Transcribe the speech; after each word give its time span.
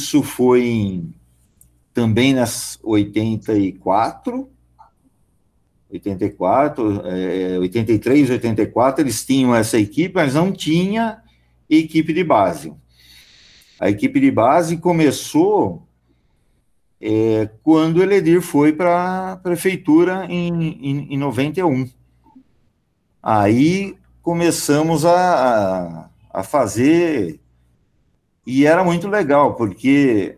isso 0.00 0.22
foi 0.22 0.66
em, 0.66 1.14
também 1.92 2.32
nas 2.32 2.78
84, 2.82 4.48
84, 5.92 7.02
é, 7.06 7.58
83, 7.58 8.30
84, 8.30 9.02
eles 9.02 9.24
tinham 9.24 9.54
essa 9.54 9.78
equipe, 9.78 10.14
mas 10.14 10.34
não 10.34 10.52
tinha 10.52 11.22
equipe 11.68 12.12
de 12.12 12.24
base. 12.24 12.72
A 13.78 13.90
equipe 13.90 14.20
de 14.20 14.30
base 14.30 14.76
começou 14.76 15.86
é, 17.00 17.48
quando 17.62 17.98
o 17.98 18.02
Eledir 18.02 18.40
foi 18.40 18.72
para 18.72 19.32
a 19.32 19.36
prefeitura 19.36 20.26
em, 20.26 20.78
em, 20.80 21.14
em 21.14 21.18
91. 21.18 21.88
Aí 23.22 23.96
começamos 24.22 25.04
a, 25.04 26.10
a 26.30 26.42
fazer, 26.42 27.39
e 28.46 28.66
era 28.66 28.82
muito 28.84 29.08
legal, 29.08 29.54
porque 29.54 30.36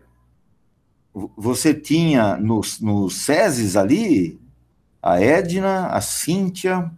você 1.37 1.73
tinha 1.73 2.37
nos, 2.37 2.79
nos 2.79 3.21
SESIs 3.21 3.75
ali 3.75 4.39
a 5.01 5.21
Edna, 5.21 5.87
a 5.87 6.01
Cíntia, 6.01 6.89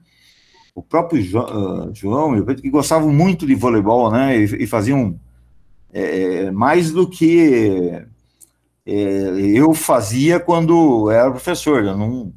o 0.74 0.84
próprio 0.84 1.20
ah, 1.20 1.90
João, 1.94 2.36
João 2.36 2.56
que 2.56 2.70
gostavam 2.70 3.12
muito 3.12 3.48
de 3.48 3.56
voleibol, 3.56 4.12
né? 4.12 4.38
E, 4.38 4.64
e 4.64 4.68
faziam 4.68 5.20
é, 5.92 6.52
mais 6.52 6.92
do 6.92 7.10
que 7.10 8.06
é, 8.86 8.94
eu 9.56 9.74
fazia 9.74 10.40
quando 10.40 11.10
era 11.10 11.32
professor. 11.32 11.84
Não, 11.84 12.32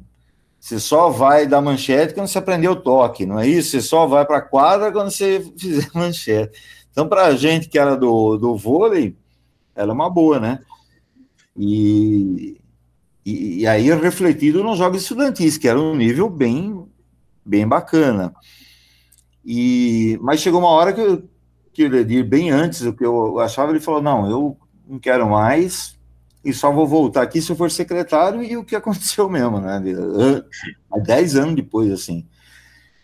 você 0.59 0.79
só 0.79 1.09
vai 1.09 1.45
dar 1.45 1.61
manchete 1.61 2.13
quando 2.13 2.27
você 2.27 2.37
aprendeu 2.37 2.71
o 2.71 2.75
toque, 2.81 3.25
não 3.25 3.39
é 3.39 3.47
isso? 3.47 3.71
Você 3.71 3.81
só 3.81 4.07
vai 4.07 4.25
para 4.25 4.37
a 4.37 4.41
quadra 4.41 4.91
quando 4.91 5.11
você 5.11 5.45
fizer 5.57 5.89
manchete. 5.93 6.57
Então, 6.99 7.07
para 7.07 7.27
a 7.27 7.35
gente 7.37 7.69
que 7.69 7.79
era 7.79 7.95
do, 7.95 8.35
do 8.35 8.57
vôlei, 8.57 9.15
era 9.73 9.89
uma 9.89 10.09
boa, 10.09 10.37
né? 10.37 10.59
E, 11.55 12.59
e, 13.25 13.61
e, 13.61 13.67
aí 13.67 13.89
refletido 13.95 14.61
nos 14.61 14.77
jogos 14.77 15.03
estudantis, 15.03 15.57
que 15.57 15.69
era 15.69 15.79
um 15.79 15.95
nível 15.95 16.29
bem, 16.29 16.85
bem 17.45 17.65
bacana. 17.65 18.33
E, 19.45 20.19
mas 20.21 20.41
chegou 20.41 20.59
uma 20.59 20.67
hora 20.67 20.91
que, 20.91 20.99
eu, 20.99 21.23
que 21.71 21.83
ele, 21.83 22.21
bem 22.21 22.51
antes 22.51 22.81
do 22.81 22.91
que 22.91 23.05
eu 23.05 23.39
achava, 23.39 23.71
ele 23.71 23.79
falou: 23.79 24.01
não, 24.01 24.29
eu 24.29 24.57
não 24.85 24.99
quero 24.99 25.29
mais, 25.29 25.97
e 26.43 26.51
só 26.51 26.69
vou 26.69 26.85
voltar 26.85 27.21
aqui 27.21 27.41
se 27.41 27.49
eu 27.49 27.55
for 27.55 27.71
secretário, 27.71 28.43
e 28.43 28.57
o 28.57 28.65
que 28.65 28.75
aconteceu 28.75 29.29
mesmo, 29.29 29.61
né? 29.61 29.81
Há 30.91 30.99
10 30.99 31.35
anos 31.37 31.55
depois, 31.55 31.93
assim. 31.93 32.27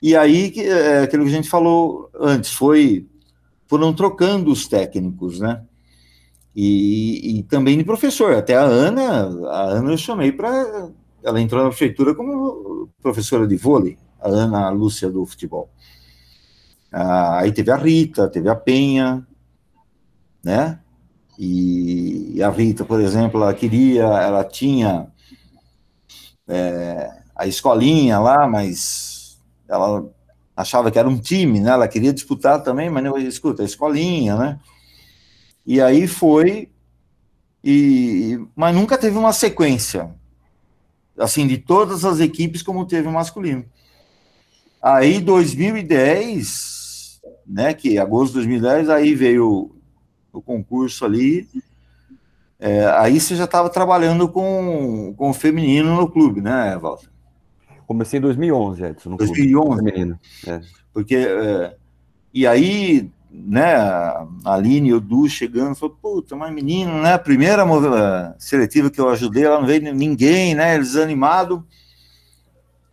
E 0.02 0.18
aí, 0.18 0.54
é, 0.58 1.04
aquilo 1.04 1.24
que 1.24 1.30
a 1.30 1.36
gente 1.36 1.50
falou 1.50 2.10
antes, 2.14 2.52
foi, 2.52 3.08
foram 3.68 3.94
trocando 3.94 4.52
os 4.52 4.68
técnicos, 4.68 5.40
né? 5.40 5.64
E, 6.56 7.40
e 7.40 7.44
também 7.44 7.78
de 7.78 7.84
professor. 7.84 8.34
Até 8.34 8.56
a 8.56 8.64
Ana, 8.64 9.28
a 9.50 9.62
Ana 9.64 9.92
eu 9.92 9.98
chamei 9.98 10.32
para. 10.32 10.90
Ela 11.24 11.42
entrou 11.42 11.64
na 11.64 11.70
prefeitura 11.70 12.14
como 12.14 12.90
professora 13.02 13.48
de 13.48 13.58
vôlei, 13.58 13.98
a 14.22 14.30
Ana 14.30 14.70
Lúcia 14.70 15.10
do 15.10 15.26
futebol. 15.26 15.70
Ah, 16.92 17.40
aí 17.40 17.52
teve 17.52 17.72
a 17.72 17.76
Rita, 17.76 18.30
teve 18.30 18.48
a 18.48 18.56
Penha, 18.56 19.26
né? 20.44 20.80
E, 21.38 22.42
a 22.42 22.50
Rita, 22.50 22.86
por 22.86 23.02
exemplo, 23.02 23.42
ela 23.42 23.54
queria, 23.54 24.04
ela 24.04 24.44
tinha 24.46 25.08
é, 26.48 27.22
a 27.36 27.46
escolinha 27.46 28.20
lá, 28.20 28.48
mas 28.48 29.42
ela 29.68 30.10
achava 30.56 30.90
que 30.90 30.98
era 30.98 31.10
um 31.10 31.20
time, 31.20 31.60
né? 31.60 31.72
Ela 31.72 31.88
queria 31.88 32.14
disputar 32.14 32.64
também, 32.64 32.90
mas 32.90 33.04
não, 33.04 33.18
escuta, 33.18 33.62
a 33.62 33.66
escolinha, 33.66 34.36
né? 34.36 34.60
E 35.66 35.82
aí 35.82 36.08
foi, 36.08 36.70
e, 37.64 38.40
mas 38.56 38.76
nunca 38.76 38.98
teve 38.98 39.18
uma 39.18 39.34
sequência, 39.34 40.12
assim, 41.18 41.48
de 41.48 41.58
todas 41.58 42.06
as 42.06 42.20
equipes 42.20 42.62
como 42.62 42.86
teve 42.86 43.08
o 43.08 43.12
masculino. 43.12 43.66
Aí, 44.82 45.20
2010, 45.20 47.20
né, 47.48 47.74
que 47.74 47.98
agosto 47.98 48.34
de 48.34 48.48
2010, 48.48 48.90
aí 48.90 49.16
veio 49.16 49.76
o 50.32 50.42
concurso 50.42 51.06
ali. 51.06 51.50
É, 52.60 52.86
aí 52.90 53.20
você 53.20 53.36
já 53.36 53.46
estava 53.46 53.70
trabalhando 53.70 54.30
com, 54.30 55.14
com 55.18 55.32
o 55.32 55.34
feminino 55.34 55.96
no 55.96 56.08
clube, 56.08 56.40
né, 56.40 56.78
Walter? 56.78 57.15
Comecei 57.88 58.20
em 58.20 58.22
2011, 58.22 58.84
Edson. 58.84 59.10
No 59.12 59.18
2011? 59.18 59.68
Clube, 59.68 59.92
feminino. 59.92 60.20
É. 60.48 60.62
Porque, 60.94 61.16
é, 61.16 61.76
e 62.34 62.48
aí, 62.48 63.12
né, 63.30 63.76
a 63.76 64.28
Aline 64.46 64.90
e 64.90 64.94
o 64.94 65.00
Du 65.00 65.28
chegando, 65.28 65.76
falou, 65.76 65.98
puta, 66.02 66.36
mas 66.36 66.54
menino, 66.54 67.02
né, 67.02 67.14
a 67.14 67.20
primeira 67.20 67.66
seletiva 68.40 68.90
que 68.90 69.00
eu 69.00 69.10
ajudei, 69.10 69.44
ela 69.46 69.60
não 69.60 69.68
veio 69.68 69.94
ninguém, 69.94 70.56
né, 70.56 70.76
eles 70.76 70.96
animados. 70.96 71.60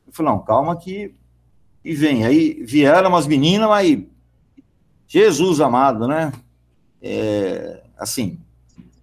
Eu 0.06 0.12
falei, 0.12 0.32
não, 0.32 0.40
calma 0.40 0.76
que 0.76 1.14
e 1.84 1.94
vem. 1.94 2.24
Aí 2.24 2.62
vieram 2.64 3.08
umas 3.08 3.26
meninas, 3.26 3.68
mas 3.68 4.02
Jesus 5.06 5.60
amado, 5.60 6.06
né? 6.06 6.32
É, 7.02 7.82
assim, 7.98 8.38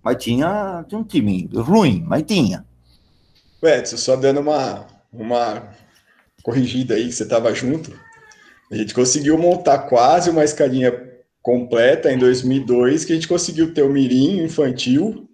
mas 0.01 0.23
tinha, 0.23 0.85
tinha 0.87 0.99
um 0.99 1.03
time 1.03 1.49
ruim, 1.53 2.03
mas 2.07 2.23
tinha. 2.23 2.65
Edson, 3.61 3.97
só 3.97 4.15
dando 4.15 4.39
uma, 4.39 4.87
uma 5.11 5.63
corrigida 6.43 6.95
aí, 6.95 7.07
que 7.07 7.13
você 7.13 7.23
estava 7.23 7.53
junto, 7.53 7.91
a 8.71 8.75
gente 8.75 8.93
conseguiu 8.93 9.37
montar 9.37 9.79
quase 9.79 10.29
uma 10.29 10.43
escadinha 10.43 10.93
completa 11.41 12.11
em 12.11 12.17
2002, 12.17 13.05
que 13.05 13.13
a 13.13 13.15
gente 13.15 13.27
conseguiu 13.27 13.73
ter 13.73 13.81
o 13.81 13.89
mirim 13.89 14.43
infantil, 14.43 15.27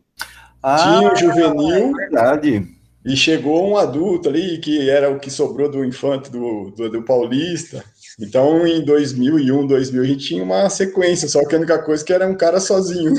ah, 0.62 0.78
tinha 0.78 1.12
o 1.12 1.16
juvenil, 1.16 1.90
é 1.90 1.94
verdade. 1.94 2.68
e 3.06 3.16
chegou 3.16 3.70
um 3.70 3.78
adulto 3.78 4.30
ali, 4.30 4.58
que 4.60 4.90
era 4.90 5.10
o 5.10 5.20
que 5.20 5.30
sobrou 5.30 5.70
do 5.70 5.84
infante 5.84 6.32
do, 6.32 6.72
do, 6.72 6.90
do 6.90 7.04
Paulista, 7.04 7.84
então, 8.20 8.66
em 8.66 8.84
2001, 8.84 9.68
2000, 9.68 10.02
a 10.02 10.06
gente 10.06 10.26
tinha 10.26 10.44
uma 10.44 10.70
sequência, 10.70 11.28
só 11.28 11.46
que 11.46 11.54
a 11.54 11.58
única 11.58 11.80
coisa 11.80 12.04
é 12.04 12.06
que 12.06 12.14
era 12.14 12.28
um 12.28 12.36
cara 12.36 12.60
sozinho. 12.60 13.14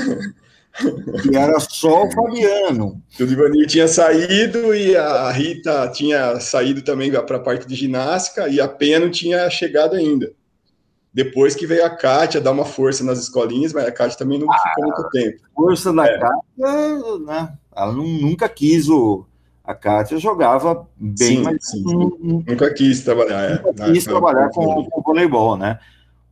E 1.31 1.35
era 1.35 1.59
só 1.59 2.05
o 2.05 2.11
Fabiano. 2.11 3.01
O 3.19 3.23
Ivanir 3.23 3.67
tinha 3.67 3.87
saído 3.87 4.73
e 4.75 4.95
a 4.95 5.31
Rita 5.31 5.87
tinha 5.89 6.39
saído 6.39 6.81
também 6.81 7.11
para 7.11 7.37
a 7.37 7.39
parte 7.39 7.67
de 7.67 7.75
ginástica 7.75 8.47
e 8.47 8.61
a 8.61 8.67
Penha 8.67 8.99
não 8.99 9.09
tinha 9.09 9.49
chegado 9.49 9.95
ainda. 9.95 10.31
Depois 11.13 11.55
que 11.55 11.65
veio 11.65 11.83
a 11.85 11.89
Kátia 11.89 12.39
dar 12.39 12.51
uma 12.51 12.65
força 12.65 13.03
nas 13.03 13.19
escolinhas, 13.19 13.73
mas 13.73 13.85
a 13.85 13.91
Kátia 13.91 14.19
também 14.19 14.37
não 14.37 14.47
ficou 14.51 14.83
muito 14.83 15.09
tempo. 15.09 15.37
Força 15.55 15.91
da 15.91 16.05
é. 16.05 16.19
Kátia, 16.19 17.19
né? 17.25 17.53
Ela 17.75 17.91
nunca 17.91 18.47
quis 18.47 18.87
o, 18.87 19.25
a 19.67 19.73
Kátia 19.73 20.17
jogava 20.17 20.87
bem, 20.95 21.37
sim, 21.37 21.41
mas 21.41 21.69
sim. 21.69 21.83
nunca 21.83 22.73
quis 22.73 23.03
trabalhar. 23.03 23.43
É, 23.43 23.61
nunca 23.61 23.91
quis 23.91 24.05
trabalhar 24.05 24.49
com, 24.49 24.85
com 24.85 25.01
voleibol, 25.01 25.57
né? 25.57 25.79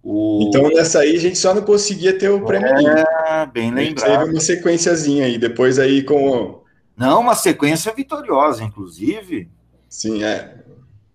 O... 0.08 0.46
Então, 0.48 0.70
nessa 0.70 1.00
aí, 1.00 1.16
a 1.16 1.20
gente 1.20 1.36
só 1.36 1.52
não 1.52 1.64
conseguia 1.64 2.16
ter 2.16 2.30
o 2.30 2.46
prêmio. 2.46 2.70
É, 2.70 3.46
bem 3.52 3.72
lembrado. 3.72 4.20
Teve 4.20 4.32
uma 4.34 4.40
sequenciazinha 4.40 5.26
aí, 5.26 5.40
depois 5.40 5.80
aí 5.80 6.04
com... 6.04 6.62
Não, 6.96 7.22
uma 7.22 7.34
sequência 7.34 7.92
vitoriosa, 7.92 8.64
inclusive. 8.64 9.50
Sim, 9.90 10.24
é. 10.24 10.60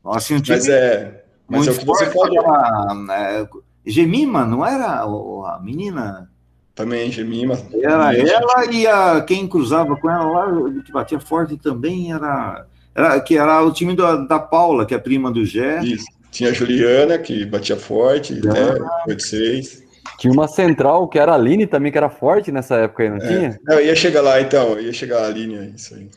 Nossa, 0.05 0.35
um 0.35 0.41
time 0.41 0.57
mas 0.57 0.69
é, 0.69 1.25
mas 1.47 1.69
é 1.69 1.71
o 1.71 1.79
que 1.79 1.87
você 1.87 2.07
falou. 2.07 3.13
é, 3.13 3.49
Gemima, 3.87 4.45
não 4.45 4.67
era 4.67 5.03
a 5.03 5.61
menina 5.63 6.29
também, 6.75 7.13
Gemima. 7.13 7.59
Era 7.81 8.17
ela 8.17 8.65
e 8.73 8.87
a, 8.87 9.21
quem 9.21 9.47
cruzava 9.47 9.97
com 9.97 10.11
ela 10.11 10.25
lá, 10.25 10.83
que 10.85 10.91
batia 10.91 11.21
forte 11.21 11.57
também, 11.57 12.13
era, 12.13 12.67
era 12.95 13.21
que 13.21 13.37
era 13.39 13.63
o 13.63 13.73
time 13.73 13.95
da, 13.95 14.17
da 14.17 14.39
Paula, 14.39 14.85
que 14.85 14.95
é 14.95 14.99
prima 14.99 15.31
do 15.31 15.45
Gé. 15.45 15.81
Isso. 15.85 16.07
Tinha 16.31 16.51
a 16.51 16.53
Juliana, 16.53 17.19
que 17.19 17.45
batia 17.45 17.77
forte, 17.77 18.35
né, 18.35 18.73
86. 19.07 19.83
Tinha 20.19 20.33
uma 20.33 20.47
central, 20.47 21.09
que 21.09 21.19
era 21.19 21.33
a 21.33 21.35
Aline 21.35 21.67
também, 21.67 21.91
que 21.91 21.99
era 21.99 22.11
forte 22.11 22.53
nessa 22.53 22.77
época 22.77 23.03
aí, 23.03 23.11
não 23.11 23.17
é. 23.17 23.27
tinha? 23.27 23.61
Não, 23.65 23.81
ia 23.81 23.95
chegar 23.97 24.21
lá 24.21 24.41
então, 24.41 24.79
ia 24.79 24.93
chegar 24.93 25.23
a 25.23 25.27
Aline, 25.27 25.73
isso 25.75 25.95
aí. 25.95 26.09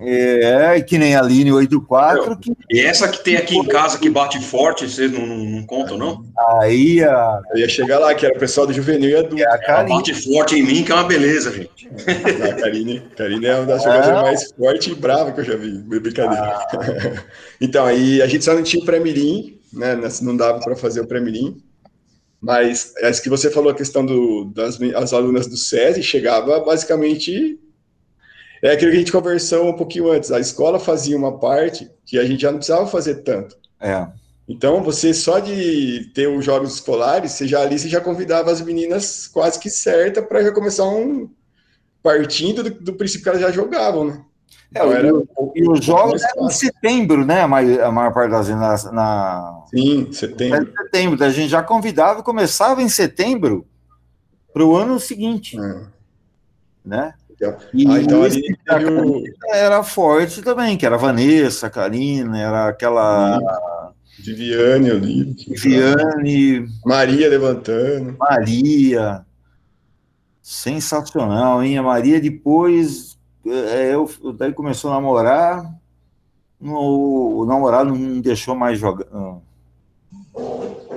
É, 0.00 0.80
que 0.80 0.98
nem 0.98 1.14
a 1.14 1.22
Line 1.22 1.52
84. 1.52 2.36
Que... 2.38 2.52
E 2.70 2.80
essa 2.80 3.08
que 3.08 3.22
tem 3.22 3.36
aqui 3.36 3.56
em 3.56 3.64
casa 3.64 3.98
que 3.98 4.10
bate 4.10 4.38
forte, 4.40 4.88
vocês 4.88 5.10
não, 5.10 5.26
não, 5.26 5.36
não 5.36 5.66
contam, 5.66 5.96
não? 5.96 6.24
Aí 6.60 7.02
a. 7.02 7.40
Eu 7.52 7.60
ia 7.60 7.68
chegar 7.68 7.98
lá, 7.98 8.14
que 8.14 8.24
era 8.24 8.34
o 8.34 8.38
pessoal 8.38 8.66
do 8.66 8.72
juvenil 8.72 9.10
e 9.10 9.16
adulto. 9.16 9.42
É 9.42 9.70
a 9.70 9.82
bate 9.84 10.14
forte 10.14 10.56
em 10.56 10.62
mim, 10.62 10.84
que 10.84 10.92
é 10.92 10.94
uma 10.94 11.04
beleza, 11.04 11.52
gente. 11.52 11.88
a 12.44 12.54
Karine, 12.54 13.00
Karine 13.16 13.46
é 13.46 13.56
uma 13.56 13.66
das 13.66 13.82
jogadoras 13.82 14.22
mais 14.22 14.52
fortes 14.52 14.92
e 14.92 14.94
bravas 14.94 15.34
que 15.34 15.40
eu 15.40 15.44
já 15.44 15.56
vi. 15.56 15.78
Brincadeira. 15.78 16.44
Ah. 16.44 17.24
então, 17.60 17.86
aí 17.86 18.20
a 18.20 18.26
gente 18.26 18.44
só 18.44 18.54
não 18.54 18.62
tinha 18.62 18.82
o 18.82 18.86
pré-mirim, 18.86 19.58
né? 19.72 19.98
Não 20.22 20.36
dava 20.36 20.60
para 20.60 20.76
fazer 20.76 21.00
o 21.00 21.06
pré-mirim. 21.06 21.62
Mas 22.40 22.94
essa 22.98 23.20
que 23.20 23.28
você 23.28 23.50
falou, 23.50 23.70
a 23.70 23.74
questão 23.74 24.04
do, 24.04 24.50
das 24.54 24.78
as 24.94 25.12
alunas 25.12 25.46
do 25.46 25.58
SESI, 25.58 26.02
chegava 26.02 26.58
basicamente 26.60 27.58
é 28.62 28.72
aquilo 28.72 28.90
que 28.90 28.96
a 28.96 29.00
gente 29.00 29.12
conversou 29.12 29.68
um 29.68 29.76
pouquinho 29.76 30.10
antes. 30.10 30.30
A 30.30 30.38
escola 30.40 30.78
fazia 30.78 31.16
uma 31.16 31.38
parte 31.38 31.90
que 32.04 32.18
a 32.18 32.24
gente 32.24 32.42
já 32.42 32.50
não 32.50 32.58
precisava 32.58 32.86
fazer 32.86 33.16
tanto. 33.22 33.56
É. 33.80 34.06
Então, 34.48 34.82
você 34.82 35.14
só 35.14 35.38
de 35.38 36.10
ter 36.14 36.26
os 36.26 36.44
jogos 36.44 36.74
escolares, 36.74 37.32
você 37.32 37.46
já 37.46 37.60
ali 37.60 37.78
você 37.78 37.88
já 37.88 38.00
convidava 38.00 38.50
as 38.50 38.60
meninas 38.60 39.28
quase 39.28 39.58
que 39.58 39.70
certa 39.70 40.20
para 40.20 40.42
já 40.42 40.50
começar 40.52 40.84
um, 40.84 41.30
partindo 42.02 42.62
do, 42.64 42.70
do 42.70 42.92
princípio 42.94 43.22
que 43.22 43.28
elas 43.28 43.40
já 43.40 43.50
jogavam, 43.52 44.04
né? 44.06 44.24
É, 44.74 44.78
Então, 44.80 44.92
e, 44.92 44.96
era 44.96 45.14
um 45.14 45.52
e 45.54 45.68
os 45.68 45.84
jogos 45.84 46.22
eram 46.22 46.46
em 46.46 46.50
setembro, 46.50 47.24
né? 47.24 47.42
A 47.42 47.48
maior, 47.48 47.80
a 47.80 47.92
maior 47.92 48.12
parte 48.12 48.30
das 48.30 48.48
vezes 48.48 48.60
na, 48.60 48.92
na 48.92 49.64
Sim, 49.70 50.02
Era 50.02 50.12
setembro. 50.12 50.62
em 50.62 50.82
setembro. 50.84 51.24
A 51.24 51.30
gente 51.30 51.48
já 51.48 51.62
convidava 51.62 52.20
e 52.20 52.24
começava 52.24 52.82
em 52.82 52.88
setembro 52.88 53.66
para 54.52 54.64
o 54.64 54.76
ano 54.76 54.98
seguinte, 54.98 55.56
É. 55.58 55.86
né? 56.84 57.14
E 57.72 57.86
Ah, 57.88 58.00
então 58.00 58.22
ali 58.22 58.42
o 58.42 59.22
era 59.54 59.82
forte 59.82 60.42
também, 60.42 60.76
que 60.76 60.84
era 60.84 60.96
a 60.96 60.98
Vanessa, 60.98 61.70
Karina, 61.70 62.38
era 62.38 62.68
aquela 62.68 63.40
Viviane 64.18 64.90
ali, 64.90 65.34
Viviane, 65.48 66.68
Maria 66.84 67.28
levantando. 67.28 68.16
Maria. 68.18 69.24
Sensacional, 70.42 71.62
hein? 71.62 71.78
A 71.78 71.82
Maria 71.82 72.20
depois, 72.20 73.18
é, 73.46 73.94
eu, 73.94 74.10
daí 74.36 74.52
começou 74.52 74.90
a 74.90 74.94
namorar, 74.94 75.64
no, 76.60 77.38
o 77.38 77.46
namorado 77.46 77.94
não 77.94 78.20
deixou 78.20 78.54
mais 78.54 78.78
jogar. 78.78 79.06
não. 79.10 79.42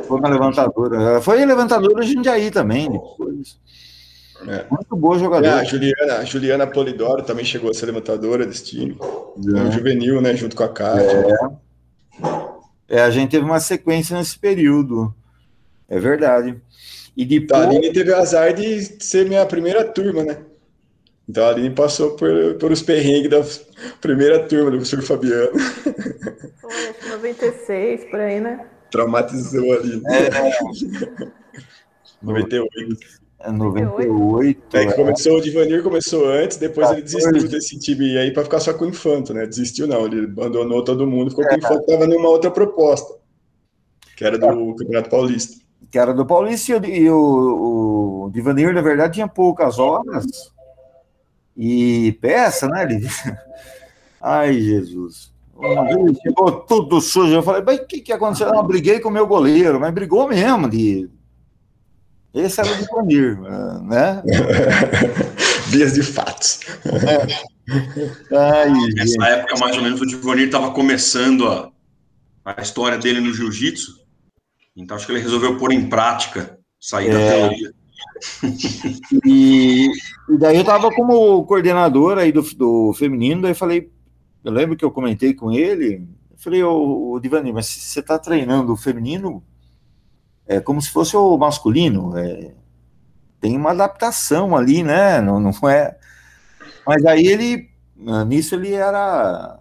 Foi 0.08 0.20
na 0.20 0.28
levantadora. 0.28 1.22
Foi 1.22 1.46
levantadora 1.46 2.04
de 2.04 2.14
Jundiaí 2.14 2.52
também, 2.52 2.92
depois. 2.92 3.58
É. 4.48 4.66
Muito 4.70 4.96
boa 4.96 5.16
É, 5.16 5.20
jogadora. 5.20 5.56
a 5.62 5.64
Juliana, 5.64 6.18
a 6.18 6.26
Juliana 6.26 6.68
Polidoro 6.68 7.24
também 7.24 7.46
chegou 7.46 7.70
a 7.70 7.74
ser 7.74 7.86
levantadora 7.88 8.46
desse 8.46 8.66
time. 8.66 8.98
No 9.38 9.72
juvenil, 9.72 10.22
né? 10.22 10.36
Junto 10.36 10.56
com 10.56 10.64
a 10.64 10.70
Kátia. 10.70 11.50
É, 12.88 13.02
a 13.02 13.10
gente 13.10 13.32
teve 13.32 13.44
uma 13.46 13.60
sequência 13.60 14.18
nesse 14.18 14.38
período. 14.38 15.14
É 15.90 16.00
verdade. 16.00 16.56
E 17.16 17.24
Então, 17.24 17.60
depois. 17.60 17.62
a 17.62 17.70
Aline 17.70 17.94
teve 17.94 18.12
o 18.12 18.16
azar 18.18 18.54
de 18.54 18.82
ser 19.04 19.28
minha 19.28 19.46
primeira 19.46 19.84
turma, 19.86 20.24
né? 20.24 20.38
Então 21.30 21.46
a 21.46 21.50
Aline 21.50 21.70
passou 21.74 22.16
por, 22.16 22.56
por 22.60 22.72
os 22.72 22.82
perrengues 22.82 23.30
da 23.30 23.42
primeira 24.02 24.40
turma 24.48 24.72
do 24.72 24.78
professor 24.78 25.02
Fabiano. 25.02 25.52
Foi, 26.60 26.74
acho 26.90 27.00
que 27.00 27.10
96, 27.10 28.06
por 28.10 28.20
aí, 28.20 28.40
né? 28.42 28.66
Traumatizou 28.92 29.72
ali. 29.74 30.02
É. 30.08 31.32
98. 32.22 33.23
É 33.44 33.52
98. 33.52 34.78
É 34.78 34.86
que 34.86 34.94
começou, 34.94 35.38
o 35.38 35.42
Divanir 35.42 35.84
começou 35.84 36.28
antes, 36.28 36.56
depois 36.58 36.90
ele 36.92 37.02
14. 37.02 37.32
desistiu 37.32 37.50
desse 37.50 37.80
time 37.80 38.18
aí 38.18 38.32
para 38.32 38.44
ficar 38.44 38.60
só 38.62 38.74
com 38.74 38.86
o 38.86 38.88
Infanto, 38.88 39.34
né? 39.34 39.46
Desistiu 39.46 39.86
não, 39.86 40.06
ele 40.06 40.26
abandonou 40.26 40.84
todo 40.84 41.06
mundo, 41.06 41.30
ficou 41.30 41.44
É. 41.44 41.50
com 41.50 41.56
o 41.56 41.58
Infanto, 41.58 41.86
tava 41.86 42.08
numa 42.08 42.30
outra 42.30 42.50
proposta, 42.50 43.14
que 44.16 44.24
era 44.24 44.38
do 44.38 44.76
Campeonato 44.76 45.10
Paulista. 45.10 45.62
que 45.92 46.00
era 46.00 46.14
do 46.14 46.26
Paulista, 46.26 46.72
e 46.72 46.76
o, 46.80 46.86
e 46.86 47.10
o, 47.10 48.24
o 48.26 48.30
Divanir, 48.32 48.74
na 48.74 48.82
verdade, 48.82 49.16
tinha 49.16 49.28
poucas 49.28 49.78
horas 49.78 50.26
e 51.56 52.18
peça, 52.22 52.68
né? 52.68 52.84
Ele... 52.84 53.08
Ai, 54.22 54.54
Jesus. 54.54 55.34
Uma 55.56 55.84
vez 55.84 56.18
chegou 56.22 56.52
tudo 56.62 57.00
sujo. 57.02 57.34
Eu 57.36 57.44
falei, 57.44 57.62
mas 57.66 57.80
o 57.80 57.86
que, 57.86 58.02
que 58.02 58.12
aconteceu? 58.14 58.50
Não, 58.50 58.66
briguei 58.66 59.00
com 59.00 59.10
o 59.10 59.12
meu 59.12 59.28
goleiro, 59.28 59.80
mas 59.80 59.94
brigou 59.94 60.28
mesmo. 60.28 60.68
De... 60.70 61.10
Esse 62.34 62.62
era 62.62 62.72
o 62.72 62.76
Divanir, 62.78 63.40
né? 63.84 64.24
Vias 65.70 65.94
de 65.94 66.02
fatos. 66.02 66.62
Ai, 68.32 68.74
gente. 68.74 68.96
Nessa 68.96 69.26
época, 69.28 69.60
mais 69.60 69.78
ou 69.78 69.84
menos, 69.84 70.02
o 70.02 70.06
Divonir 70.06 70.48
estava 70.48 70.72
começando 70.72 71.48
a, 71.48 71.72
a 72.44 72.62
história 72.62 72.98
dele 72.98 73.20
no 73.22 73.34
jiu-jitsu. 73.34 74.02
Então, 74.76 74.98
acho 74.98 75.06
que 75.06 75.12
ele 75.12 75.22
resolveu 75.22 75.58
pôr 75.58 75.72
em 75.72 75.88
prática, 75.88 76.58
sair 76.80 77.12
da 77.12 77.20
É. 77.20 77.40
teoria. 77.40 77.74
E, 79.26 79.88
e 80.30 80.38
daí 80.38 80.58
eu 80.58 80.64
tava 80.64 80.90
como 80.92 81.44
coordenador 81.46 82.18
aí 82.18 82.32
do, 82.32 82.42
do 82.56 82.94
feminino, 82.94 83.42
daí 83.42 83.54
falei, 83.54 83.92
eu 84.44 84.52
lembro 84.52 84.76
que 84.76 84.84
eu 84.86 84.92
comentei 84.92 85.34
com 85.34 85.52
ele, 85.52 86.08
eu 86.32 86.38
falei, 86.38 86.64
ô, 86.64 87.12
ô 87.12 87.20
Divani, 87.20 87.52
mas 87.52 87.66
você 87.68 88.02
tá 88.02 88.18
treinando 88.18 88.74
o 88.74 88.78
feminino 88.78 89.44
é 90.48 90.60
como 90.60 90.82
se 90.82 90.90
fosse 90.90 91.16
o 91.16 91.38
masculino, 91.38 92.18
é, 92.18 92.52
tem 93.40 93.58
uma 93.58 93.72
adaptação 93.72 94.56
ali, 94.56 94.84
né, 94.84 95.22
não, 95.22 95.40
não 95.40 95.70
é... 95.70 95.98
Mas 96.86 97.06
aí 97.06 97.28
ele, 97.28 97.70
ah, 98.08 98.26
nisso 98.26 98.56
ele 98.56 98.74
era... 98.74 99.60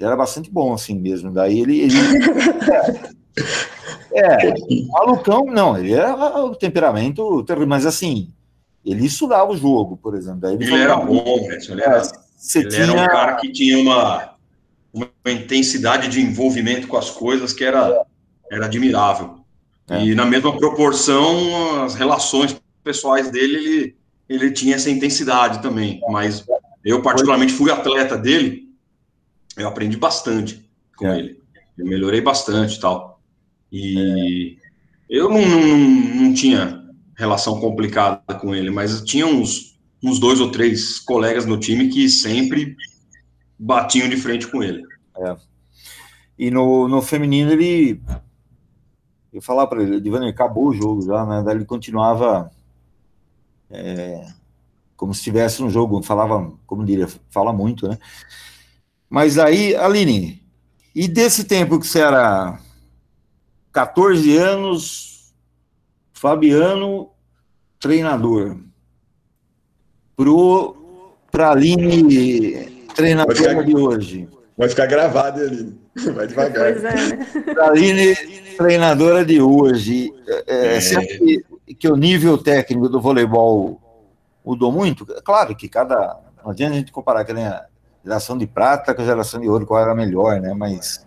Era 0.00 0.14
bastante 0.16 0.48
bom, 0.50 0.72
assim 0.72 0.96
mesmo. 0.96 1.32
Daí 1.32 1.58
ele. 1.58 1.80
ele 1.80 1.96
é, 4.12 4.46
é, 4.48 4.54
malucão, 4.86 5.44
não, 5.46 5.76
ele 5.76 5.92
era 5.92 6.14
o 6.44 6.54
temperamento 6.54 7.42
terrível, 7.42 7.66
mas 7.66 7.84
assim, 7.84 8.32
ele 8.84 9.06
estudava 9.06 9.50
o 9.50 9.56
jogo, 9.56 9.96
por 9.96 10.14
exemplo. 10.14 10.40
Daí 10.40 10.54
ele 10.54 10.64
Ele 10.64 10.76
era 10.76 10.96
"Não, 10.96 11.06
bom, 11.06 11.50
Edson, 11.50 11.72
ele 11.72 11.82
era, 11.82 12.02
ele 12.54 12.76
era 12.76 12.92
um 12.92 12.94
tinha. 12.94 13.08
cara 13.08 13.34
que 13.36 13.50
tinha 13.50 13.78
uma, 13.78 14.34
uma 14.92 15.10
intensidade 15.26 16.08
de 16.08 16.20
envolvimento 16.20 16.86
com 16.86 16.96
as 16.96 17.10
coisas 17.10 17.52
que 17.52 17.64
era, 17.64 18.06
era 18.52 18.66
admirável. 18.66 19.37
É. 19.90 20.04
E 20.04 20.14
na 20.14 20.24
mesma 20.26 20.56
proporção, 20.56 21.82
as 21.84 21.94
relações 21.94 22.60
pessoais 22.84 23.30
dele, 23.30 23.56
ele, 23.56 23.96
ele 24.28 24.50
tinha 24.52 24.74
essa 24.76 24.90
intensidade 24.90 25.60
também. 25.62 26.00
Mas 26.10 26.44
eu, 26.84 27.00
particularmente, 27.02 27.52
fui 27.52 27.70
atleta 27.70 28.16
dele, 28.16 28.68
eu 29.56 29.66
aprendi 29.66 29.96
bastante 29.96 30.68
com 30.96 31.06
É. 31.06 31.18
ele. 31.18 31.38
Eu 31.76 31.86
melhorei 31.86 32.20
bastante 32.20 32.76
e 32.76 32.80
tal. 32.80 33.20
E 33.72 34.58
eu 35.08 35.28
não, 35.30 35.40
não, 35.40 35.60
não- 35.78 36.14
não 36.24 36.34
tinha 36.34 36.84
relação 37.16 37.60
complicada 37.60 38.22
com 38.40 38.54
ele, 38.54 38.70
mas 38.70 39.00
tinha 39.02 39.26
uns, 39.26 39.78
uns 40.02 40.18
dois 40.18 40.40
ou 40.40 40.50
três 40.50 40.98
colegas 40.98 41.46
no 41.46 41.58
time 41.58 41.88
que 41.88 42.08
sempre 42.08 42.76
batiam 43.58 44.08
de 44.08 44.16
frente 44.16 44.46
com 44.46 44.62
ele. 44.62 44.82
E 46.38 46.50
no, 46.50 46.86
no 46.88 47.02
feminino 47.02 47.50
ele. 47.52 48.00
Eu 49.32 49.42
falava 49.42 49.68
para 49.68 49.82
ele, 49.82 50.00
Divani, 50.00 50.28
acabou 50.28 50.68
o 50.68 50.74
jogo 50.74 51.02
já, 51.02 51.24
né? 51.26 51.42
Daí 51.44 51.56
ele 51.56 51.64
continuava 51.64 52.50
é, 53.70 54.26
como 54.96 55.12
se 55.12 55.20
estivesse 55.20 55.62
no 55.62 55.70
jogo, 55.70 56.02
falava, 56.02 56.52
como 56.66 56.84
diria, 56.84 57.08
fala 57.30 57.52
muito, 57.52 57.88
né? 57.88 57.98
Mas 59.08 59.38
aí, 59.38 59.74
Aline, 59.76 60.42
e 60.94 61.06
desse 61.06 61.44
tempo 61.44 61.78
que 61.78 61.86
você 61.86 62.00
era 62.00 62.58
14 63.72 64.36
anos, 64.36 65.32
Fabiano, 66.12 67.10
treinador, 67.78 68.58
pro 70.16 70.76
para 71.30 71.52
Aline, 71.52 72.84
treinadora 72.94 73.64
de 73.64 73.76
hoje. 73.76 74.28
Vai 74.58 74.68
ficar 74.68 74.86
gravado 74.86 75.40
ali. 75.40 75.78
Vai 76.14 76.26
devagar. 76.26 76.72
Pois 76.72 76.84
é, 76.84 76.94
né? 77.16 77.26
Aline, 77.62 78.14
treinadora 78.56 79.24
de 79.24 79.40
hoje, 79.40 80.12
é, 80.46 80.76
É. 80.76 80.80
você 80.80 80.96
acha 80.96 81.06
que, 81.06 81.74
que 81.74 81.88
o 81.88 81.96
nível 81.96 82.36
técnico 82.36 82.88
do 82.88 83.00
voleibol 83.00 83.80
mudou 84.44 84.72
muito? 84.72 85.06
Claro 85.22 85.54
que 85.54 85.68
cada. 85.68 86.18
Não 86.44 86.50
adianta 86.50 86.74
a 86.74 86.78
gente 86.78 86.90
comparar 86.92 87.24
que 87.24 87.32
nem 87.32 87.46
a 87.46 87.66
geração 88.04 88.36
de 88.36 88.46
prata 88.48 88.94
com 88.94 89.02
a 89.02 89.04
geração 89.04 89.40
de 89.40 89.48
ouro, 89.48 89.64
qual 89.64 89.80
era 89.80 89.94
melhor, 89.94 90.40
né? 90.40 90.52
Mas. 90.54 91.06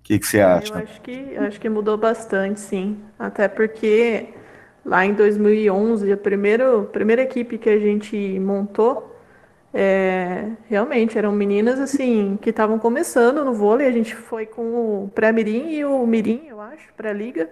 O 0.00 0.02
que, 0.06 0.18
que 0.20 0.26
você 0.26 0.38
Eu 0.40 0.46
acha? 0.48 0.74
acho 0.78 1.00
que, 1.00 1.28
eu 1.32 1.42
acho 1.44 1.58
que 1.60 1.68
mudou 1.68 1.96
bastante, 1.96 2.60
sim. 2.60 2.98
Até 3.18 3.48
porque 3.48 4.28
lá 4.84 5.04
em 5.04 5.14
2011, 5.14 6.12
a 6.12 6.16
primeira, 6.16 6.80
primeira 6.82 7.22
equipe 7.22 7.58
que 7.58 7.68
a 7.68 7.78
gente 7.78 8.38
montou, 8.38 9.15
é, 9.76 10.52
realmente 10.68 11.18
eram 11.18 11.32
meninas 11.32 11.78
assim 11.80 12.38
que 12.40 12.50
estavam 12.50 12.78
começando 12.78 13.44
no 13.44 13.54
vôlei. 13.54 13.86
A 13.88 13.92
gente 13.92 14.14
foi 14.14 14.46
com 14.46 15.04
o 15.04 15.10
pré-mirim 15.14 15.70
e 15.72 15.84
o 15.84 16.06
mirim, 16.06 16.46
eu 16.48 16.60
acho, 16.60 16.92
pré-liga. 16.94 17.50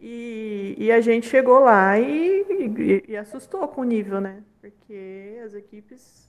E, 0.00 0.74
e 0.78 0.90
a 0.90 1.00
gente 1.00 1.26
chegou 1.28 1.58
lá 1.60 1.98
e, 1.98 2.46
e- 2.48 3.04
e 3.08 3.16
assustou 3.16 3.66
com 3.68 3.82
o 3.82 3.84
nível, 3.84 4.20
né? 4.20 4.42
Porque 4.60 5.38
as 5.44 5.54
equipes 5.54 6.28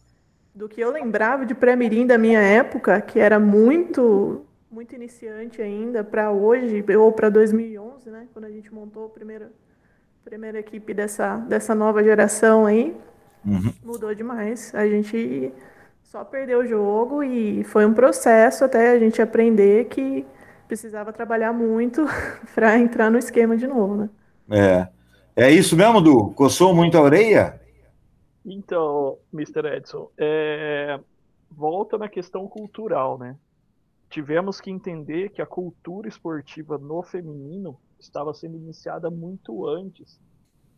do 0.54 0.68
que 0.68 0.82
eu 0.82 0.92
lembrava 0.92 1.46
de 1.46 1.56
pré-mirim 1.56 2.06
da 2.06 2.18
minha 2.18 2.42
época, 2.42 3.00
que 3.02 3.20
era 3.20 3.40
muito 3.40 4.46
muito 4.70 4.96
iniciante 4.96 5.62
ainda 5.62 6.02
para 6.04 6.32
hoje 6.32 6.84
ou 6.98 7.12
para 7.12 7.30
2011, 7.30 8.10
né, 8.10 8.28
quando 8.32 8.46
a 8.46 8.50
gente 8.50 8.74
montou 8.74 9.06
a 9.06 9.10
primeira 9.10 9.52
primeira 10.24 10.60
equipe 10.60 10.94
dessa 10.94 11.38
dessa 11.38 11.76
nova 11.76 12.04
geração 12.04 12.66
aí, 12.66 12.96
Uhum. 13.46 13.74
mudou 13.84 14.14
demais. 14.14 14.74
A 14.76 14.88
gente 14.88 15.52
só 16.04 16.24
perdeu 16.24 16.60
o 16.60 16.68
jogo 16.68 17.24
e 17.24 17.64
foi 17.64 17.86
um 17.86 17.94
processo 17.94 18.64
até 18.64 18.92
a 18.92 19.00
gente 19.00 19.22
aprender 19.22 19.86
que 19.86 20.26
precisava 20.68 21.12
trabalhar 21.12 21.54
muito 21.54 22.06
para 22.54 22.78
entrar 22.78 23.10
no 23.10 23.18
esquema 23.18 23.58
de 23.58 23.68
novo, 23.68 23.96
né? 23.96 24.10
É. 24.50 24.88
É 25.36 25.50
isso 25.50 25.78
mesmo, 25.78 26.02
Du? 26.02 26.32
Coçou 26.32 26.76
muito 26.76 26.98
a 26.98 27.02
orelha? 27.02 27.60
Então, 28.46 29.18
Mr. 29.34 29.66
Edson, 29.78 30.10
é, 30.18 31.00
volta 31.50 31.98
na 31.98 32.10
questão 32.10 32.48
cultural, 32.48 33.18
né? 33.18 33.38
Tivemos 34.10 34.60
que 34.60 34.70
entender 34.70 35.30
que 35.30 35.42
a 35.42 35.46
cultura 35.46 36.10
esportiva 36.10 36.78
no 36.78 37.02
feminino 37.02 37.80
estava 37.98 38.34
sendo 38.34 38.58
iniciada 38.58 39.10
muito 39.10 39.66
antes 39.66 40.20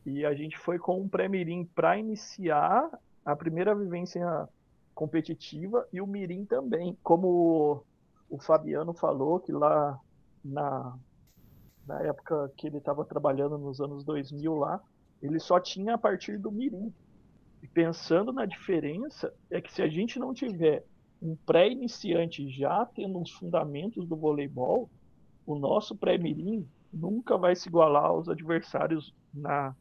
E 0.05 0.25
a 0.25 0.33
gente 0.33 0.57
foi 0.57 0.77
com 0.77 0.99
um 0.99 1.07
pré-mirim 1.07 1.65
para 1.65 1.97
iniciar 1.97 2.89
a 3.25 3.35
primeira 3.35 3.73
vivência 3.73 4.47
competitiva 4.93 5.87
e 5.91 6.01
o 6.01 6.07
mirim 6.07 6.45
também. 6.45 6.97
Como 7.01 7.85
o 8.29 8.39
Fabiano 8.39 8.93
falou, 8.93 9.39
que 9.39 9.51
lá 9.51 9.99
na, 10.43 10.97
na 11.87 12.01
época 12.01 12.51
que 12.57 12.67
ele 12.67 12.77
estava 12.77 13.05
trabalhando 13.05 13.57
nos 13.57 13.79
anos 13.79 14.03
2000 14.03 14.55
lá, 14.55 14.81
ele 15.21 15.39
só 15.39 15.59
tinha 15.59 15.95
a 15.95 15.97
partir 15.97 16.37
do 16.37 16.51
mirim. 16.51 16.93
E 17.61 17.67
pensando 17.67 18.33
na 18.33 18.45
diferença, 18.45 19.33
é 19.49 19.61
que 19.61 19.71
se 19.71 19.81
a 19.81 19.87
gente 19.87 20.19
não 20.19 20.33
tiver 20.33 20.83
um 21.21 21.33
pré-iniciante 21.45 22.49
já 22.49 22.85
tendo 22.85 23.21
os 23.21 23.31
fundamentos 23.31 24.05
do 24.05 24.17
voleibol, 24.17 24.89
o 25.45 25.55
nosso 25.55 25.95
pré-mirim 25.95 26.67
nunca 26.91 27.37
vai 27.37 27.55
se 27.55 27.69
igualar 27.69 28.05
aos 28.05 28.27
adversários 28.27 29.15
na 29.33 29.73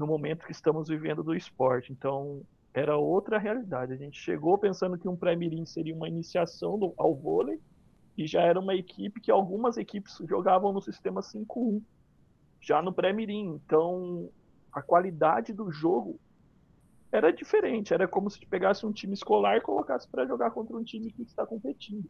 no 0.00 0.06
momento 0.06 0.46
que 0.46 0.52
estamos 0.52 0.88
vivendo 0.88 1.22
do 1.22 1.34
esporte. 1.34 1.92
Então, 1.92 2.40
era 2.72 2.96
outra 2.96 3.38
realidade. 3.38 3.92
A 3.92 3.96
gente 3.96 4.18
chegou 4.18 4.56
pensando 4.56 4.96
que 4.96 5.06
um 5.06 5.14
pré-mirim 5.14 5.66
seria 5.66 5.94
uma 5.94 6.08
iniciação 6.08 6.78
do, 6.78 6.94
ao 6.96 7.14
vôlei 7.14 7.60
e 8.16 8.26
já 8.26 8.40
era 8.40 8.58
uma 8.58 8.74
equipe 8.74 9.20
que 9.20 9.30
algumas 9.30 9.76
equipes 9.76 10.16
jogavam 10.26 10.72
no 10.72 10.80
sistema 10.80 11.20
5-1, 11.20 11.82
já 12.62 12.80
no 12.80 12.94
pré-mirim. 12.94 13.60
Então, 13.62 14.30
a 14.72 14.80
qualidade 14.80 15.52
do 15.52 15.70
jogo 15.70 16.18
era 17.12 17.30
diferente. 17.30 17.92
Era 17.92 18.08
como 18.08 18.30
se 18.30 18.44
pegasse 18.46 18.86
um 18.86 18.92
time 18.92 19.12
escolar 19.12 19.58
e 19.58 19.60
colocasse 19.60 20.08
para 20.08 20.26
jogar 20.26 20.50
contra 20.52 20.74
um 20.74 20.82
time 20.82 21.12
que 21.12 21.22
está 21.22 21.44
competindo. 21.44 22.08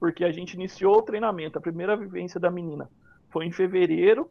Porque 0.00 0.24
a 0.24 0.32
gente 0.32 0.54
iniciou 0.54 0.96
o 0.96 1.02
treinamento, 1.02 1.56
a 1.56 1.62
primeira 1.62 1.96
vivência 1.96 2.40
da 2.40 2.50
menina 2.50 2.90
foi 3.28 3.46
em 3.46 3.52
fevereiro, 3.52 4.28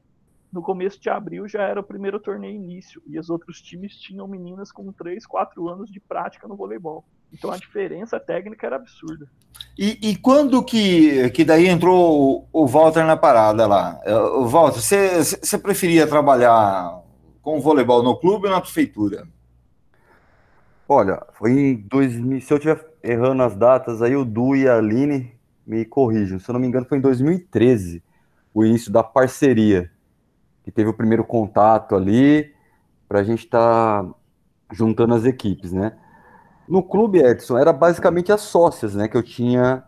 no 0.52 0.62
começo 0.62 1.00
de 1.00 1.10
abril 1.10 1.48
já 1.48 1.62
era 1.62 1.80
o 1.80 1.84
primeiro 1.84 2.20
torneio 2.20 2.56
início 2.56 3.02
e 3.08 3.20
os 3.20 3.30
outros 3.30 3.62
times 3.62 3.96
tinham 3.96 4.28
meninas 4.28 4.72
com 4.72 4.92
3, 4.92 5.26
4 5.26 5.70
anos 5.70 5.92
de 5.92 6.00
prática 6.00 6.48
no 6.48 6.56
voleibol. 6.56 7.06
Então 7.32 7.52
a 7.52 7.58
diferença 7.58 8.20
técnica 8.20 8.66
era 8.66 8.78
absurda. 8.78 9.28
E, 9.78 9.98
e 10.02 10.16
quando 10.16 10.64
que, 10.64 11.30
que 11.30 11.46
daí 11.46 11.68
entrou 11.68 12.48
o, 12.52 12.64
o 12.64 12.68
Walter 12.68 13.06
na 13.06 13.16
parada 13.16 13.68
lá? 13.68 14.00
É, 14.04 14.16
o 14.16 14.48
Walter, 14.48 14.80
você 14.80 15.58
preferia 15.58 16.08
trabalhar 16.08 17.00
com 17.42 17.62
voleibol 17.62 18.02
no 18.02 18.18
clube 18.20 18.48
ou 18.48 18.52
na 18.52 18.62
prefeitura? 18.62 19.28
Olha, 20.88 21.24
foi 21.34 21.52
em 21.52 21.76
2000. 21.76 22.42
Se 22.42 22.52
eu 22.52 22.58
estiver 22.58 22.84
errando 23.04 23.44
as 23.44 23.56
datas, 23.56 24.02
aí 24.02 24.16
o 24.16 24.26
Du 24.26 24.56
e 24.56 24.68
a 24.68 24.78
Aline 24.78 25.32
me 25.66 25.86
corrijam. 25.86 26.40
Se 26.40 26.50
eu 26.50 26.54
não 26.54 26.60
me 26.60 26.68
engano, 26.68 26.88
foi 26.88 26.98
em 26.98 27.02
2013 27.02 28.02
o 28.52 28.66
início 28.66 28.92
da 28.92 29.04
parceria 29.04 29.92
que 30.70 30.76
teve 30.76 30.90
o 30.90 30.94
primeiro 30.94 31.26
contato 31.26 31.96
ali 31.96 32.54
para 33.08 33.22
a 33.22 33.24
gente 33.24 33.46
estar 33.46 34.04
tá 34.04 34.10
juntando 34.72 35.16
as 35.16 35.26
equipes, 35.26 35.74
né? 35.74 35.98
No 36.68 36.84
clube, 36.84 37.18
Edson, 37.18 37.58
era 37.58 37.74
basicamente 37.74 38.32
as 38.32 38.42
sócias, 38.42 38.94
né, 38.94 39.08
que 39.08 39.18
eu 39.18 39.24
tinha 39.24 39.84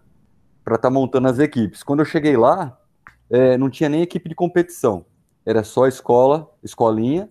para 0.63 0.75
estar 0.75 0.89
tá 0.89 0.93
montando 0.93 1.27
as 1.27 1.37
equipes. 1.37 1.83
Quando 1.83 1.99
eu 1.99 2.05
cheguei 2.05 2.35
lá, 2.35 2.75
é, 3.29 3.55
não 3.59 3.69
tinha 3.69 3.87
nem 3.87 4.01
equipe 4.01 4.27
de 4.27 4.33
competição, 4.33 5.05
era 5.45 5.63
só 5.63 5.85
escola, 5.85 6.49
escolinha, 6.63 7.29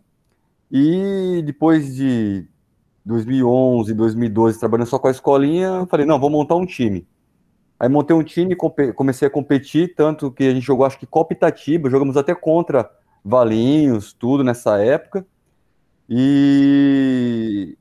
e 0.71 1.43
depois 1.45 1.97
de 1.97 2.47
2011, 3.05 3.93
2012, 3.93 4.61
trabalhando 4.61 4.87
só 4.87 5.01
com 5.01 5.09
a 5.09 5.11
escolinha, 5.11 5.85
falei, 5.91 6.07
não, 6.07 6.21
vou 6.21 6.31
montar 6.31 6.55
um 6.55 6.65
time. 6.65 7.09
Aí 7.81 7.89
montei 7.89 8.15
um 8.15 8.23
time, 8.23 8.55
comecei 8.95 9.27
a 9.27 9.31
competir, 9.31 9.95
tanto 9.97 10.31
que 10.31 10.45
a 10.45 10.55
gente 10.55 10.65
jogou, 10.65 10.87
acho 10.87 10.99
que 10.99 11.07
Copa 11.07 11.33
Itatiba, 11.35 11.91
jogamos 11.91 12.17
até 12.17 12.33
contra 12.33 12.89
Valinhos, 13.25 14.13
tudo 14.13 14.43
nessa 14.43 14.79
época. 14.79 15.27
E 16.09 17.77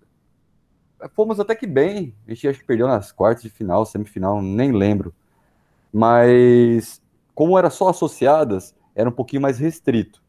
fomos 1.15 1.39
até 1.39 1.55
que 1.55 1.65
bem. 1.65 2.15
A 2.27 2.33
gente 2.33 2.47
acho 2.47 2.59
que 2.59 2.65
perdeu 2.65 2.87
nas 2.87 3.11
quartas 3.11 3.43
de 3.43 3.49
final, 3.49 3.85
semifinal, 3.85 4.41
nem 4.41 4.71
lembro. 4.71 5.13
Mas 5.91 7.01
como 7.33 7.57
era 7.57 7.69
só 7.69 7.89
associadas, 7.89 8.75
era 8.93 9.09
um 9.09 9.13
pouquinho 9.13 9.41
mais 9.41 9.57
restrito. 9.57 10.21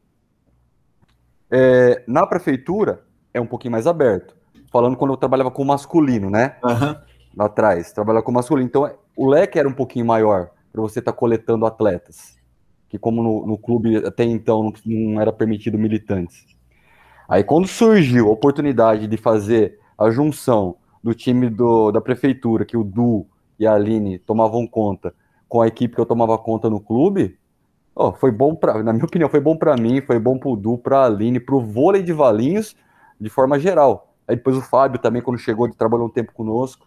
É, 1.50 2.02
na 2.06 2.26
prefeitura 2.26 3.04
é 3.34 3.40
um 3.40 3.46
pouquinho 3.46 3.72
mais 3.72 3.86
aberto. 3.86 4.36
Falando 4.70 4.96
quando 4.96 5.12
eu 5.12 5.16
trabalhava 5.16 5.50
com 5.50 5.64
masculino, 5.64 6.30
né? 6.30 6.56
Uhum. 6.62 6.96
Lá 7.36 7.46
atrás, 7.46 7.92
trabalhava 7.92 8.24
com 8.24 8.32
masculino. 8.32 8.66
Então 8.66 8.90
o 9.16 9.28
leque 9.28 9.58
era 9.58 9.68
um 9.68 9.72
pouquinho 9.72 10.06
maior 10.06 10.50
para 10.72 10.80
você 10.80 11.00
estar 11.00 11.12
tá 11.12 11.18
coletando 11.18 11.66
atletas 11.66 12.39
que 12.90 12.98
como 12.98 13.22
no, 13.22 13.46
no 13.46 13.56
clube 13.56 13.96
até 13.98 14.24
então 14.24 14.64
não, 14.64 14.72
não, 14.84 15.20
era 15.20 15.32
permitido 15.32 15.78
militantes. 15.78 16.44
Aí 17.28 17.44
quando 17.44 17.68
surgiu 17.68 18.28
a 18.28 18.32
oportunidade 18.32 19.06
de 19.06 19.16
fazer 19.16 19.78
a 19.96 20.10
junção 20.10 20.76
do 21.02 21.14
time 21.14 21.48
do, 21.48 21.92
da 21.92 22.00
prefeitura, 22.00 22.64
que 22.64 22.76
o 22.76 22.82
Du 22.82 23.26
e 23.58 23.66
a 23.66 23.74
Aline 23.74 24.18
tomavam 24.18 24.66
conta, 24.66 25.14
com 25.48 25.62
a 25.62 25.68
equipe 25.68 25.94
que 25.94 26.00
eu 26.00 26.06
tomava 26.06 26.36
conta 26.36 26.68
no 26.68 26.80
clube, 26.80 27.38
oh, 27.94 28.12
foi 28.12 28.32
bom 28.32 28.56
para, 28.56 28.82
na 28.82 28.92
minha 28.92 29.04
opinião, 29.04 29.30
foi 29.30 29.40
bom 29.40 29.56
para 29.56 29.76
mim, 29.76 30.00
foi 30.00 30.18
bom 30.18 30.36
para 30.36 30.50
o 30.50 30.56
Du, 30.56 30.76
para 30.76 30.98
a 30.98 31.06
Aline, 31.06 31.38
para 31.38 31.54
o 31.54 31.60
vôlei 31.60 32.02
de 32.02 32.12
Valinhos, 32.12 32.74
de 33.20 33.30
forma 33.30 33.58
geral. 33.58 34.14
Aí 34.26 34.34
depois 34.34 34.56
o 34.56 34.62
Fábio 34.62 35.00
também, 35.00 35.22
quando 35.22 35.38
chegou, 35.38 35.68
trabalhou 35.72 36.06
um 36.06 36.10
tempo 36.10 36.32
conosco. 36.32 36.86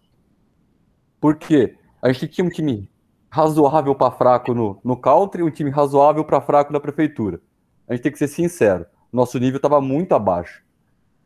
Por 1.22 1.36
quê? 1.36 1.78
A 2.02 2.12
gente 2.12 2.28
tinha 2.28 2.46
um 2.46 2.50
time 2.50 2.90
razoável 3.34 3.96
para 3.96 4.12
fraco 4.12 4.54
no, 4.54 4.80
no 4.84 4.96
country 4.96 5.42
e 5.42 5.44
um 5.44 5.50
time 5.50 5.72
razoável 5.72 6.24
para 6.24 6.40
fraco 6.40 6.72
na 6.72 6.80
prefeitura. 6.80 7.42
A 7.88 7.94
gente 7.96 8.04
tem 8.04 8.12
que 8.12 8.20
ser 8.20 8.28
sincero. 8.28 8.86
Nosso 9.12 9.40
nível 9.40 9.56
estava 9.56 9.82
muito 9.82 10.14
abaixo. 10.14 10.62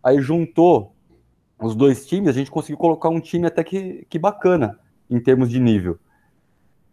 Aí 0.01 0.21
juntou 0.21 0.95
os 1.61 1.75
dois 1.75 2.07
times, 2.07 2.29
a 2.29 2.31
gente 2.31 2.49
conseguiu 2.49 2.77
colocar 2.77 3.09
um 3.09 3.19
time 3.19 3.45
até 3.45 3.61
que, 3.61 4.07
que 4.09 4.17
bacana 4.17 4.79
em 5.09 5.19
termos 5.19 5.49
de 5.49 5.59
nível. 5.59 5.99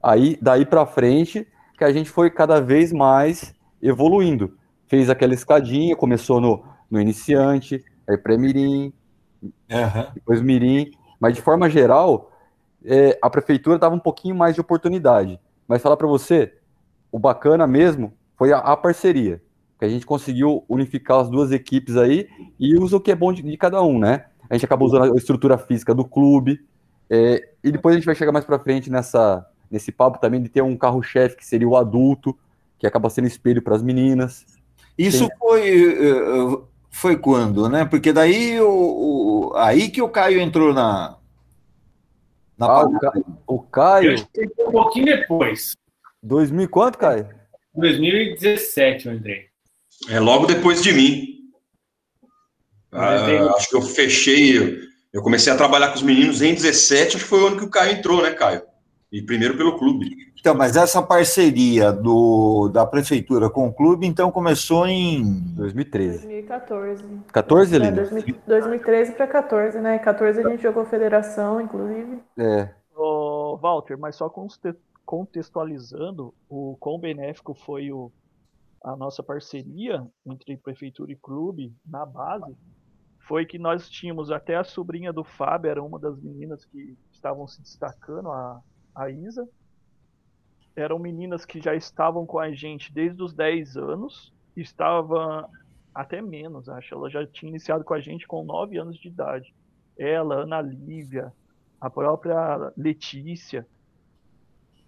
Aí, 0.03 0.37
daí 0.43 0.67
para 0.67 0.85
frente, 0.85 1.47
que 1.79 1.85
a 1.85 1.93
gente 1.93 2.11
foi 2.11 2.29
cada 2.29 2.61
vez 2.61 2.93
mais 2.93 3.55
evoluindo. 3.81 4.59
Fez 4.89 5.09
aquela 5.09 5.33
escadinha, 5.33 5.95
começou 5.95 6.41
no, 6.41 6.65
no 6.91 7.01
iniciante, 7.01 7.85
aí 8.09 8.19
pré-mirim, 8.19 8.93
uhum. 9.43 10.07
depois 10.13 10.43
mirim, 10.43 10.91
mas 11.21 11.37
de 11.37 11.41
forma 11.41 11.71
geral, 11.71 12.33
é, 12.85 13.19
a 13.21 13.31
prefeitura 13.31 13.79
dava 13.79 13.95
um 13.95 14.01
pouquinho 14.01 14.35
mais 14.35 14.55
de 14.55 14.61
oportunidade. 14.61 15.41
Mas 15.67 15.83
falar 15.83 15.97
para 15.97 16.07
você, 16.07 16.53
o 17.11 17.19
bacana 17.19 17.67
mesmo 17.67 18.13
foi 18.37 18.53
a, 18.53 18.59
a, 18.59 18.77
parceria, 18.77 19.41
que 19.79 19.85
a 19.85 19.89
gente 19.89 20.05
conseguiu 20.05 20.65
unificar 20.69 21.21
as 21.21 21.31
duas 21.31 21.53
equipes 21.53 21.97
aí 21.97 22.29
e 22.59 22.77
usa 22.77 22.97
o 22.97 23.01
que 23.01 23.11
é 23.11 23.15
bom 23.15 23.33
de, 23.33 23.43
de 23.43 23.57
cada 23.57 23.83
um, 23.83 23.99
né? 23.99 24.27
A 24.51 24.55
gente 24.55 24.67
acabou 24.67 24.87
usando 24.87 25.15
a 25.15 25.17
estrutura 25.17 25.57
física 25.57 25.95
do 25.95 26.05
clube 26.05 26.61
é, 27.09 27.49
e 27.63 27.73
depois 27.73 27.95
a 27.95 27.99
gente 27.99 28.07
vai 28.07 28.15
chegar 28.15 28.33
mais 28.33 28.45
para 28.45 28.59
frente 28.59 28.91
nessa 28.91 29.47
nesse 29.71 29.91
papo 29.91 30.21
também 30.21 30.41
de 30.41 30.49
ter 30.49 30.63
um 30.63 30.77
carro-chefe 30.77 31.37
que 31.37 31.45
seria 31.45 31.69
o 31.69 31.77
adulto, 31.77 32.39
que 32.79 32.87
acaba 32.87 33.11
sendo 33.11 33.27
espelho 33.27 33.61
para 33.61 33.75
as 33.75 33.83
meninas. 33.83 34.45
Isso 34.97 35.27
Tem... 35.27 35.39
foi 35.39 36.07
eh, 36.07 36.59
foi 36.91 37.17
quando, 37.17 37.69
né? 37.69 37.85
Porque 37.85 38.13
daí 38.13 38.61
o, 38.61 38.69
o, 39.51 39.57
aí 39.57 39.89
que 39.89 40.01
o 40.01 40.09
Caio 40.09 40.39
entrou 40.39 40.73
na 40.73 41.17
na 42.59 42.67
ah, 42.67 42.85
o, 42.85 42.99
Ca... 42.99 43.13
o 43.47 43.63
Caio. 43.63 44.27
um 44.61 44.71
pouquinho 44.71 45.07
depois. 45.07 45.77
2000 46.23 46.69
quanto, 46.69 46.99
Caio? 46.99 47.29
2017 47.75 49.07
eu 49.07 49.15
entrei. 49.15 49.47
É 50.09 50.21
logo 50.21 50.47
depois 50.47 50.83
de 50.83 50.93
mim. 50.93 51.35
Ah, 52.93 53.55
acho 53.57 53.69
que 53.69 53.77
eu 53.77 53.83
fechei. 53.83 54.81
Eu 55.13 55.23
comecei 55.23 55.53
a 55.53 55.57
trabalhar 55.57 55.89
com 55.89 55.97
os 55.97 56.03
meninos 56.03 56.43
em 56.43 56.55
17, 56.55 57.17
acho 57.17 57.25
que 57.25 57.31
foi 57.31 57.41
o 57.41 57.47
ano 57.47 57.57
que 57.57 57.65
o 57.65 57.71
Caio 57.71 57.93
entrou, 57.93 58.23
né, 58.23 58.33
Caio? 58.33 58.63
E 59.13 59.23
primeiro 59.23 59.57
pelo 59.57 59.79
clube. 59.79 60.11
Então, 60.45 60.55
mas 60.55 60.77
essa 60.77 61.01
parceria 61.03 61.91
do, 61.91 62.69
da 62.69 62.85
prefeitura 62.85 63.49
com 63.49 63.67
o 63.67 63.73
clube, 63.73 64.07
então, 64.07 64.31
começou 64.31 64.87
em 64.87 65.41
2013. 65.55 66.19
2014. 66.27 67.03
14, 67.33 67.79
Lino? 67.79 67.99
É, 67.99 68.33
2013 68.47 69.13
para 69.13 69.27
14, 69.27 69.81
né? 69.81 69.99
14 69.99 70.41
a 70.41 70.51
gente 70.51 70.63
jogou 70.63 70.85
federação, 70.85 71.63
inclusive. 71.63 72.19
É. 72.37 72.69
Ô, 72.95 73.57
Walter, 73.57 73.97
mas 73.97 74.17
só 74.17 74.31
contextualizando, 75.07 76.35
o 76.47 76.77
quão 76.79 76.99
benéfico 76.99 77.55
foi 77.55 77.91
o, 77.91 78.13
a 78.83 78.95
nossa 78.95 79.23
parceria 79.23 80.07
entre 80.27 80.59
prefeitura 80.59 81.11
e 81.11 81.17
clube 81.17 81.75
na 81.87 82.05
base, 82.05 82.55
foi 83.21 83.47
que 83.47 83.59
nós 83.59 83.89
tínhamos 83.89 84.31
até 84.31 84.57
a 84.57 84.65
sobrinha 84.65 85.11
do 85.11 85.25
Fábio, 85.25 85.71
era 85.71 85.83
uma 85.83 85.99
das 85.99 86.21
meninas 86.21 86.67
que 86.67 86.99
estavam 87.11 87.49
se 87.49 87.63
destacando, 87.63 88.29
a, 88.29 88.61
a 88.95 89.09
Isa, 89.09 89.49
eram 90.77 90.99
meninas 90.99 91.45
que 91.45 91.61
já 91.61 91.75
estavam 91.75 92.27
com 92.27 92.39
a 92.39 92.53
gente 92.53 92.93
desde 92.93 93.23
os 93.23 93.33
10 93.33 93.77
anos, 93.77 94.33
estava 94.57 95.49
até 95.95 96.21
menos, 96.21 96.69
acho. 96.69 96.95
Ela 96.95 97.09
já 97.09 97.27
tinha 97.27 97.51
iniciado 97.51 97.85
com 97.85 97.95
a 97.95 98.01
gente 98.01 98.27
com 98.27 98.45
9 98.45 98.79
anos 98.79 98.99
de 98.99 99.09
idade. 99.09 99.55
Ela, 99.97 100.43
Ana 100.43 100.61
Lívia, 100.61 101.33
a 101.81 101.89
própria 101.89 102.73
Letícia. 102.77 103.67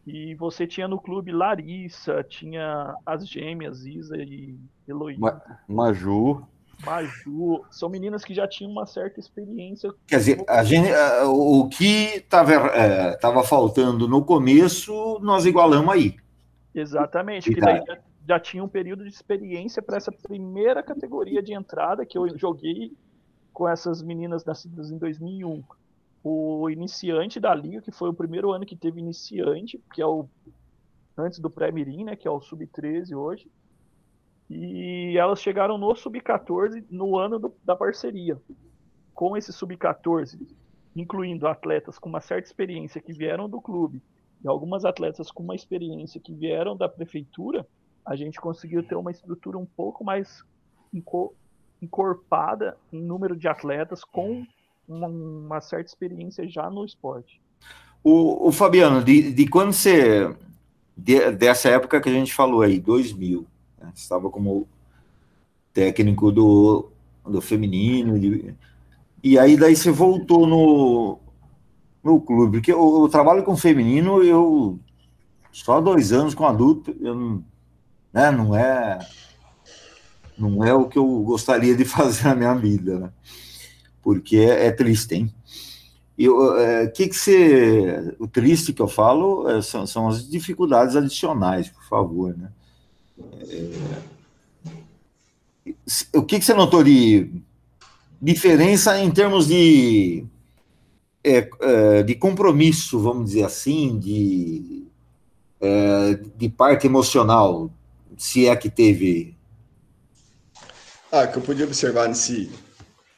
E 0.06 0.34
você 0.36 0.66
tinha 0.66 0.86
no 0.86 1.00
clube 1.00 1.32
Larissa, 1.32 2.22
tinha 2.22 2.94
as 3.04 3.28
gêmeas, 3.28 3.84
Isa 3.84 4.16
e 4.16 4.58
Heloísa. 4.86 5.20
Ma 5.20 5.40
Maju. 5.68 6.46
Maju, 6.84 7.64
são 7.70 7.88
meninas 7.88 8.24
que 8.24 8.34
já 8.34 8.46
tinham 8.46 8.70
uma 8.70 8.86
certa 8.86 9.18
experiência. 9.18 9.92
Quer 10.06 10.18
dizer, 10.18 10.44
a 10.48 10.62
gente, 10.62 10.90
o 11.24 11.68
que 11.68 12.16
estava 12.16 12.52
é, 12.52 13.18
faltando 13.44 14.06
no 14.06 14.24
começo, 14.24 15.18
nós 15.20 15.46
igualamos 15.46 15.92
aí. 15.92 16.16
Exatamente, 16.74 17.52
que 17.52 17.60
daí 17.60 17.82
já, 17.86 17.98
já 18.28 18.40
tinha 18.40 18.62
um 18.62 18.68
período 18.68 19.04
de 19.04 19.10
experiência 19.10 19.80
para 19.80 19.96
essa 19.96 20.12
primeira 20.12 20.82
categoria 20.82 21.42
de 21.42 21.54
entrada 21.54 22.04
que 22.04 22.18
eu 22.18 22.36
joguei 22.36 22.92
com 23.52 23.66
essas 23.66 24.02
meninas 24.02 24.44
nascidas 24.44 24.90
em 24.90 24.98
2001. 24.98 25.64
O 26.22 26.68
iniciante 26.68 27.40
da 27.40 27.54
liga, 27.54 27.80
que 27.80 27.90
foi 27.90 28.10
o 28.10 28.14
primeiro 28.14 28.52
ano 28.52 28.66
que 28.66 28.76
teve 28.76 29.00
iniciante, 29.00 29.80
que 29.94 30.02
é 30.02 30.06
o 30.06 30.28
antes 31.16 31.38
do 31.38 31.48
pré-mirim, 31.48 32.04
né, 32.04 32.14
que 32.14 32.28
é 32.28 32.30
o 32.30 32.40
sub-13 32.40 33.16
hoje. 33.16 33.50
E 34.48 35.16
elas 35.18 35.40
chegaram 35.40 35.76
no 35.76 35.94
sub-14 35.94 36.84
no 36.90 37.18
ano 37.18 37.38
do, 37.38 37.54
da 37.64 37.74
parceria. 37.74 38.40
Com 39.14 39.36
esse 39.36 39.52
sub-14, 39.52 40.46
incluindo 40.94 41.48
atletas 41.48 41.98
com 41.98 42.08
uma 42.08 42.20
certa 42.20 42.48
experiência 42.48 43.00
que 43.00 43.12
vieram 43.12 43.48
do 43.48 43.60
clube 43.60 44.02
e 44.44 44.48
algumas 44.48 44.84
atletas 44.84 45.30
com 45.30 45.42
uma 45.42 45.54
experiência 45.54 46.20
que 46.20 46.32
vieram 46.32 46.76
da 46.76 46.88
prefeitura, 46.88 47.66
a 48.04 48.14
gente 48.14 48.40
conseguiu 48.40 48.82
ter 48.82 48.94
uma 48.94 49.10
estrutura 49.10 49.58
um 49.58 49.66
pouco 49.66 50.04
mais 50.04 50.44
encorpada 51.82 52.76
em 52.92 53.02
número 53.02 53.36
de 53.36 53.48
atletas 53.48 54.04
com 54.04 54.46
uma, 54.86 55.08
uma 55.08 55.60
certa 55.60 55.90
experiência 55.90 56.48
já 56.48 56.70
no 56.70 56.84
esporte. 56.84 57.40
O, 58.04 58.48
o 58.48 58.52
Fabiano, 58.52 59.02
de, 59.02 59.32
de 59.32 59.48
quando 59.48 59.72
você. 59.72 60.34
De, 60.96 61.32
dessa 61.32 61.68
época 61.68 62.00
que 62.00 62.08
a 62.08 62.12
gente 62.12 62.32
falou 62.32 62.62
aí, 62.62 62.80
2000, 62.80 63.46
né, 63.86 63.92
estava 63.94 64.28
como 64.30 64.66
técnico 65.72 66.32
do, 66.32 66.90
do 67.24 67.40
feminino, 67.40 68.18
de, 68.18 68.54
e 69.22 69.38
aí 69.38 69.56
daí 69.56 69.76
você 69.76 69.90
voltou 69.90 70.46
no, 70.46 71.18
no 72.02 72.20
clube, 72.20 72.58
porque 72.58 72.72
o, 72.72 73.02
o 73.02 73.08
trabalho 73.08 73.42
com 73.42 73.56
feminino, 73.56 74.22
eu 74.22 74.78
só 75.52 75.80
dois 75.80 76.12
anos 76.12 76.34
com 76.34 76.46
adulto, 76.46 76.94
eu 77.00 77.14
não, 77.14 77.44
né, 78.12 78.30
não 78.30 78.56
é 78.56 78.98
não 80.38 80.62
é 80.62 80.72
o 80.74 80.86
que 80.86 80.98
eu 80.98 81.06
gostaria 81.22 81.74
de 81.74 81.84
fazer 81.86 82.24
na 82.24 82.34
minha 82.34 82.54
vida, 82.54 82.98
né? 82.98 83.10
Porque 84.02 84.36
é, 84.36 84.66
é 84.66 84.70
triste, 84.70 85.14
hein? 85.14 85.34
O 86.18 86.56
é, 86.56 86.86
que, 86.86 87.08
que 87.08 87.14
você. 87.16 88.14
O 88.18 88.26
triste 88.26 88.72
que 88.72 88.80
eu 88.80 88.88
falo 88.88 89.48
é, 89.48 89.60
são, 89.60 89.86
são, 89.86 90.08
as 90.08 90.28
dificuldades 90.28 90.96
adicionais, 90.96 91.68
por 91.68 91.84
favor, 91.84 92.36
né? 92.36 92.50
É, 93.18 93.70
o 96.14 96.22
que, 96.22 96.38
que 96.38 96.44
você 96.44 96.54
notou 96.54 96.82
de 96.82 97.30
diferença 98.20 98.98
em 98.98 99.10
termos 99.10 99.46
de, 99.46 100.24
é, 101.22 101.48
é, 101.60 102.02
de 102.02 102.14
compromisso, 102.14 102.98
vamos 103.00 103.26
dizer 103.26 103.44
assim, 103.44 103.98
de, 103.98 104.86
é, 105.60 106.14
de 106.36 106.48
parte 106.48 106.86
emocional, 106.86 107.70
se 108.16 108.48
é 108.48 108.56
que 108.56 108.70
teve 108.70 109.36
ah, 111.18 111.26
que 111.26 111.38
eu 111.38 111.42
podia 111.42 111.64
observar 111.64 112.08
nesse, 112.08 112.50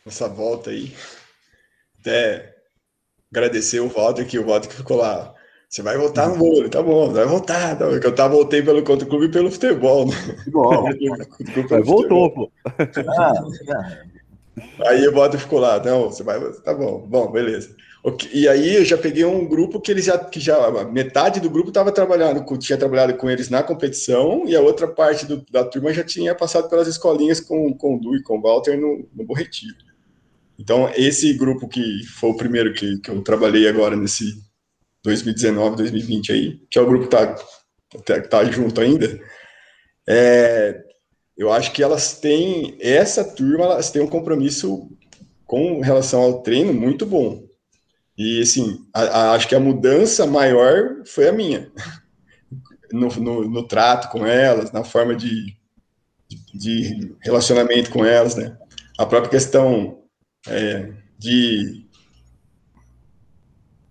nessa 0.04 0.28
volta 0.28 0.70
aí, 0.70 0.94
até 1.98 2.54
agradecer 3.32 3.80
o 3.80 3.88
Walter, 3.88 4.26
que 4.26 4.38
o 4.38 4.46
Walter 4.46 4.68
que 4.68 4.76
ficou 4.76 4.98
lá. 4.98 5.34
Você 5.68 5.82
vai 5.82 5.98
voltar 5.98 6.28
no 6.28 6.36
vôlei, 6.36 6.70
tá 6.70 6.82
bom, 6.82 7.12
vai 7.12 7.26
voltar. 7.26 7.76
Tá, 7.76 7.86
porque 7.86 8.06
eu 8.06 8.14
tava, 8.14 8.34
voltei 8.34 8.62
pelo 8.62 8.82
contra 8.82 9.06
o 9.06 9.08
clube 9.08 9.26
e 9.26 9.30
pelo 9.30 9.50
futebol, 9.50 10.06
né? 10.06 10.14
Futebol. 10.14 10.84
voltou, 11.84 12.30
pô. 12.32 12.50
Ah, 13.18 13.32
aí 14.88 15.06
o 15.06 15.12
Walter 15.12 15.38
ficou 15.38 15.58
lá, 15.58 15.82
não, 15.84 16.10
você 16.10 16.22
vai, 16.22 16.40
tá 16.64 16.72
bom, 16.72 17.06
bom, 17.06 17.30
beleza. 17.30 17.76
E 18.32 18.48
aí 18.48 18.76
eu 18.76 18.84
já 18.84 18.96
peguei 18.96 19.24
um 19.26 19.46
grupo 19.46 19.78
que 19.78 19.90
eles 19.90 20.06
já, 20.06 20.16
que 20.18 20.40
já 20.40 20.70
metade 20.84 21.40
do 21.40 21.50
grupo 21.50 21.68
estava 21.68 21.92
trabalhando, 21.92 22.42
tinha 22.56 22.78
trabalhado 22.78 23.14
com 23.14 23.28
eles 23.28 23.50
na 23.50 23.62
competição 23.62 24.44
e 24.46 24.56
a 24.56 24.62
outra 24.62 24.88
parte 24.88 25.26
do, 25.26 25.44
da 25.50 25.64
turma 25.64 25.92
já 25.92 26.02
tinha 26.02 26.34
passado 26.34 26.70
pelas 26.70 26.88
escolinhas 26.88 27.40
com, 27.40 27.74
com 27.74 27.96
o 27.96 28.00
Du 28.00 28.16
e 28.16 28.22
com 28.22 28.38
o 28.38 28.40
Walter 28.40 28.78
no, 28.80 29.06
no 29.14 29.24
Borretiro. 29.24 29.76
Então 30.58 30.90
esse 30.96 31.34
grupo 31.34 31.68
que 31.68 32.04
foi 32.06 32.30
o 32.30 32.36
primeiro 32.36 32.72
que, 32.72 32.98
que 33.00 33.10
eu 33.10 33.20
trabalhei 33.20 33.68
agora 33.68 33.94
nesse 33.94 34.47
2019, 35.04 35.76
2020 35.76 36.32
aí, 36.32 36.60
que 36.70 36.78
é 36.78 36.82
o 36.82 36.86
grupo 36.86 37.04
que 37.04 37.10
tá, 37.10 37.34
tá, 38.04 38.20
tá 38.22 38.44
junto 38.44 38.80
ainda, 38.80 39.20
é, 40.08 40.82
eu 41.36 41.52
acho 41.52 41.72
que 41.72 41.82
elas 41.82 42.18
têm, 42.18 42.76
essa 42.80 43.22
turma, 43.22 43.64
elas 43.66 43.90
têm 43.90 44.02
um 44.02 44.08
compromisso 44.08 44.90
com 45.46 45.80
relação 45.80 46.20
ao 46.20 46.42
treino 46.42 46.74
muito 46.74 47.06
bom. 47.06 47.46
E, 48.16 48.40
assim, 48.40 48.84
a, 48.92 49.02
a, 49.02 49.32
acho 49.32 49.46
que 49.46 49.54
a 49.54 49.60
mudança 49.60 50.26
maior 50.26 51.04
foi 51.06 51.28
a 51.28 51.32
minha. 51.32 51.70
No, 52.90 53.08
no, 53.16 53.46
no 53.46 53.68
trato 53.68 54.08
com 54.08 54.26
elas, 54.26 54.72
na 54.72 54.82
forma 54.82 55.14
de, 55.14 55.54
de, 56.54 57.14
relacionamento 57.20 57.90
com 57.90 58.02
elas, 58.02 58.34
né? 58.34 58.56
A 58.96 59.04
própria 59.04 59.30
questão 59.30 60.04
é, 60.46 60.90
de, 61.18 61.86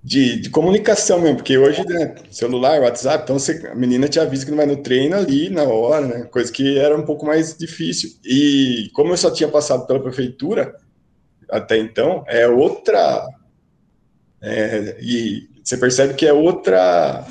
de, 0.08 0.39
de, 0.39 0.50
comunicação 0.50 1.20
mesmo, 1.20 1.36
porque 1.36 1.58
hoje, 1.58 1.86
né, 1.86 2.15
celular, 2.32 2.80
WhatsApp, 2.80 3.26
então 3.26 3.38
você, 3.38 3.67
a 3.67 3.76
menina 3.76 4.08
te 4.08 4.22
avisa 4.22 4.46
que 4.46 4.52
não 4.52 4.58
vai 4.58 4.65
no 4.65 4.78
treino 4.78 5.17
ali 5.17 5.50
na 5.50 5.63
hora, 5.63 6.08
né? 6.08 6.24
Coisa 6.32 6.50
que 6.50 6.80
era 6.80 6.96
um 6.98 7.04
pouco 7.04 7.26
mais 7.26 7.58
difícil. 7.58 8.12
E 8.24 8.89
como 8.93 9.12
eu 9.12 9.17
só 9.17 9.30
tinha 9.30 9.50
passado 9.50 9.86
pela 9.86 10.02
prefeitura 10.02 10.74
até 11.50 11.78
então, 11.78 12.24
é 12.26 12.48
outra 12.48 13.28
é, 14.41 14.96
e 15.02 15.50
você 15.62 15.76
percebe 15.76 16.13
que 16.13 16.26
é 16.26 16.32
outra 16.32 17.28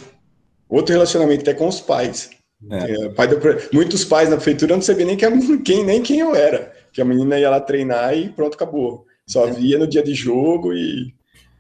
outro 0.69 0.93
relacionamento 0.93 1.41
até 1.41 1.55
com 1.55 1.69
os 1.69 1.81
pais. 1.81 2.29
É. 2.71 3.07
É, 3.07 3.09
pai 3.09 3.27
muitos 3.73 4.05
pais 4.05 4.29
na 4.29 4.37
prefeitura 4.37 4.75
não 4.75 4.83
sabiam 4.83 5.07
nem, 5.07 5.17
que 5.17 5.25
a, 5.25 5.33
quem, 5.65 5.83
nem 5.83 6.03
quem 6.03 6.19
eu 6.21 6.35
era. 6.35 6.71
Que 6.93 7.01
a 7.01 7.07
menina 7.07 7.41
ia 7.41 7.49
lá 7.49 7.59
treinar 7.59 8.15
e 8.15 8.29
pronto, 8.29 8.53
acabou. 8.53 9.07
Só 9.27 9.49
é. 9.49 9.53
via 9.53 9.79
no 9.79 9.87
dia 9.87 10.03
de 10.03 10.12
jogo 10.12 10.75
e 10.75 11.15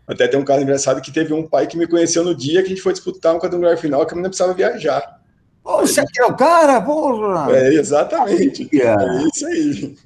até 0.06 0.28
tem 0.28 0.38
um 0.38 0.44
caso 0.44 0.62
engraçado 0.62 1.00
que 1.00 1.12
teve 1.12 1.32
um 1.32 1.46
pai 1.46 1.66
que 1.66 1.76
me 1.76 1.86
conheceu 1.86 2.22
no 2.22 2.34
dia 2.34 2.60
que 2.60 2.66
a 2.66 2.70
gente 2.70 2.82
foi 2.82 2.92
disputar 2.92 3.34
um 3.34 3.38
quadrangular 3.38 3.76
final 3.76 4.06
que 4.06 4.12
a 4.12 4.14
menina 4.14 4.28
precisava 4.28 4.54
viajar. 4.54 5.20
Ô, 5.64 5.78
você 5.78 6.00
aqui 6.00 6.20
é 6.20 6.24
o 6.24 6.36
cara, 6.36 6.80
porra! 6.80 7.56
É, 7.56 7.74
exatamente. 7.74 8.68
É 8.72 9.28
isso 9.28 9.46
aí. 9.46 9.96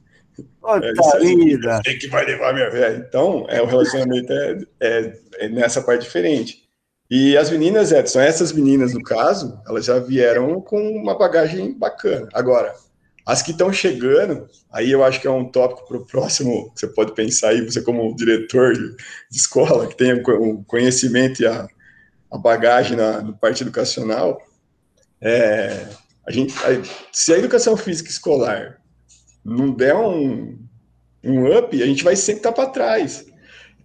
Puta 0.61 0.87
é, 1.87 1.95
que 1.95 2.09
vai 2.09 2.25
levar 2.25 2.55
minha 2.55 2.71
velha. 2.71 3.05
Então, 3.07 3.47
é, 3.49 3.61
o 3.61 3.67
relacionamento 3.67 4.33
é, 4.33 4.59
é, 4.81 5.19
é, 5.39 5.49
nessa 5.49 5.83
parte 5.83 6.03
diferente. 6.03 6.63
E 7.11 7.37
as 7.37 7.51
meninas, 7.51 7.91
Edson, 7.91 8.21
essas 8.21 8.53
meninas, 8.53 8.95
no 8.95 9.03
caso, 9.03 9.61
elas 9.67 9.85
já 9.85 9.99
vieram 9.99 10.61
com 10.61 10.81
uma 10.93 11.19
bagagem 11.19 11.77
bacana. 11.77 12.29
Agora, 12.33 12.75
as 13.31 13.43
que 13.43 13.53
estão 13.53 13.73
chegando, 13.73 14.49
aí 14.73 14.91
eu 14.91 15.05
acho 15.05 15.21
que 15.21 15.27
é 15.29 15.31
um 15.31 15.45
tópico 15.45 15.87
para 15.87 15.97
o 15.99 16.05
próximo, 16.05 16.73
você 16.75 16.89
pode 16.89 17.15
pensar 17.15 17.51
aí, 17.51 17.65
você 17.65 17.81
como 17.81 18.13
diretor 18.17 18.73
de, 18.73 18.97
escola, 19.31 19.87
que 19.87 19.97
tem 19.97 20.15
o 20.15 20.65
conhecimento 20.65 21.41
e 21.41 21.47
a, 21.47 21.69
a 22.29 22.37
bagagem 22.37 22.97
na, 22.97 23.33
parte 23.35 23.63
educacional, 23.63 24.43
é, 25.21 25.87
a 26.27 26.33
gente, 26.33 26.53
a, 26.59 26.83
se 27.13 27.33
a 27.33 27.39
educação 27.39 27.77
física 27.77 28.11
escolar 28.11 28.81
não 29.45 29.71
der 29.71 29.95
um, 29.95 30.59
um 31.23 31.57
up, 31.57 31.81
a 31.81 31.87
gente 31.87 32.03
vai 32.03 32.17
sempre 32.17 32.41
estar 32.41 32.51
tá 32.51 32.63
para 32.63 32.73
trás. 32.73 33.25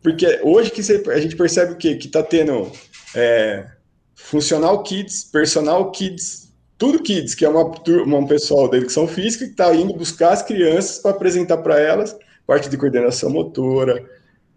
Porque 0.02 0.40
hoje 0.42 0.72
que 0.72 0.82
você, 0.82 1.04
a 1.12 1.20
gente 1.20 1.36
percebe 1.36 1.74
o 1.74 1.78
quê? 1.78 1.96
Que 1.96 2.08
está 2.08 2.24
tendo 2.24 2.72
é, 3.14 3.68
funcional 4.16 4.82
kids, 4.82 5.24
personal 5.24 5.92
kids, 5.92 6.45
tudo 6.78 7.02
kids, 7.02 7.34
que 7.34 7.46
é 7.46 7.50
uma, 7.50 7.64
uma 8.06 8.18
um 8.18 8.28
pessoal 8.28 8.70
da 8.70 8.78
educação 8.78 9.08
física 9.08 9.46
que 9.46 9.52
está 9.52 9.74
indo 9.74 9.94
buscar 9.94 10.32
as 10.34 10.44
crianças 10.44 11.00
para 11.00 11.12
apresentar 11.12 11.58
para 11.58 11.80
elas 11.80 12.18
parte 12.46 12.70
de 12.70 12.78
coordenação 12.78 13.30
motora, 13.30 14.04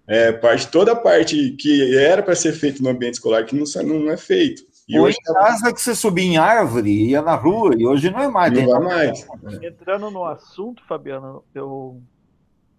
é, 0.07 0.33
parte 0.33 0.68
toda 0.68 0.92
a 0.92 0.96
parte 0.96 1.52
que 1.52 1.96
era 1.96 2.22
para 2.22 2.35
ser 2.35 2.52
feito 2.52 2.83
no 2.83 2.90
ambiente 2.90 3.14
escolar 3.14 3.44
que 3.44 3.54
não, 3.54 3.64
não 3.85 4.11
é 4.11 4.16
feito. 4.16 4.62
E 4.88 4.98
hoje 4.98 5.18
em 5.20 5.35
casa 5.35 5.72
que 5.72 5.81
você 5.81 5.94
subia 5.94 6.24
em 6.24 6.38
árvore, 6.38 7.11
ia 7.11 7.20
na 7.20 7.35
rua, 7.35 7.74
e 7.76 7.87
hoje 7.87 8.11
não 8.11 8.20
é 8.20 8.28
mais. 8.28 8.52
Não 8.54 8.76
é 8.76 8.81
mais. 8.81 9.26
Entrando 9.62 10.11
no 10.11 10.24
assunto, 10.24 10.83
Fabiano, 10.87 11.44
eu 11.54 12.00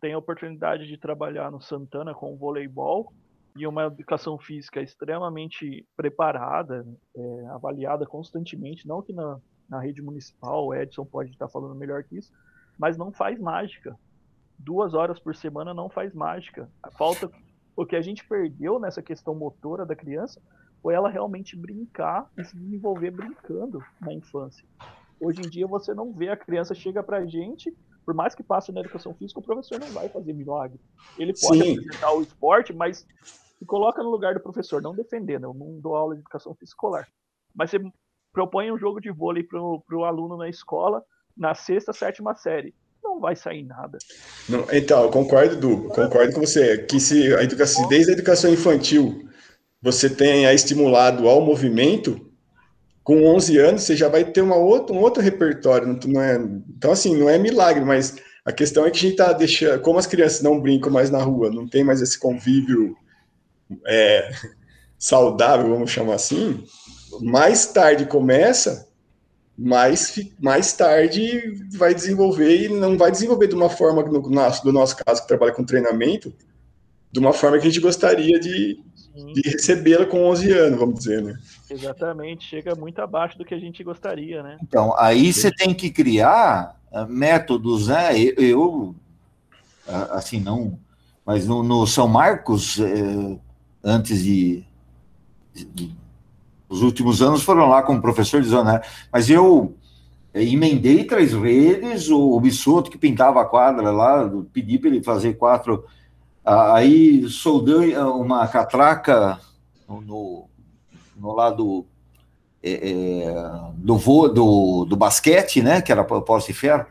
tenho 0.02 0.16
a 0.16 0.20
oportunidade 0.20 0.88
de 0.88 0.98
trabalhar 0.98 1.52
no 1.52 1.62
Santana 1.62 2.16
com 2.16 2.36
voleibol 2.36 3.14
e 3.56 3.68
uma 3.68 3.86
educação 3.86 4.38
física 4.38 4.82
extremamente 4.82 5.88
preparada, 5.96 6.86
é, 7.16 7.46
avaliada 7.48 8.06
constantemente, 8.06 8.88
não 8.88 9.02
que 9.02 9.14
na, 9.14 9.40
na 9.68 9.80
rede 9.80 10.02
municipal, 10.02 10.68
o 10.68 10.74
Edson 10.74 11.06
pode 11.06 11.32
estar 11.32 11.48
falando 11.48 11.76
melhor 11.76 12.04
que 12.04 12.18
isso, 12.18 12.32
mas 12.78 12.98
não 12.98 13.12
faz 13.12 13.40
mágica. 13.40 13.98
Duas 14.58 14.94
horas 14.94 15.20
por 15.20 15.36
semana 15.36 15.74
não 15.74 15.90
faz 15.90 16.14
mágica. 16.14 16.70
Falta 16.98 17.30
o 17.76 17.86
que 17.86 17.96
a 17.96 18.02
gente 18.02 18.28
perdeu 18.28 18.80
nessa 18.80 19.02
questão 19.02 19.34
motora 19.34 19.86
da 19.86 19.96
criança 19.96 20.42
foi 20.82 20.94
ela 20.94 21.10
realmente 21.10 21.56
brincar 21.56 22.30
e 22.38 22.44
se 22.44 22.56
desenvolver 22.58 23.12
brincando 23.12 23.84
na 24.02 24.14
infância. 24.14 24.66
Hoje 25.20 25.42
em 25.42 25.50
dia 25.50 25.68
você 25.68 25.94
não 25.94 26.14
vê 26.14 26.30
a 26.30 26.38
criança 26.38 26.74
chega 26.74 27.04
pra 27.04 27.26
gente 27.26 27.76
Por 28.10 28.16
mais 28.16 28.34
que 28.34 28.42
passe 28.42 28.72
na 28.72 28.80
educação 28.80 29.14
física, 29.14 29.40
o 29.40 29.44
professor 29.44 29.80
não 29.80 29.92
vai 29.94 30.10
fazer 30.10 30.34
milagre. 30.34 30.80
Ele 31.16 31.32
pode 31.32 31.62
Sim. 31.62 31.74
apresentar 31.74 32.12
o 32.12 32.24
esporte, 32.24 32.74
mas 32.74 33.06
se 33.60 33.66
coloca 33.68 34.02
no 34.02 34.10
lugar 34.10 34.34
do 34.34 34.40
professor, 34.40 34.82
não 34.82 34.96
defendendo. 34.96 35.44
Eu 35.44 35.54
não 35.54 35.80
dou 35.80 35.96
aula 35.96 36.16
de 36.16 36.22
educação 36.22 36.56
física 36.56 36.74
escolar. 36.74 37.08
Mas 37.56 37.70
você 37.70 37.78
propõe 38.34 38.72
um 38.72 38.80
jogo 38.80 39.00
de 39.00 39.12
vôlei 39.12 39.44
para 39.44 39.62
o 39.62 40.04
aluno 40.04 40.38
na 40.38 40.50
escola, 40.50 41.04
na 41.38 41.54
sexta, 41.54 41.94
sétima 41.94 42.34
série. 42.34 42.74
Não 43.04 43.20
vai 43.20 43.36
sair 43.36 43.64
nada. 43.64 44.00
Não, 44.50 44.66
então, 44.74 45.04
eu 45.04 45.12
concordo, 45.12 45.56
Du, 45.56 45.90
concordo 45.90 46.34
com 46.34 46.42
você. 46.42 46.80
Que 46.80 47.00
se 47.00 47.32
a 47.36 47.44
educação, 47.44 47.88
desde 47.88 48.10
a 48.10 48.14
educação 48.16 48.52
infantil 48.52 49.30
você 49.80 50.10
tenha 50.10 50.52
estimulado 50.52 51.30
ao 51.30 51.42
movimento, 51.42 52.29
com 53.04 53.26
11 53.26 53.58
anos 53.58 53.84
você 53.84 53.96
já 53.96 54.08
vai 54.08 54.24
ter 54.24 54.42
uma 54.42 54.56
outra, 54.56 54.96
um 54.96 55.00
outro 55.00 55.22
repertório. 55.22 56.00
Não 56.06 56.22
é, 56.22 56.36
então, 56.70 56.92
assim, 56.92 57.16
não 57.16 57.30
é 57.30 57.38
milagre, 57.38 57.84
mas 57.84 58.16
a 58.46 58.52
questão 58.52 58.86
é 58.86 58.92
que 58.92 58.98
a 58.98 59.02
gente 59.02 59.12
está 59.12 59.34
deixando, 59.34 59.82
como 59.82 60.00
as 60.00 60.08
crianças 60.08 60.42
não 60.42 60.60
brincam 60.60 60.92
mais 60.92 61.10
na 61.10 61.22
rua, 61.22 61.52
não 61.52 61.68
tem 61.68 61.84
mais 61.84 62.02
esse 62.02 62.18
convívio 62.18 62.96
é, 63.86 64.32
saudável, 64.98 65.70
vamos 65.70 65.92
chamar 65.92 66.16
assim, 66.16 66.64
mais 67.22 67.68
tarde 67.68 68.06
começa, 68.06 68.88
mais, 69.58 70.20
mais 70.40 70.74
tarde 70.74 71.54
vai 71.74 71.94
desenvolver 71.94 72.66
e 72.66 72.70
não 72.70 72.98
vai 72.98 73.12
desenvolver 73.12 73.48
de 73.48 73.56
uma 73.56 73.70
forma, 73.70 74.04
no 74.04 74.30
nosso, 74.30 74.64
do 74.64 74.72
nosso 74.72 74.96
caso, 74.98 75.22
que 75.22 75.28
trabalha 75.28 75.52
com 75.52 75.64
treinamento, 75.64 76.34
de 77.12 77.20
uma 77.20 77.34
forma 77.34 77.58
que 77.58 77.68
a 77.68 77.70
gente 77.70 77.82
gostaria 77.82 78.40
de, 78.40 78.80
de 79.34 79.42
recebê-la 79.42 80.06
com 80.06 80.24
11 80.26 80.52
anos, 80.52 80.80
vamos 80.80 81.00
dizer, 81.00 81.22
né? 81.22 81.38
Exatamente, 81.70 82.46
chega 82.46 82.76
muito 82.76 83.00
abaixo 83.00 83.38
do 83.38 83.46
que 83.46 83.54
a 83.54 83.60
gente 83.60 83.84
gostaria, 83.84 84.42
né? 84.42 84.58
Então, 84.62 84.96
aí 84.98 85.32
você 85.32 85.52
tem 85.52 85.74
que 85.74 85.90
criar 85.90 86.80
uh, 86.92 87.08
métodos, 87.08 87.88
né? 87.88 88.18
Eu, 88.20 88.34
eu 88.38 88.96
uh, 89.88 90.12
assim, 90.12 90.40
não, 90.40 90.80
mas 91.26 91.46
no, 91.46 91.62
no 91.64 91.86
São 91.86 92.08
Marcos, 92.08 92.78
uh, 92.78 93.40
antes 93.84 94.24
de, 94.24 94.64
de, 95.54 95.96
Os 96.68 96.82
últimos 96.82 97.22
anos 97.22 97.44
foram 97.44 97.68
lá 97.68 97.84
como 97.84 98.02
professor 98.02 98.42
de 98.42 98.48
zona, 98.48 98.74
né? 98.74 98.82
mas 99.12 99.30
eu 99.30 99.76
eh, 100.34 100.44
emendei 100.44 101.04
três 101.04 101.34
vezes, 101.34 102.10
o, 102.10 102.36
o 102.36 102.40
Bissoto 102.40 102.90
que 102.90 102.98
pintava 102.98 103.42
a 103.42 103.46
quadra 103.46 103.92
lá, 103.92 104.30
pedi 104.52 104.78
para 104.78 104.90
ele 104.90 105.04
fazer 105.04 105.36
quatro 105.36 105.86
Aí 106.50 107.30
soldei 107.30 107.96
uma 107.96 108.48
catraca 108.48 109.40
no, 109.88 110.50
no 111.16 111.32
lado 111.32 111.86
é, 112.64 112.90
é, 112.90 113.34
do, 113.76 113.96
vo, 113.98 114.28
do, 114.28 114.84
do 114.86 114.96
basquete, 114.96 115.62
né? 115.62 115.80
Que 115.80 115.92
era 115.92 116.04
poste 116.04 116.52
de 116.52 116.58
ferro, 116.58 116.88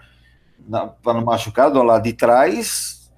para 1.02 1.14
não 1.14 1.24
machucar, 1.24 1.72
do 1.72 1.82
lado 1.82 2.04
de 2.04 2.12
trás. 2.12 3.10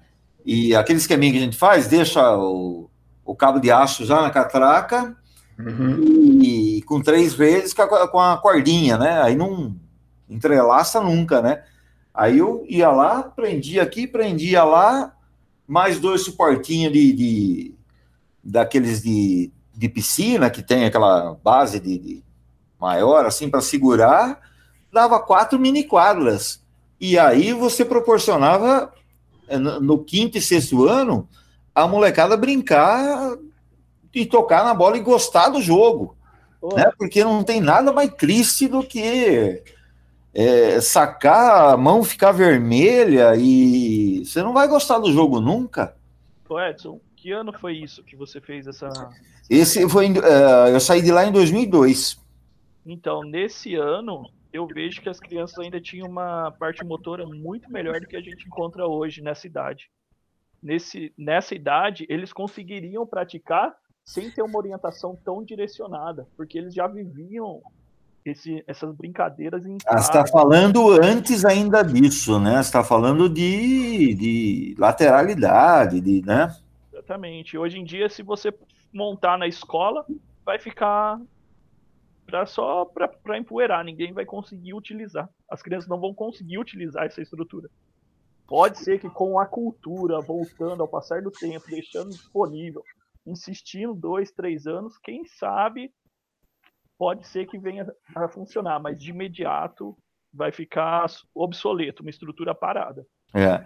E 0.43 0.75
aquele 0.75 0.97
esqueminha 0.97 1.31
que 1.31 1.37
a 1.37 1.41
gente 1.41 1.57
faz, 1.57 1.87
deixa 1.87 2.35
o, 2.35 2.89
o 3.23 3.35
cabo 3.35 3.59
de 3.59 3.69
aço 3.69 4.03
já 4.03 4.23
na 4.23 4.31
catraca 4.31 5.15
uhum. 5.59 5.99
e, 6.41 6.77
e, 6.77 6.81
com 6.81 6.99
três 6.99 7.35
vezes 7.35 7.71
com 7.71 7.83
a, 7.83 8.07
com 8.07 8.19
a 8.19 8.35
cordinha, 8.37 8.97
né? 8.97 9.21
Aí 9.21 9.35
não 9.35 9.75
entrelaça 10.27 10.99
nunca, 11.01 11.39
né? 11.39 11.61
Aí 12.11 12.39
eu 12.39 12.65
ia 12.67 12.89
lá, 12.89 13.21
prendia 13.21 13.83
aqui, 13.83 14.07
prendia 14.07 14.63
lá, 14.63 15.13
mais 15.71 16.01
dois 16.01 16.25
suportinhos 16.25 16.91
de, 16.91 17.13
de 17.13 17.75
daqueles 18.43 19.01
de, 19.01 19.49
de 19.73 19.87
piscina, 19.87 20.49
que 20.49 20.61
tem 20.61 20.83
aquela 20.83 21.35
base 21.41 21.79
de, 21.79 21.97
de 21.97 22.23
maior, 22.77 23.25
assim, 23.25 23.49
para 23.49 23.61
segurar, 23.61 24.41
dava 24.91 25.17
quatro 25.17 25.57
mini 25.57 25.85
quadras. 25.85 26.61
E 26.99 27.17
aí 27.17 27.53
você 27.53 27.85
proporcionava, 27.85 28.91
eh, 29.47 29.57
no 29.57 30.03
quinto 30.03 30.37
e 30.37 30.41
sexto 30.41 30.83
ano, 30.83 31.25
a 31.73 31.87
molecada 31.87 32.35
brincar 32.35 33.37
e 34.13 34.25
tocar 34.25 34.65
na 34.65 34.73
bola 34.73 34.97
e 34.97 35.01
gostar 35.01 35.47
do 35.47 35.61
jogo. 35.61 36.17
Oh. 36.61 36.75
Né? 36.75 36.91
Porque 36.97 37.23
não 37.23 37.45
tem 37.45 37.61
nada 37.61 37.93
mais 37.93 38.13
triste 38.15 38.67
do 38.67 38.83
que 38.83 39.63
é, 40.33 40.79
sacar, 40.79 41.73
a 41.73 41.77
mão 41.77 42.03
ficar 42.03 42.31
vermelha 42.31 43.35
e 43.35 44.23
você 44.25 44.41
não 44.41 44.53
vai 44.53 44.67
gostar 44.67 44.99
do 44.99 45.11
jogo 45.11 45.39
nunca. 45.39 45.95
Ô 46.47 46.59
Edson, 46.59 46.99
que 47.15 47.31
ano 47.31 47.53
foi 47.53 47.77
isso 47.77 48.03
que 48.03 48.15
você 48.15 48.41
fez 48.41 48.67
essa. 48.67 48.89
Esse 49.49 49.87
foi. 49.87 50.09
Uh, 50.11 50.67
eu 50.73 50.79
saí 50.79 51.01
de 51.01 51.11
lá 51.11 51.25
em 51.25 51.31
2002. 51.31 52.19
Então, 52.85 53.21
nesse 53.21 53.75
ano, 53.75 54.29
eu 54.51 54.67
vejo 54.67 55.01
que 55.01 55.09
as 55.09 55.19
crianças 55.19 55.59
ainda 55.59 55.79
tinham 55.79 56.09
uma 56.09 56.51
parte 56.51 56.83
motora 56.83 57.25
muito 57.25 57.71
melhor 57.71 57.99
do 57.99 58.07
que 58.07 58.17
a 58.17 58.21
gente 58.21 58.45
encontra 58.45 58.87
hoje 58.87 59.21
nessa 59.21 59.47
idade. 59.47 59.89
Nesse, 60.61 61.13
nessa 61.17 61.55
idade, 61.55 62.05
eles 62.09 62.33
conseguiriam 62.33 63.05
praticar 63.05 63.73
sem 64.03 64.29
ter 64.29 64.41
uma 64.41 64.57
orientação 64.57 65.15
tão 65.15 65.43
direcionada, 65.43 66.27
porque 66.35 66.57
eles 66.57 66.73
já 66.73 66.87
viviam 66.87 67.61
esse, 68.25 68.63
essas 68.67 68.93
brincadeiras 68.95 69.65
em 69.65 69.77
está 69.95 70.25
falando 70.25 70.91
antes 70.91 71.43
ainda 71.43 71.81
disso, 71.83 72.39
né? 72.39 72.59
Está 72.59 72.83
falando 72.83 73.27
de, 73.27 74.13
de 74.13 74.75
lateralidade, 74.77 75.99
de, 75.99 76.21
né? 76.23 76.55
Exatamente. 76.91 77.57
Hoje 77.57 77.79
em 77.79 77.83
dia, 77.83 78.09
se 78.09 78.21
você 78.21 78.53
montar 78.93 79.37
na 79.37 79.47
escola, 79.47 80.05
vai 80.45 80.59
ficar 80.59 81.19
pra, 82.25 82.45
só 82.45 82.85
para 82.85 83.37
empoeirar, 83.37 83.83
ninguém 83.83 84.13
vai 84.13 84.25
conseguir 84.25 84.73
utilizar. 84.73 85.29
As 85.49 85.61
crianças 85.61 85.89
não 85.89 85.99
vão 85.99 86.13
conseguir 86.13 86.59
utilizar 86.59 87.05
essa 87.05 87.21
estrutura. 87.21 87.69
Pode 88.47 88.79
ser 88.79 88.99
que 88.99 89.09
com 89.09 89.39
a 89.39 89.45
cultura 89.45 90.19
voltando 90.19 90.81
ao 90.81 90.87
passar 90.87 91.21
do 91.21 91.31
tempo, 91.31 91.65
deixando 91.69 92.09
disponível, 92.09 92.83
insistindo 93.25 93.93
dois, 93.93 94.31
três 94.31 94.67
anos, 94.67 94.97
quem 94.97 95.25
sabe 95.25 95.91
pode 97.01 97.25
ser 97.27 97.47
que 97.47 97.57
venha 97.57 97.91
a 98.15 98.27
funcionar, 98.27 98.79
mas 98.79 98.95
de 98.95 99.09
imediato 99.09 99.97
vai 100.31 100.51
ficar 100.51 101.07
obsoleto, 101.33 102.03
uma 102.03 102.11
estrutura 102.11 102.53
parada. 102.53 103.03
É. 103.33 103.63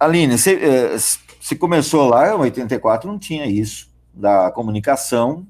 Aline, 0.00 0.36
você, 0.36 0.56
é, 0.56 0.98
você 0.98 1.54
começou 1.54 2.08
lá 2.08 2.34
em 2.34 2.40
84, 2.40 3.08
não 3.08 3.20
tinha 3.20 3.46
isso 3.46 3.88
da 4.12 4.50
comunicação, 4.50 5.46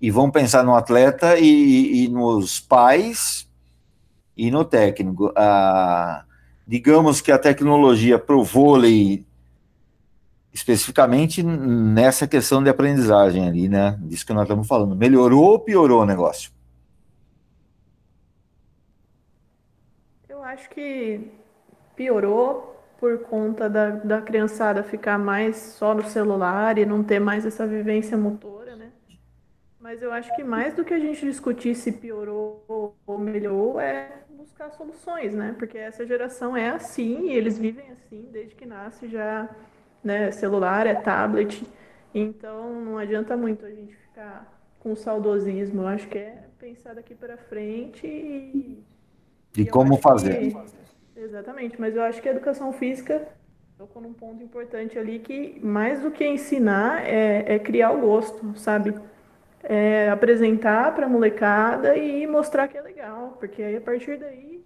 e 0.00 0.12
vamos 0.12 0.30
pensar 0.30 0.62
no 0.62 0.76
atleta 0.76 1.36
e, 1.36 2.04
e 2.04 2.08
nos 2.08 2.60
pais 2.60 3.50
e 4.36 4.52
no 4.52 4.64
técnico. 4.64 5.32
Ah, 5.34 6.24
digamos 6.68 7.20
que 7.20 7.32
a 7.32 7.38
tecnologia 7.38 8.16
para 8.16 8.36
o 8.36 8.44
vôlei 8.44 9.26
especificamente 10.52 11.42
nessa 11.42 12.26
questão 12.26 12.62
de 12.62 12.70
aprendizagem 12.70 13.46
ali, 13.46 13.68
né? 13.68 13.98
Disso 14.02 14.26
que 14.26 14.32
nós 14.32 14.44
estamos 14.44 14.66
falando. 14.66 14.96
Melhorou 14.96 15.44
ou 15.44 15.58
piorou 15.58 16.02
o 16.02 16.06
negócio? 16.06 16.50
Eu 20.28 20.42
acho 20.42 20.68
que 20.70 21.30
piorou 21.94 22.76
por 22.98 23.18
conta 23.20 23.68
da, 23.68 23.90
da 23.90 24.20
criançada 24.20 24.82
ficar 24.82 25.18
mais 25.18 25.56
só 25.56 25.94
no 25.94 26.04
celular 26.04 26.78
e 26.78 26.84
não 26.84 27.02
ter 27.04 27.20
mais 27.20 27.46
essa 27.46 27.66
vivência 27.66 28.16
motora, 28.16 28.74
né? 28.74 28.90
Mas 29.80 30.02
eu 30.02 30.12
acho 30.12 30.34
que 30.34 30.42
mais 30.42 30.74
do 30.74 30.84
que 30.84 30.92
a 30.92 30.98
gente 30.98 31.24
discutir 31.24 31.74
se 31.74 31.92
piorou 31.92 32.64
ou 33.06 33.18
melhorou 33.18 33.78
é 33.78 34.24
buscar 34.30 34.70
soluções, 34.70 35.34
né? 35.34 35.54
Porque 35.56 35.78
essa 35.78 36.04
geração 36.04 36.56
é 36.56 36.70
assim 36.70 37.30
eles 37.30 37.56
vivem 37.56 37.90
assim 37.92 38.28
desde 38.32 38.56
que 38.56 38.66
nasce 38.66 39.08
já 39.08 39.48
né? 40.02 40.30
Celular, 40.30 40.86
é 40.86 40.94
tablet. 40.94 41.66
Então 42.14 42.80
não 42.80 42.98
adianta 42.98 43.36
muito 43.36 43.64
a 43.64 43.70
gente 43.70 43.94
ficar 43.94 44.58
com 44.80 44.94
saudosismo. 44.96 45.82
Eu 45.82 45.88
acho 45.88 46.08
que 46.08 46.18
é 46.18 46.44
pensar 46.58 46.94
daqui 46.94 47.14
para 47.14 47.36
frente 47.36 48.06
e. 48.06 48.82
E, 49.56 49.66
como 49.66 49.96
fazer. 49.96 50.52
Que... 50.52 51.20
Exatamente, 51.20 51.80
mas 51.80 51.96
eu 51.96 52.02
acho 52.02 52.22
que 52.22 52.28
a 52.28 52.32
educação 52.32 52.72
física 52.72 53.26
tocou 53.76 54.00
num 54.00 54.12
ponto 54.12 54.42
importante 54.42 54.98
ali 54.98 55.18
que 55.18 55.58
mais 55.64 56.00
do 56.00 56.10
que 56.10 56.24
ensinar 56.24 57.04
é, 57.04 57.54
é 57.54 57.58
criar 57.58 57.92
o 57.92 58.00
gosto, 58.00 58.56
sabe? 58.56 58.94
É 59.62 60.08
apresentar 60.10 60.94
para 60.94 61.06
a 61.06 61.08
molecada 61.08 61.96
e 61.96 62.26
mostrar 62.26 62.68
que 62.68 62.78
é 62.78 62.80
legal, 62.80 63.36
porque 63.38 63.62
aí 63.62 63.76
a 63.76 63.80
partir 63.80 64.18
daí 64.18 64.64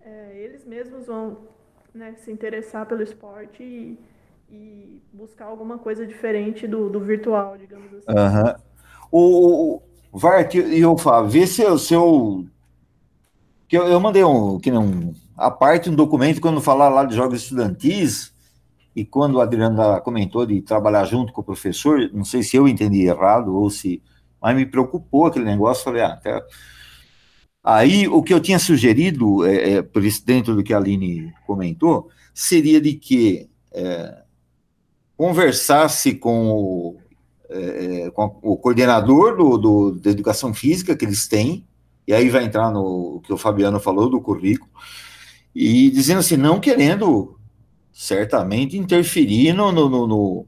é, 0.00 0.32
eles 0.36 0.64
mesmos 0.64 1.06
vão 1.06 1.48
né, 1.94 2.14
se 2.16 2.32
interessar 2.32 2.86
pelo 2.86 3.02
esporte 3.02 3.62
e, 3.62 3.98
e 4.50 5.02
buscar 5.12 5.46
alguma 5.46 5.78
coisa 5.78 6.06
diferente 6.06 6.66
do, 6.66 6.88
do 6.88 7.00
virtual, 7.00 7.56
digamos 7.56 7.92
assim. 7.94 8.06
Uhum. 8.08 8.54
O, 9.10 9.82
o 10.12 10.18
Vart 10.18 10.54
e 10.54 10.84
o 10.84 10.96
Fábio, 10.96 11.30
vê 11.30 11.46
se 11.46 11.64
o 11.64 11.78
seu. 11.78 12.46
Que 13.68 13.78
eu, 13.78 13.86
eu 13.86 14.00
mandei 14.00 14.24
um, 14.24 14.58
que 14.58 14.70
não, 14.70 15.14
a 15.36 15.50
parte 15.50 15.90
um 15.90 15.94
documento 15.94 16.40
quando 16.40 16.60
falar 16.60 16.88
lá 16.88 17.04
de 17.04 17.14
jogos 17.14 17.42
estudantis 17.42 18.32
e 18.94 19.04
quando 19.04 19.36
o 19.36 19.40
Adriano 19.40 20.00
comentou 20.02 20.46
de 20.46 20.62
trabalhar 20.62 21.04
junto 21.04 21.32
com 21.32 21.40
o 21.40 21.44
professor, 21.44 22.10
não 22.12 22.24
sei 22.24 22.42
se 22.42 22.56
eu 22.56 22.68
entendi 22.68 23.06
errado 23.06 23.54
ou 23.56 23.68
se, 23.68 24.02
mas 24.40 24.54
me 24.54 24.66
preocupou 24.66 25.26
aquele 25.26 25.44
negócio, 25.44 25.84
falei, 25.84 26.02
ah, 26.02 26.12
até 26.12 26.44
Aí, 27.66 28.06
o 28.06 28.22
que 28.22 28.34
eu 28.34 28.40
tinha 28.40 28.58
sugerido, 28.58 29.46
é, 29.46 29.78
é, 29.78 29.82
dentro 30.26 30.54
do 30.54 30.62
que 30.62 30.74
a 30.74 30.76
Aline 30.76 31.32
comentou, 31.46 32.10
seria 32.34 32.78
de 32.78 32.92
que 32.92 33.48
é, 33.72 34.22
conversasse 35.16 36.14
com 36.14 36.50
o, 36.50 36.96
é, 37.48 38.10
com 38.10 38.38
o 38.42 38.56
coordenador 38.56 39.36
do, 39.36 39.58
do, 39.58 39.92
da 39.92 40.10
educação 40.10 40.52
física 40.52 40.96
que 40.96 41.04
eles 41.04 41.28
têm, 41.28 41.64
e 42.06 42.12
aí 42.12 42.28
vai 42.28 42.44
entrar 42.44 42.70
no 42.70 43.20
que 43.24 43.32
o 43.32 43.38
Fabiano 43.38 43.80
falou 43.80 44.08
do 44.08 44.20
currículo, 44.20 44.70
e 45.54 45.90
dizendo 45.90 46.18
assim, 46.18 46.36
não 46.36 46.58
querendo 46.60 47.38
certamente 47.92 48.76
interferir 48.76 49.52
no, 49.52 49.70
no, 49.70 49.88
no, 49.88 50.46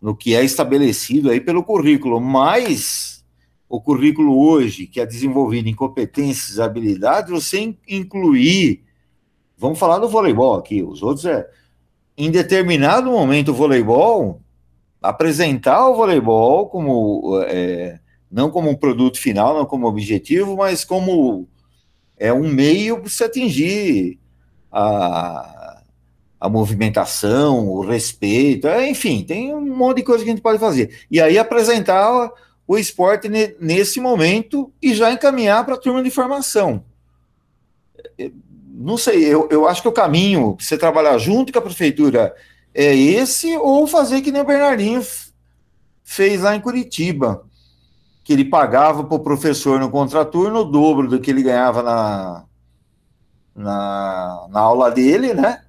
no 0.00 0.14
que 0.14 0.34
é 0.34 0.44
estabelecido 0.44 1.30
aí 1.30 1.40
pelo 1.40 1.64
currículo, 1.64 2.20
mas 2.20 3.24
o 3.66 3.80
currículo 3.80 4.38
hoje, 4.38 4.86
que 4.86 5.00
é 5.00 5.06
desenvolvido 5.06 5.66
em 5.66 5.74
competências, 5.74 6.60
habilidades, 6.60 7.30
você 7.30 7.74
incluir, 7.88 8.84
vamos 9.56 9.78
falar 9.78 9.98
do 9.98 10.10
voleibol 10.10 10.56
aqui, 10.56 10.82
os 10.82 11.02
outros 11.02 11.24
é, 11.24 11.48
em 12.16 12.30
determinado 12.30 13.10
momento 13.10 13.50
o 13.50 13.54
voleibol, 13.54 14.40
apresentar 15.00 15.88
o 15.88 15.96
voleibol 15.96 16.68
como, 16.68 17.42
é, 17.46 17.98
não 18.30 18.50
como 18.50 18.70
um 18.70 18.76
produto 18.76 19.18
final, 19.18 19.54
não 19.54 19.66
como 19.66 19.86
objetivo, 19.86 20.56
mas 20.56 20.84
como 20.84 21.48
é 22.16 22.32
um 22.32 22.48
meio 22.48 23.00
para 23.00 23.08
você 23.08 23.24
atingir 23.24 24.18
a, 24.70 25.82
a 26.40 26.48
movimentação, 26.48 27.68
o 27.68 27.80
respeito, 27.80 28.68
é, 28.68 28.88
enfim, 28.88 29.24
tem 29.24 29.54
um 29.54 29.76
monte 29.76 29.98
de 29.98 30.04
coisa 30.04 30.24
que 30.24 30.30
a 30.30 30.32
gente 30.32 30.42
pode 30.42 30.58
fazer. 30.58 31.06
E 31.10 31.20
aí 31.20 31.38
apresentar 31.38 32.30
o 32.66 32.78
esporte 32.78 33.28
nesse 33.60 34.00
momento 34.00 34.72
e 34.80 34.94
já 34.94 35.12
encaminhar 35.12 35.64
para 35.64 35.74
a 35.74 35.78
turma 35.78 36.02
de 36.02 36.10
formação. 36.10 36.84
É, 38.82 38.84
não 38.84 38.96
sei, 38.96 39.24
eu, 39.24 39.48
eu 39.50 39.68
acho 39.68 39.82
que 39.82 39.88
o 39.88 39.92
caminho, 39.92 40.56
você 40.58 40.76
trabalhar 40.76 41.16
junto 41.18 41.52
com 41.52 41.58
a 41.58 41.62
prefeitura, 41.62 42.34
é 42.74 42.94
esse, 42.94 43.56
ou 43.56 43.86
fazer 43.86 44.22
que 44.22 44.32
nem 44.32 44.42
o 44.42 44.46
Bernardinho 44.46 45.02
fez 46.04 46.42
lá 46.42 46.56
em 46.56 46.60
Curitiba, 46.60 47.44
que 48.24 48.32
ele 48.32 48.44
pagava 48.44 49.04
para 49.04 49.16
o 49.16 49.20
professor 49.20 49.78
no 49.78 49.90
contraturno 49.90 50.60
o 50.60 50.64
dobro 50.64 51.08
do 51.08 51.20
que 51.20 51.30
ele 51.30 51.42
ganhava 51.42 51.82
na, 51.82 52.44
na, 53.54 54.46
na 54.50 54.60
aula 54.60 54.90
dele, 54.90 55.34
né? 55.34 55.62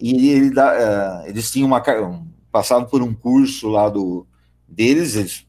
E 0.00 0.30
ele, 0.30 0.48
uh, 0.50 1.26
eles 1.26 1.50
tinham 1.50 1.66
uma, 1.66 1.82
passado 2.52 2.86
por 2.88 3.02
um 3.02 3.12
curso 3.12 3.68
lá 3.68 3.88
do, 3.88 4.26
deles, 4.68 5.16
eles 5.16 5.46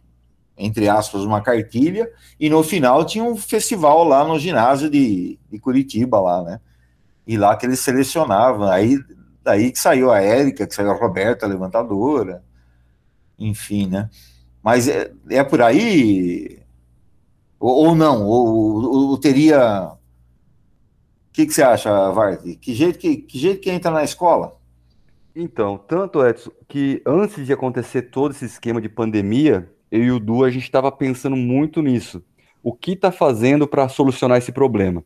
entre 0.61 0.89
aspas, 0.89 1.21
uma 1.21 1.39
cartilha, 1.39 2.11
e 2.37 2.49
no 2.49 2.61
final 2.61 3.05
tinha 3.05 3.23
um 3.23 3.37
festival 3.37 4.03
lá 4.03 4.25
no 4.27 4.37
ginásio 4.37 4.89
de, 4.89 5.39
de 5.49 5.57
Curitiba, 5.57 6.19
lá, 6.19 6.43
né? 6.43 6.59
E 7.29 7.37
lá 7.37 7.55
que 7.55 7.63
eles 7.63 7.79
selecionavam. 7.79 8.67
Aí 8.67 8.97
daí 9.43 9.71
que 9.71 9.77
saiu 9.77 10.11
a 10.11 10.19
Érica, 10.19 10.65
que 10.65 10.73
saiu 10.73 10.89
a 10.89 10.95
Roberta, 10.95 11.45
a 11.45 11.49
levantadora, 11.49 12.43
enfim, 13.37 13.87
né? 13.87 14.09
Mas 14.63 14.87
é, 14.87 15.11
é 15.29 15.43
por 15.43 15.61
aí, 15.61 16.59
ou, 17.59 17.87
ou 17.87 17.95
não, 17.95 18.25
ou, 18.25 18.47
ou, 18.47 19.09
ou 19.09 19.17
teria. 19.19 19.91
O 19.91 21.31
que, 21.31 21.45
que 21.45 21.53
você 21.53 21.61
acha, 21.61 22.11
Vart? 22.11 22.41
Que 22.59 22.73
jeito 22.73 22.97
que, 22.97 23.17
que 23.17 23.37
jeito 23.37 23.61
que 23.61 23.69
entra 23.69 23.91
na 23.91 24.03
escola? 24.03 24.57
Então, 25.35 25.77
tanto, 25.77 26.25
Edson, 26.25 26.49
que 26.67 26.99
antes 27.05 27.45
de 27.45 27.53
acontecer 27.53 28.09
todo 28.09 28.31
esse 28.31 28.45
esquema 28.45 28.81
de 28.81 28.89
pandemia, 28.89 29.71
eu 29.91 30.03
e 30.03 30.11
o 30.11 30.19
Du, 30.19 30.43
a 30.43 30.49
gente 30.49 30.63
estava 30.63 30.91
pensando 30.91 31.35
muito 31.35 31.79
nisso. 31.79 32.23
O 32.63 32.73
que 32.73 32.93
está 32.93 33.11
fazendo 33.11 33.67
para 33.67 33.87
solucionar 33.87 34.39
esse 34.39 34.51
problema? 34.51 35.03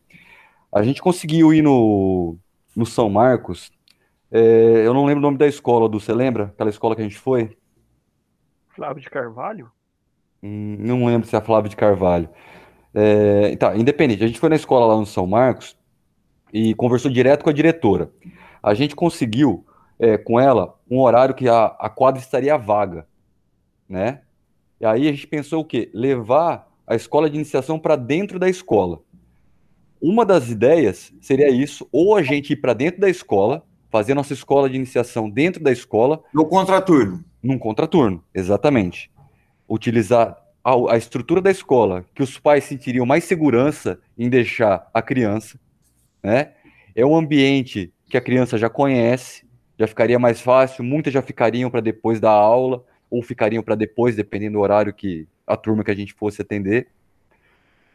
A 0.74 0.82
gente 0.82 1.02
conseguiu 1.02 1.54
ir 1.54 1.62
no, 1.62 2.36
no 2.76 2.86
São 2.86 3.08
Marcos. 3.08 3.72
É, 4.32 4.86
eu 4.86 4.94
não 4.94 5.06
lembro 5.06 5.20
o 5.20 5.22
nome 5.22 5.38
da 5.38 5.46
escola, 5.46 5.88
Du, 5.88 6.00
você 6.00 6.12
lembra? 6.12 6.46
Aquela 6.46 6.72
escola 6.72 6.96
que 6.96 7.02
a 7.02 7.04
gente 7.04 7.20
foi? 7.20 7.56
Flávio 8.70 9.02
de 9.02 9.10
Carvalho? 9.10 9.72
Hum, 10.42 10.76
não 10.80 11.06
lembro 11.06 11.28
se 11.28 11.36
é 11.36 11.38
a 11.38 11.42
Flávio 11.42 11.70
de 11.70 11.76
Carvalho. 11.76 12.28
É, 12.92 13.56
tá, 13.56 13.76
independente, 13.78 14.24
a 14.24 14.28
gente 14.28 14.40
foi 14.40 14.50
na 14.50 14.56
escola 14.56 14.88
lá 14.88 14.98
no 14.98 15.06
São 15.06 15.28
Marcos 15.28 15.78
e 16.52 16.74
conversou 16.74 17.12
direto 17.12 17.44
com 17.44 17.52
a 17.52 17.54
diretora. 17.54 18.12
A 18.62 18.74
gente 18.74 18.96
conseguiu 18.96 19.66
é, 20.00 20.18
com 20.18 20.40
ela 20.40 20.80
um 20.90 21.00
horário 21.02 21.36
que 21.36 21.48
a, 21.48 21.66
a 21.66 21.88
quadra 21.88 22.20
estaria 22.20 22.58
vaga, 22.58 23.08
né? 23.88 24.22
E 24.82 24.86
aí 24.86 25.08
a 25.08 25.12
gente 25.12 25.28
pensou 25.28 25.62
o 25.62 25.66
quê? 25.66 25.92
Levar 25.94 26.68
a 26.88 26.96
escola 26.96 27.30
de 27.30 27.36
iniciação 27.36 27.78
para 27.78 27.96
dentro 27.96 28.40
da 28.40 28.50
escola. 28.50 29.02
Uma 30.04 30.26
das 30.26 30.50
ideias 30.50 31.14
seria 31.22 31.50
isso, 31.50 31.88
ou 31.90 32.14
a 32.14 32.22
gente 32.22 32.52
ir 32.52 32.58
para 32.58 32.74
dentro 32.74 33.00
da 33.00 33.10
escola, 33.10 33.64
fazer 33.90 34.14
nossa 34.14 34.34
escola 34.34 34.70
de 34.70 34.76
iniciação 34.76 35.30
dentro 35.30 35.64
da 35.64 35.72
escola. 35.72 36.22
No 36.34 36.46
contraturno. 36.46 37.24
Num 37.42 37.58
contraturno, 37.58 38.22
exatamente. 38.36 39.10
Utilizar 39.66 40.38
a, 40.62 40.74
a 40.94 40.98
estrutura 40.98 41.42
da 41.42 41.50
escola, 41.50 42.06
que 42.14 42.22
os 42.22 42.38
pais 42.38 42.66
sentiriam 42.66 43.06
mais 43.06 43.24
segurança 43.24 43.98
em 44.18 44.30
deixar 44.30 44.90
a 44.94 45.02
criança, 45.02 45.58
né? 46.22 46.52
É 46.94 47.06
um 47.06 47.16
ambiente 47.16 47.94
que 48.10 48.18
a 48.18 48.22
criança 48.22 48.58
já 48.58 48.70
conhece, 48.70 49.46
já 49.80 49.88
ficaria 49.88 50.20
mais 50.20 50.42
fácil, 50.42 50.84
muitas 50.84 51.14
já 51.14 51.22
ficariam 51.22 51.72
para 51.72 51.80
depois 51.80 52.20
da 52.20 52.30
aula, 52.30 52.84
ou 53.10 53.24
ficariam 53.24 53.64
para 53.64 53.76
depois, 53.76 54.18
dependendo 54.18 54.58
do 54.58 54.60
horário 54.60 54.94
que 54.94 55.26
a 55.48 55.56
turma 55.56 55.82
que 55.82 55.92
a 55.92 55.96
gente 55.96 56.14
fosse 56.14 56.42
atender. 56.42 56.90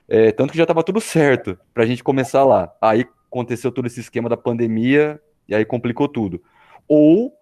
É, 0.08 0.32
tanto 0.32 0.52
que 0.52 0.56
já 0.56 0.64
estava 0.64 0.82
tudo 0.82 1.00
certo 1.00 1.58
para 1.74 1.84
a 1.84 1.86
gente 1.86 2.02
começar 2.02 2.44
lá. 2.44 2.72
Aí 2.80 3.04
aconteceu 3.30 3.70
todo 3.70 3.86
esse 3.86 4.00
esquema 4.00 4.28
da 4.28 4.36
pandemia 4.36 5.20
e 5.46 5.54
aí 5.54 5.64
complicou 5.64 6.08
tudo. 6.08 6.42
Ou 6.88 7.32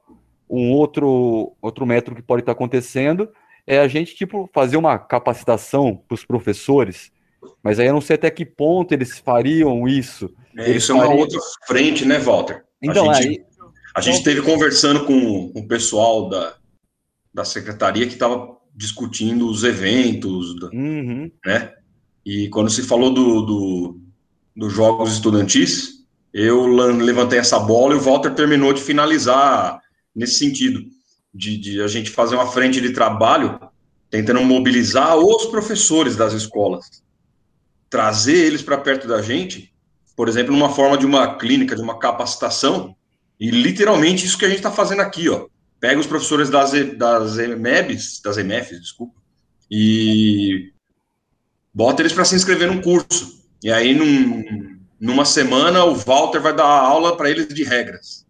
um 0.50 0.72
outro, 0.72 1.54
outro 1.62 1.86
método 1.86 2.16
que 2.16 2.22
pode 2.22 2.42
estar 2.42 2.52
tá 2.52 2.56
acontecendo 2.56 3.28
é 3.66 3.78
a 3.78 3.88
gente 3.88 4.14
tipo 4.14 4.48
fazer 4.52 4.76
uma 4.76 4.98
capacitação 4.98 5.96
para 5.96 6.14
os 6.14 6.24
professores, 6.24 7.10
mas 7.62 7.80
aí 7.80 7.86
eu 7.86 7.94
não 7.94 8.00
sei 8.00 8.14
até 8.14 8.30
que 8.30 8.44
ponto 8.44 8.92
eles 8.92 9.18
fariam 9.18 9.88
isso. 9.88 10.32
É, 10.56 10.70
isso 10.70 10.92
fariam... 10.92 11.04
é 11.04 11.14
uma 11.14 11.20
outra 11.20 11.40
frente, 11.66 12.04
né, 12.04 12.18
Walter? 12.18 12.64
Então, 12.80 13.10
a 13.10 13.14
gente, 13.14 13.28
aí... 13.28 13.44
a 13.94 14.00
gente 14.00 14.18
esteve 14.18 14.42
conversando 14.42 15.04
com, 15.04 15.52
com 15.52 15.60
o 15.60 15.68
pessoal 15.68 16.28
da, 16.28 16.54
da 17.34 17.44
secretaria 17.44 18.06
que 18.06 18.12
estava 18.12 18.56
discutindo 18.74 19.48
os 19.48 19.64
eventos, 19.64 20.54
uhum. 20.72 21.30
né? 21.44 21.72
E 22.26 22.48
quando 22.48 22.68
se 22.68 22.82
falou 22.82 23.14
do, 23.14 23.42
do, 23.42 24.00
dos 24.56 24.72
jogos 24.72 25.12
estudantis, 25.12 26.04
eu 26.34 26.66
levantei 26.66 27.38
essa 27.38 27.56
bola 27.56 27.94
e 27.94 27.96
o 27.96 28.00
Walter 28.00 28.34
terminou 28.34 28.72
de 28.72 28.82
finalizar 28.82 29.80
nesse 30.12 30.34
sentido, 30.34 30.82
de, 31.32 31.56
de 31.56 31.80
a 31.80 31.86
gente 31.86 32.10
fazer 32.10 32.34
uma 32.34 32.50
frente 32.50 32.80
de 32.80 32.90
trabalho 32.90 33.60
tentando 34.10 34.40
mobilizar 34.40 35.16
os 35.16 35.46
professores 35.46 36.16
das 36.16 36.32
escolas, 36.32 37.00
trazer 37.88 38.44
eles 38.44 38.60
para 38.60 38.78
perto 38.78 39.06
da 39.06 39.22
gente, 39.22 39.72
por 40.16 40.28
exemplo, 40.28 40.52
numa 40.52 40.70
forma 40.70 40.98
de 40.98 41.06
uma 41.06 41.36
clínica, 41.36 41.76
de 41.76 41.82
uma 41.82 41.98
capacitação, 41.98 42.96
e 43.38 43.50
literalmente 43.50 44.26
isso 44.26 44.38
que 44.38 44.44
a 44.44 44.48
gente 44.48 44.58
está 44.58 44.72
fazendo 44.72 45.00
aqui, 45.00 45.28
ó. 45.28 45.46
Pega 45.78 46.00
os 46.00 46.06
professores 46.06 46.50
das, 46.50 46.72
das 46.96 47.38
EMEBs, 47.38 48.20
das 48.20 48.36
EMFs, 48.36 48.80
desculpa, 48.80 49.14
e 49.70 50.72
bota 51.76 52.00
eles 52.00 52.14
para 52.14 52.24
se 52.24 52.34
inscrever 52.34 52.68
num 52.68 52.80
curso. 52.80 53.44
E 53.62 53.70
aí, 53.70 53.94
num, 53.94 54.78
numa 54.98 55.26
semana, 55.26 55.84
o 55.84 55.94
Walter 55.94 56.40
vai 56.40 56.56
dar 56.56 56.64
aula 56.64 57.14
para 57.18 57.30
eles 57.30 57.48
de 57.48 57.62
regras. 57.64 58.24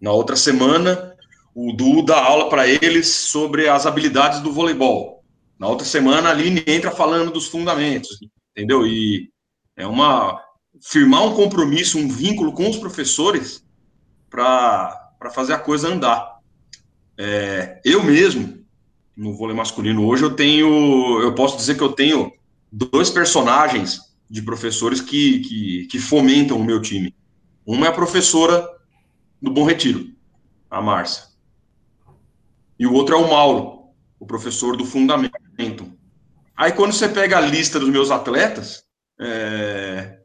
Na 0.00 0.10
outra 0.10 0.34
semana, 0.34 1.14
o 1.54 1.72
Du 1.72 2.02
dá 2.04 2.20
aula 2.20 2.48
para 2.48 2.66
eles 2.66 3.06
sobre 3.06 3.68
as 3.68 3.86
habilidades 3.86 4.40
do 4.40 4.52
voleibol. 4.52 5.22
Na 5.56 5.68
outra 5.68 5.86
semana, 5.86 6.30
a 6.30 6.32
Aline 6.32 6.64
entra 6.66 6.90
falando 6.90 7.30
dos 7.30 7.46
fundamentos, 7.46 8.18
entendeu? 8.50 8.84
E 8.84 9.30
é 9.76 9.86
uma. 9.86 10.42
firmar 10.82 11.24
um 11.24 11.36
compromisso, 11.36 11.96
um 11.96 12.08
vínculo 12.08 12.52
com 12.52 12.68
os 12.68 12.76
professores 12.76 13.64
para 14.28 15.30
fazer 15.32 15.52
a 15.52 15.58
coisa 15.58 15.86
andar. 15.86 16.40
É, 17.16 17.80
eu 17.84 18.02
mesmo, 18.02 18.64
no 19.16 19.32
vôlei 19.36 19.54
masculino 19.54 20.04
hoje, 20.08 20.24
eu 20.24 20.34
tenho, 20.34 21.20
eu 21.20 21.32
posso 21.36 21.56
dizer 21.56 21.76
que 21.76 21.82
eu 21.82 21.92
tenho 21.92 22.32
dois 22.70 23.10
personagens 23.10 24.00
de 24.28 24.42
professores 24.42 25.00
que, 25.00 25.40
que, 25.40 25.86
que 25.86 25.98
fomentam 25.98 26.58
o 26.58 26.64
meu 26.64 26.80
time. 26.80 27.14
Uma 27.66 27.86
é 27.86 27.88
a 27.88 27.92
professora 27.92 28.66
do 29.40 29.50
Bom 29.50 29.64
Retiro, 29.64 30.12
a 30.70 30.80
Márcia. 30.80 31.24
E 32.78 32.86
o 32.86 32.92
outro 32.92 33.14
é 33.14 33.18
o 33.18 33.28
Mauro, 33.28 33.84
o 34.18 34.26
professor 34.26 34.76
do 34.76 34.84
Fundamento. 34.84 35.92
Aí 36.56 36.72
quando 36.72 36.92
você 36.92 37.08
pega 37.08 37.38
a 37.38 37.40
lista 37.40 37.80
dos 37.80 37.88
meus 37.88 38.10
atletas, 38.10 38.84
é... 39.20 40.18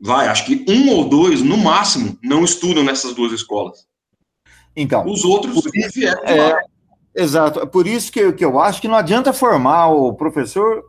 vai, 0.00 0.28
acho 0.28 0.46
que 0.46 0.64
um 0.68 0.90
ou 0.90 1.08
dois, 1.08 1.42
no 1.42 1.56
máximo, 1.56 2.18
não 2.22 2.44
estudam 2.44 2.82
nessas 2.82 3.14
duas 3.14 3.32
escolas. 3.32 3.86
Então, 4.76 5.06
os 5.06 5.24
outros 5.24 5.62
vieram 5.94 6.22
é, 6.24 6.60
Exato. 7.14 7.60
É 7.60 7.66
por 7.66 7.86
isso 7.86 8.10
que, 8.10 8.32
que 8.32 8.44
eu 8.44 8.58
acho 8.58 8.80
que 8.80 8.88
não 8.88 8.96
adianta 8.96 9.32
formar 9.32 9.88
o 9.88 10.14
professor, 10.14 10.82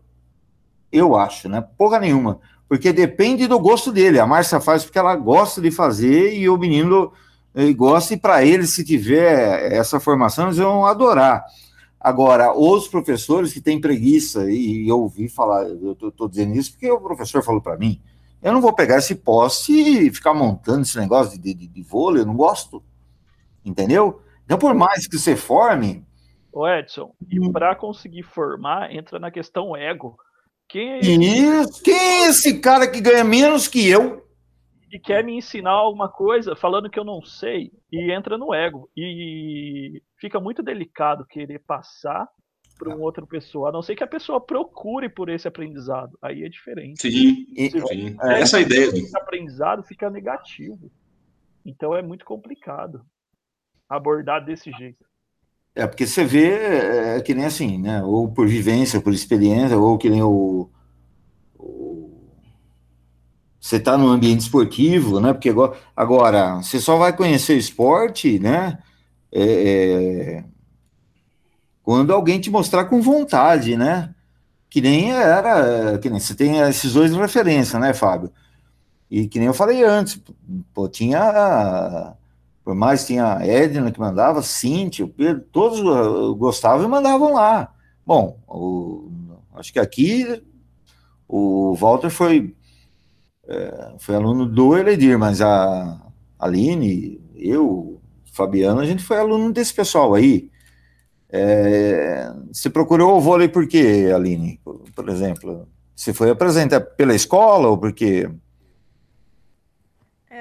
eu 0.96 1.16
acho, 1.16 1.50
né? 1.50 1.64
Porra 1.78 2.00
nenhuma. 2.00 2.40
porque 2.68 2.92
depende 2.92 3.48
do 3.48 3.60
gosto 3.60 3.92
dele. 3.92 4.20
A 4.20 4.26
Márcia 4.26 4.60
faz 4.60 4.84
porque 4.84 4.98
ela 4.98 5.16
gosta 5.16 5.62
de 5.62 5.70
fazer 5.72 6.36
e 6.36 6.50
o 6.50 6.58
menino 6.58 7.12
eh, 7.54 7.72
gosta, 7.74 8.14
e 8.14 8.18
para 8.18 8.44
ele, 8.44 8.66
se 8.68 8.84
tiver 8.84 9.72
essa 9.72 10.00
formação, 10.00 10.46
eles 10.46 10.58
vão 10.58 10.86
adorar. 10.86 11.46
Agora, 12.00 12.56
os 12.56 12.88
professores 12.88 13.54
que 13.54 13.62
têm 13.62 13.82
preguiça, 13.82 14.52
e 14.52 14.88
eu 14.88 15.00
ouvi 15.00 15.28
falar, 15.30 15.64
eu 15.64 15.94
estou 15.94 16.28
dizendo 16.28 16.56
isso 16.56 16.72
porque 16.72 16.92
o 16.92 17.00
professor 17.00 17.44
falou 17.44 17.62
para 17.62 17.78
mim, 17.78 18.02
eu 18.44 18.54
não 18.54 18.62
vou 18.62 18.74
pegar 18.74 18.98
esse 18.98 19.16
poste 19.16 19.72
e 19.72 20.14
ficar 20.14 20.34
montando 20.34 20.82
esse 20.82 21.00
negócio 21.00 21.40
de, 21.40 21.54
de, 21.54 21.68
de 21.68 21.82
vôlei, 21.82 22.22
eu 22.22 22.26
não 22.28 22.36
gosto. 22.36 22.84
Entendeu? 23.64 24.22
Então, 24.46 24.60
por 24.60 24.76
mais 24.76 25.08
que 25.08 25.18
você 25.18 25.36
forme. 25.36 26.06
Ô 26.52 26.68
Edson, 26.68 27.12
e 27.28 27.40
hum. 27.40 27.52
para 27.52 27.76
conseguir 27.76 28.22
formar, 28.22 28.94
entra 28.94 29.18
na 29.18 29.32
questão 29.32 29.76
ego. 29.76 30.16
Quem 30.68 30.94
é, 30.94 31.00
Isso, 31.00 31.84
quem 31.84 31.96
é 31.96 32.28
esse 32.28 32.60
cara 32.60 32.90
que 32.90 33.00
ganha 33.00 33.24
menos 33.24 33.68
que 33.68 33.88
eu? 33.88 34.26
E 34.92 35.00
quer 35.00 35.24
me 35.24 35.38
ensinar 35.38 35.72
alguma 35.72 36.10
coisa 36.10 36.56
falando 36.56 36.90
que 36.90 36.98
eu 36.98 37.04
não 37.04 37.22
sei 37.22 37.72
e 37.92 38.12
entra 38.12 38.38
no 38.38 38.54
ego. 38.54 38.90
E 38.96 40.02
fica 40.20 40.40
muito 40.40 40.64
delicado 40.64 41.26
querer 41.26 41.60
passar 41.60 42.28
para 42.78 42.90
uma 42.90 43.04
outra 43.04 43.26
pessoa, 43.26 43.70
a 43.70 43.72
não 43.72 43.82
ser 43.82 43.96
que 43.96 44.04
a 44.04 44.08
pessoa 44.08 44.40
procure 44.40 45.10
por 45.10 45.30
esse 45.30 45.48
aprendizado. 45.48 46.18
Aí 46.22 46.44
é 46.44 46.50
diferente. 46.50 47.02
Sim, 47.02 47.46
sim. 47.56 48.18
É, 48.22 48.42
essa 48.42 48.60
ideia. 48.60 48.88
Esse 48.88 49.18
aprendizado 49.18 49.84
fica 49.84 50.10
negativo. 50.10 50.92
Então 51.66 51.96
é 51.96 52.02
muito 52.02 52.26
complicado 52.26 53.06
abordar 53.90 54.44
desse 54.44 54.72
jeito. 54.72 55.04
É, 55.76 55.86
porque 55.86 56.08
você 56.08 56.24
vê 56.24 56.54
é, 57.18 57.22
que 57.22 57.34
nem 57.34 57.46
assim, 57.46 57.78
né? 57.78 58.02
Ou 58.02 58.30
por 58.30 58.48
vivência, 58.48 59.02
por 59.02 59.14
experiência, 59.14 59.78
ou 59.78 59.98
que 59.98 60.10
nem 60.10 60.24
o. 60.24 60.70
o 61.60 62.10
você 63.60 63.76
está 63.78 63.98
no 63.98 64.08
ambiente 64.08 64.42
esportivo, 64.42 65.20
né? 65.20 65.34
Porque 65.34 65.50
agora, 65.50 65.78
agora, 65.96 66.56
você 66.58 66.80
só 66.80 66.98
vai 66.98 67.16
conhecer 67.16 67.58
esporte, 67.58 68.40
né? 68.40 68.80
É, 69.32 69.44
é, 69.44 70.44
quando 71.84 72.14
alguém 72.14 72.40
te 72.40 72.50
mostrar 72.50 72.86
com 72.86 73.02
vontade, 73.02 73.76
né? 73.76 74.16
Que 74.70 74.82
nem 74.82 75.12
era, 75.12 75.98
que 76.00 76.10
nem 76.10 76.20
você 76.20 76.34
tem 76.36 76.60
esses 76.60 76.94
dois 76.94 77.12
de 77.12 77.20
referência, 77.20 77.80
né, 77.80 77.94
Fábio? 77.94 78.32
E 79.10 79.28
que 79.28 79.40
nem 79.40 79.48
eu 79.48 79.54
falei 79.54 79.84
antes, 79.84 80.22
pô, 80.74 80.88
tinha 80.88 82.16
por 82.66 82.74
mais 82.74 83.06
tinha 83.06 83.38
a 83.38 83.48
Edna 83.48 83.92
que 83.92 84.00
mandava, 84.00 84.42
Cintia, 84.42 85.06
o 85.06 85.08
Pedro, 85.08 85.44
todos 85.52 85.80
gostavam 86.36 86.84
e 86.84 86.90
mandavam 86.90 87.32
lá. 87.32 87.72
Bom, 88.04 88.40
o, 88.48 89.08
acho 89.54 89.72
que 89.72 89.80
aqui 89.80 90.44
o 91.28 91.76
Walter 91.76 92.10
foi, 92.10 92.56
é, 93.48 93.94
foi 94.00 94.16
aluno 94.16 94.48
do 94.48 94.76
Eledir, 94.76 95.18
mas 95.20 95.44
a 95.44 96.02
Aline, 96.40 97.22
eu, 97.36 98.02
Fabiano, 98.34 98.82
a 98.82 98.86
gente 98.86 99.04
foi 99.04 99.20
aluno 99.20 99.54
desse 99.54 99.74
pessoal 99.74 100.16
aí. 100.16 100.50
É, 101.30 102.34
você 102.52 102.68
procurou 102.68 103.16
o 103.16 103.22
vôlei 103.22 103.48
por 103.48 103.68
quê, 103.68 104.12
Aline? 104.14 104.60
Por, 104.96 105.10
exemplo, 105.10 105.68
você 105.96 106.14
foi 106.14 106.32
apresentar 106.32 106.82
pela 106.82 107.14
escola 107.14 107.68
ou 107.68 107.78
porque 107.78 108.28
é, 108.28 108.32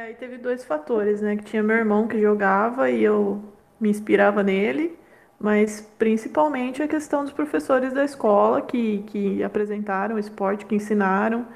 aí 0.05 0.15
teve 0.15 0.39
dois 0.39 0.65
fatores, 0.65 1.21
né? 1.21 1.37
Que 1.37 1.45
tinha 1.45 1.63
meu 1.63 1.77
irmão 1.77 2.07
que 2.09 2.21
jogava 2.21 2.91
e 2.91 3.03
eu 3.03 3.43
me 3.81 3.91
inspirava 3.91 4.43
nele, 4.43 4.99
mas 5.39 5.81
principalmente 5.99 6.83
a 6.83 6.89
questão 6.89 7.25
dos 7.25 7.33
professores 7.33 7.93
da 7.93 8.05
escola 8.05 8.63
que, 8.63 9.03
que 9.05 9.43
apresentaram 9.43 10.17
o 10.17 10.19
esporte, 10.19 10.67
que 10.67 10.75
ensinaram 10.75 11.47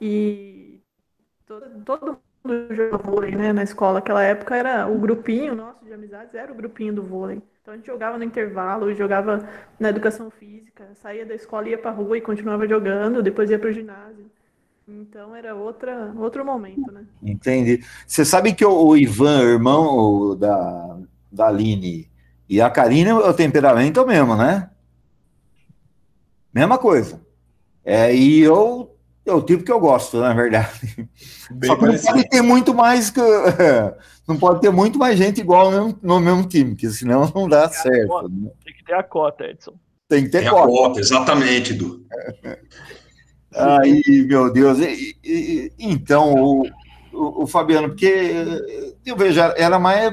e 0.00 0.80
todo, 1.46 1.84
todo 1.84 2.20
mundo 2.44 2.74
jogava 2.74 3.02
vôlei, 3.04 3.36
né? 3.36 3.52
Na 3.52 3.62
escola, 3.64 3.94
naquela 3.96 4.22
época 4.22 4.56
era 4.56 4.86
o 4.88 4.98
grupinho 4.98 5.54
nosso 5.54 5.84
de 5.84 5.92
amizades, 5.92 6.34
era 6.34 6.52
o 6.52 6.56
grupinho 6.56 6.94
do 6.94 7.02
vôlei. 7.04 7.42
Então 7.62 7.74
a 7.74 7.76
gente 7.78 7.86
jogava 7.86 8.18
no 8.18 8.24
intervalo, 8.24 8.94
jogava 8.94 9.38
na 9.80 9.90
educação 9.90 10.30
física, 10.30 10.94
saía 10.96 11.26
da 11.26 11.34
escola, 11.34 11.68
ia 11.68 11.78
pra 11.78 11.90
rua 11.92 12.18
e 12.18 12.22
continuava 12.22 12.68
jogando, 12.68 13.22
depois 13.22 13.50
ia 13.50 13.58
pro 13.58 13.72
ginásio. 13.72 14.30
Então 14.86 15.34
era 15.34 15.54
outra, 15.54 16.12
outro 16.16 16.44
momento, 16.44 16.92
né? 16.92 17.06
Entendi. 17.22 17.82
Você 18.06 18.24
sabe 18.24 18.52
que 18.52 18.64
o, 18.64 18.88
o 18.88 18.96
Ivan, 18.96 19.42
irmão 19.42 20.36
da, 20.36 20.98
da 21.32 21.48
Aline, 21.48 22.10
e 22.48 22.60
a 22.60 22.68
Karina, 22.68 23.16
o 23.16 23.32
temperamento 23.32 23.98
é 23.98 24.02
o 24.02 24.06
mesmo, 24.06 24.36
né? 24.36 24.70
Mesma 26.52 26.78
coisa. 26.78 27.20
É, 27.84 28.14
e 28.14 28.40
eu 28.40 28.94
é 29.26 29.32
o 29.32 29.42
tipo 29.42 29.64
que 29.64 29.72
eu 29.72 29.80
gosto, 29.80 30.18
na 30.18 30.34
verdade. 30.34 31.08
Bem 31.50 31.68
Só 31.68 31.76
que 31.76 31.86
não 31.86 31.98
pode 31.98 32.28
ter 32.28 32.42
muito 32.42 32.74
mais 32.74 33.10
que. 33.10 33.20
Não 34.26 34.38
pode 34.38 34.62
ter 34.62 34.70
muito 34.70 34.98
mais 34.98 35.18
gente 35.18 35.42
igual 35.42 35.70
no 35.70 35.84
mesmo, 35.84 35.98
no 36.02 36.18
mesmo 36.18 36.48
time, 36.48 36.70
porque 36.70 36.88
senão 36.88 37.30
não 37.34 37.46
dá 37.46 37.68
tem 37.68 37.78
certo. 37.78 38.26
Né? 38.30 38.50
Tem 38.64 38.72
que 38.72 38.82
ter 38.82 38.94
a 38.94 39.02
cota, 39.02 39.44
Edson. 39.44 39.74
Tem 40.08 40.24
que 40.24 40.30
ter 40.30 40.40
tem 40.40 40.48
cota. 40.48 40.62
A 40.62 40.66
cota, 40.66 41.00
exatamente, 41.00 41.74
Du. 41.74 42.06
Aí, 43.54 44.26
meu 44.26 44.52
Deus. 44.52 44.78
E, 44.78 45.16
e, 45.24 45.72
então, 45.78 46.34
o, 46.34 46.66
o, 47.12 47.42
o, 47.42 47.46
Fabiano, 47.46 47.88
porque 47.88 48.34
eu 49.06 49.16
vejo, 49.16 49.40
era 49.40 49.78
mais 49.78 50.12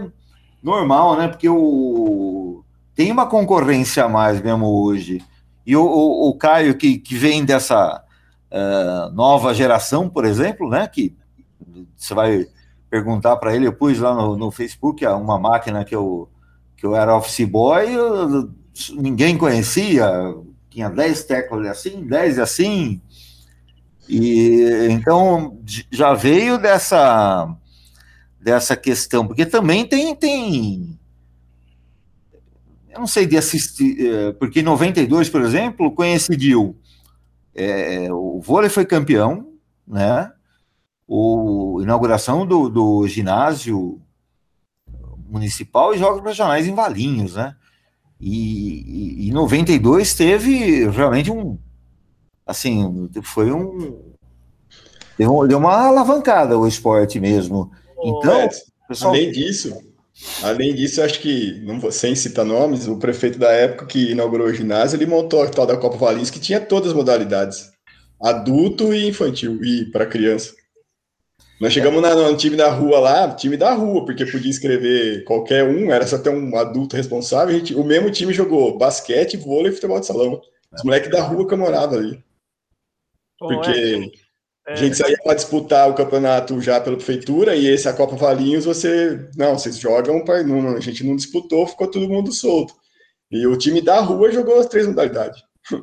normal, 0.62 1.18
né? 1.18 1.28
Porque 1.28 1.50
o, 1.50 2.64
tem 2.94 3.12
uma 3.12 3.26
concorrência 3.26 4.06
a 4.06 4.10
mais 4.10 4.42
mesmo 4.42 4.68
hoje. 4.68 5.24
E 5.66 5.76
o, 5.76 5.84
o, 5.84 6.30
o 6.30 6.38
Caio, 6.38 6.78
que, 6.78 6.98
que 6.98 7.16
vem 7.16 7.44
dessa 7.44 8.04
uh, 8.52 9.14
nova 9.14 9.54
geração, 9.54 10.10
por 10.10 10.26
exemplo, 10.26 10.70
né? 10.70 10.88
Que 10.88 11.16
você 11.96 12.14
vai 12.14 12.48
perguntar 12.90 13.38
para 13.38 13.56
ele, 13.56 13.66
eu 13.66 13.74
pus 13.74 14.00
lá 14.00 14.14
no, 14.14 14.36
no 14.36 14.52
Facebook 14.52 15.06
uma 15.06 15.40
máquina 15.40 15.86
que 15.86 15.96
eu, 15.96 16.30
que 16.76 16.86
eu 16.86 16.96
era 16.96 17.16
office 17.16 17.48
boy, 17.48 17.90
eu, 17.90 18.50
ninguém 18.96 19.38
conhecia, 19.38 20.10
tinha 20.70 20.90
10 20.90 21.24
teclas 21.24 21.68
assim, 21.68 22.04
10 22.04 22.40
assim, 22.40 23.02
e 24.12 24.88
então 24.90 25.58
já 25.90 26.14
veio 26.14 26.58
dessa 26.58 27.56
dessa 28.40 28.76
questão, 28.76 29.26
porque 29.26 29.46
também 29.46 29.86
tem 29.86 30.14
tem 30.16 31.00
eu 32.90 33.00
não 33.00 33.08
sei 33.08 33.26
de 33.26 33.38
assistir, 33.38 34.06
é, 34.06 34.34
porque 34.34 34.60
em 34.60 34.64
92, 34.64 35.30
por 35.30 35.42
exemplo, 35.42 35.92
coincidiu 35.92 36.78
é, 37.56 38.12
o 38.12 38.42
vôlei 38.42 38.70
foi 38.70 38.86
campeão, 38.86 39.48
né? 39.88 40.32
O 41.08 41.80
inauguração 41.82 42.46
do, 42.46 42.70
do 42.70 43.08
ginásio 43.08 44.02
municipal 45.30 45.94
e 45.94 45.98
jogos 45.98 46.24
regionais 46.24 46.68
em 46.68 46.76
Valinhos, 46.76 47.36
né? 47.36 47.56
E, 48.20 49.28
em 49.28 49.32
92 49.32 50.14
teve 50.14 50.90
realmente 50.90 51.32
um 51.32 51.58
assim, 52.52 53.10
foi 53.24 53.52
um. 53.52 54.14
Deu, 55.18 55.48
deu 55.48 55.58
uma 55.58 55.88
alavancada 55.88 56.58
o 56.58 56.68
esporte 56.68 57.20
mesmo. 57.20 57.72
Então, 58.04 58.50
pessoal... 58.88 59.14
além 59.14 59.32
disso, 59.32 59.78
além 60.44 60.76
disso, 60.76 61.02
acho 61.02 61.20
que, 61.20 61.62
não, 61.64 61.92
sem 61.92 62.16
citar 62.16 62.46
nomes, 62.46 62.88
o 62.88 62.98
prefeito 62.98 63.38
da 63.38 63.52
época 63.52 63.86
que 63.86 64.12
inaugurou 64.12 64.48
o 64.48 64.54
ginásio, 64.54 64.98
ele 64.98 65.06
montou 65.06 65.42
a 65.42 65.50
tal 65.50 65.66
da 65.66 65.78
Copa 65.78 65.98
Valinhos, 65.98 66.30
que 66.30 66.40
tinha 66.40 66.60
todas 66.60 66.90
as 66.90 66.96
modalidades: 66.96 67.72
adulto 68.22 68.94
e 68.94 69.08
infantil, 69.08 69.64
e 69.64 69.86
para 69.92 70.06
criança. 70.06 70.54
Nós 71.62 71.74
chegamos 71.74 72.02
na, 72.02 72.16
no 72.16 72.36
time 72.36 72.56
da 72.56 72.72
rua 72.72 73.00
lá, 73.00 73.36
time 73.36 73.56
da 73.56 73.72
rua, 73.74 74.04
porque 74.04 74.26
podia 74.26 74.50
escrever 74.50 75.24
qualquer 75.26 75.64
um, 75.64 75.92
era 75.92 76.08
só 76.08 76.18
ter 76.18 76.32
um 76.32 76.58
adulto 76.58 76.96
responsável. 76.96 77.56
Gente, 77.56 77.76
o 77.76 77.84
mesmo 77.84 78.10
time 78.10 78.34
jogou 78.34 78.80
basquete, 78.80 79.38
vôlei 79.38 79.72
e 79.72 79.76
futebol 79.76 80.00
de 80.00 80.08
salão. 80.08 80.42
Os 80.74 80.84
moleques 80.84 81.12
da 81.12 81.22
rua 81.22 81.48
que 81.48 81.54
eu 81.54 81.58
morava 81.60 81.96
ali. 81.96 82.20
Porque 83.42 84.12
é, 84.68 84.74
a 84.74 84.76
gente 84.76 84.96
saía 84.96 85.18
para 85.24 85.34
disputar 85.34 85.90
o 85.90 85.96
campeonato 85.96 86.62
já 86.62 86.80
pela 86.80 86.96
prefeitura 86.96 87.56
e 87.56 87.66
esse 87.66 87.90
a 87.90 87.94
Copa 87.94 88.16
Valinhos 88.16 88.66
você 88.66 89.28
não, 89.36 89.58
vocês 89.58 89.78
jogam 89.78 90.24
para 90.24 90.44
não, 90.44 90.76
a 90.76 90.80
gente 90.80 91.04
não 91.04 91.16
disputou, 91.16 91.66
ficou 91.66 91.90
todo 91.90 92.08
mundo 92.08 92.32
solto. 92.32 92.74
E 93.32 93.48
o 93.48 93.58
time 93.58 93.82
da 93.82 94.00
rua 94.00 94.32
jogou 94.32 94.60
as 94.60 94.68
três 94.68 94.88
modalidades. 94.88 95.42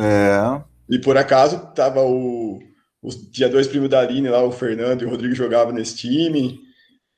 É. 0.00 0.62
E 0.88 1.00
por 1.00 1.16
acaso 1.16 1.72
tava 1.74 2.02
o 2.04 2.60
os 3.02 3.16
tinha 3.32 3.48
dois 3.48 3.66
primos 3.66 3.88
da 3.88 3.98
Aline 3.98 4.28
lá, 4.28 4.44
o 4.44 4.52
Fernando 4.52 5.02
e 5.02 5.06
o 5.06 5.10
Rodrigo 5.10 5.34
jogavam 5.34 5.74
nesse 5.74 5.96
time. 5.96 6.60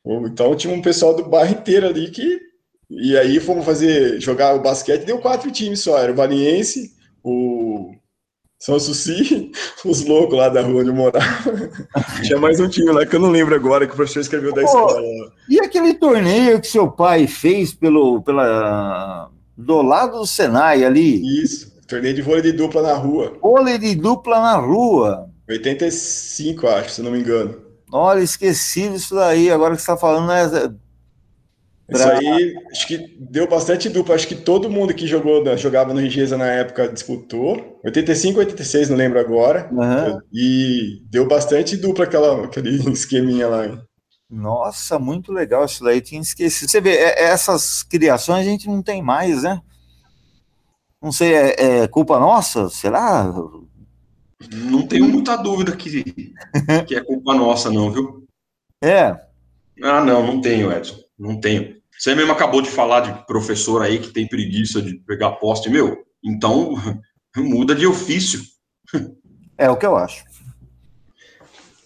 Então 0.07 0.57
tinha 0.57 0.73
um 0.73 0.81
pessoal 0.81 1.15
do 1.15 1.29
bairro 1.29 1.53
inteiro 1.53 1.87
ali 1.87 2.11
que 2.11 2.41
e 2.89 3.19
aí 3.19 3.39
fomos 3.39 3.67
fazer 3.67 4.19
jogar 4.19 4.55
o 4.55 4.63
basquete, 4.63 5.05
deu 5.05 5.19
quatro 5.19 5.51
times 5.51 5.81
só, 5.81 5.99
era 5.99 6.11
o 6.11 6.15
Valiense, 6.15 6.95
o 7.23 7.60
são 8.61 8.79
Suci, 8.79 9.51
os 9.87 10.05
loucos 10.05 10.37
lá 10.37 10.51
da 10.51 10.61
rua 10.61 10.83
onde 10.83 10.91
eu 10.91 10.95
morava. 10.95 11.27
Tinha 12.23 12.39
mais 12.39 12.61
um 12.61 12.69
time 12.69 12.93
lá 12.93 13.07
que 13.07 13.17
eu 13.17 13.21
não 13.21 13.31
lembro 13.31 13.55
agora, 13.55 13.87
que 13.87 13.95
o 13.95 13.97
professor 13.97 14.21
escreveu 14.21 14.53
da 14.53 14.63
escola. 14.63 15.03
E 15.49 15.59
aquele 15.59 15.95
torneio 15.95 16.61
que 16.61 16.67
seu 16.67 16.91
pai 16.91 17.27
fez 17.27 17.73
pelo, 17.73 18.21
pela, 18.21 19.31
do 19.57 19.81
lado 19.81 20.19
do 20.19 20.27
Senai 20.27 20.85
ali? 20.85 21.43
Isso, 21.43 21.73
torneio 21.89 22.15
de 22.15 22.21
vôlei 22.21 22.43
de 22.43 22.53
dupla 22.53 22.83
na 22.83 22.93
rua. 22.93 23.33
Vôlei 23.41 23.79
de 23.79 23.95
dupla 23.95 24.39
na 24.39 24.57
rua. 24.57 25.27
85, 25.49 26.69
acho, 26.69 26.91
se 26.91 27.03
não 27.03 27.11
me 27.11 27.19
engano. 27.19 27.57
Olha, 27.91 28.21
esqueci 28.21 28.89
disso 28.91 29.15
daí. 29.15 29.51
Agora 29.51 29.75
que 29.75 29.81
você 29.81 29.91
está 29.91 29.97
falando, 29.97 30.29
né? 30.29 30.71
Isso 31.93 32.09
aí, 32.09 32.55
acho 32.71 32.87
que 32.87 33.17
deu 33.19 33.49
bastante 33.49 33.89
dupla. 33.89 34.15
Acho 34.15 34.29
que 34.29 34.35
todo 34.35 34.71
mundo 34.71 34.95
que 34.95 35.07
jogou, 35.07 35.45
jogava 35.57 35.93
no 35.93 36.01
Rigeza 36.01 36.37
na 36.37 36.47
época 36.47 36.89
disputou. 36.89 37.81
85, 37.85 38.39
86, 38.39 38.91
não 38.91 38.97
lembro 38.97 39.19
agora. 39.19 39.69
Uhum. 39.73 40.21
E 40.33 41.03
deu 41.11 41.27
bastante 41.27 41.77
dupla 41.77 42.05
aquela, 42.05 42.45
aquele 42.45 42.77
esqueminha 42.93 43.49
lá. 43.49 43.83
Nossa, 44.31 44.99
muito 44.99 45.33
legal 45.33 45.65
isso 45.65 45.83
daí. 45.83 46.01
Tinha 46.01 46.21
esquecido. 46.21 46.71
Você 46.71 46.81
vê, 46.81 46.95
é, 46.95 47.25
essas 47.25 47.83
criações 47.83 48.47
a 48.47 48.51
gente 48.51 48.69
não 48.69 48.83
tem 48.83 49.03
mais, 49.03 49.43
né? 49.43 49.61
Não 51.03 51.11
sei, 51.11 51.35
é, 51.35 51.83
é 51.83 51.89
culpa 51.89 52.21
nossa? 52.21 52.69
Será? 52.69 53.33
Não 54.53 54.87
tenho 54.87 55.09
muita 55.09 55.37
dúvida 55.37 55.75
que, 55.77 56.05
que 56.87 56.95
é 56.95 57.03
culpa 57.03 57.35
nossa, 57.35 57.71
não, 57.71 57.91
viu? 57.91 58.27
É. 58.83 59.17
Ah, 59.83 60.05
não, 60.05 60.27
não 60.27 60.41
tenho, 60.41 60.71
Edson. 60.71 60.97
Não 61.19 61.41
tenho. 61.41 61.80
Você 62.01 62.15
mesmo 62.15 62.33
acabou 62.33 62.63
de 62.63 62.71
falar 62.71 63.01
de 63.01 63.27
professor 63.27 63.83
aí 63.83 63.99
que 63.99 64.09
tem 64.09 64.27
preguiça 64.27 64.81
de 64.81 64.95
pegar 65.07 65.33
poste, 65.33 65.69
meu. 65.69 65.99
Então, 66.25 66.75
muda 67.37 67.75
de 67.75 67.87
ofício. 67.87 68.41
É 69.59 69.69
o 69.69 69.77
que 69.77 69.85
eu 69.85 69.95
acho. 69.95 70.25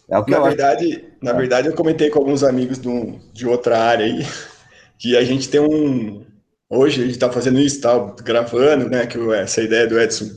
É 0.08 0.16
o 0.16 0.24
que 0.24 0.30
na 0.30 0.36
eu 0.36 0.44
verdade, 0.44 0.92
acho. 0.92 1.04
na 1.20 1.32
verdade, 1.32 1.66
eu 1.66 1.74
comentei 1.74 2.10
com 2.10 2.20
alguns 2.20 2.44
amigos 2.44 2.78
do, 2.78 3.18
de 3.32 3.44
outra 3.44 3.76
área 3.76 4.06
aí 4.06 4.24
que 5.00 5.16
a 5.16 5.24
gente 5.24 5.48
tem 5.48 5.60
um. 5.60 6.24
Hoje 6.70 7.02
a 7.02 7.04
gente 7.06 7.14
está 7.14 7.32
fazendo 7.32 7.58
isso, 7.58 7.80
tá 7.80 8.14
gravando, 8.22 8.88
né? 8.88 9.08
Que 9.08 9.18
essa 9.32 9.62
ideia 9.62 9.88
do 9.88 9.98
Edson 9.98 10.30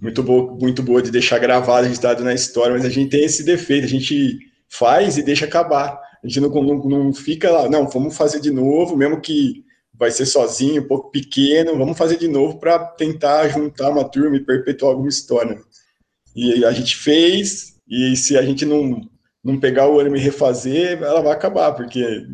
muito 0.00 0.22
boa, 0.22 0.56
muito 0.58 0.82
boa 0.82 1.02
de 1.02 1.10
deixar 1.10 1.38
gravado, 1.38 1.82
registrado 1.82 2.24
na 2.24 2.32
história, 2.32 2.72
mas 2.72 2.86
a 2.86 2.88
gente 2.88 3.10
tem 3.10 3.24
esse 3.24 3.44
defeito, 3.44 3.84
a 3.84 3.88
gente 3.88 4.38
faz 4.66 5.18
e 5.18 5.22
deixa 5.22 5.44
acabar. 5.44 6.00
A 6.22 6.28
gente 6.28 6.40
não, 6.40 6.48
não, 6.48 7.04
não 7.04 7.12
fica 7.14 7.50
lá, 7.50 7.68
não, 7.68 7.88
vamos 7.88 8.16
fazer 8.16 8.40
de 8.40 8.50
novo, 8.50 8.96
mesmo 8.96 9.20
que 9.20 9.64
vai 9.94 10.10
ser 10.10 10.26
sozinho, 10.26 10.82
um 10.82 10.86
pouco 10.88 11.10
pequeno, 11.10 11.76
vamos 11.76 11.96
fazer 11.96 12.16
de 12.16 12.26
novo 12.26 12.58
para 12.58 12.78
tentar 12.78 13.48
juntar 13.48 13.90
uma 13.90 14.04
turma 14.04 14.36
e 14.36 14.44
perpetuar 14.44 14.92
alguma 14.92 15.08
história. 15.08 15.60
E 16.34 16.64
a 16.64 16.72
gente 16.72 16.96
fez, 16.96 17.76
e 17.88 18.16
se 18.16 18.36
a 18.36 18.42
gente 18.42 18.64
não, 18.64 19.02
não 19.44 19.58
pegar 19.60 19.88
o 19.88 20.00
ânimo 20.00 20.16
e 20.16 20.20
refazer, 20.20 21.02
ela 21.02 21.20
vai 21.20 21.32
acabar, 21.32 21.72
porque 21.72 22.26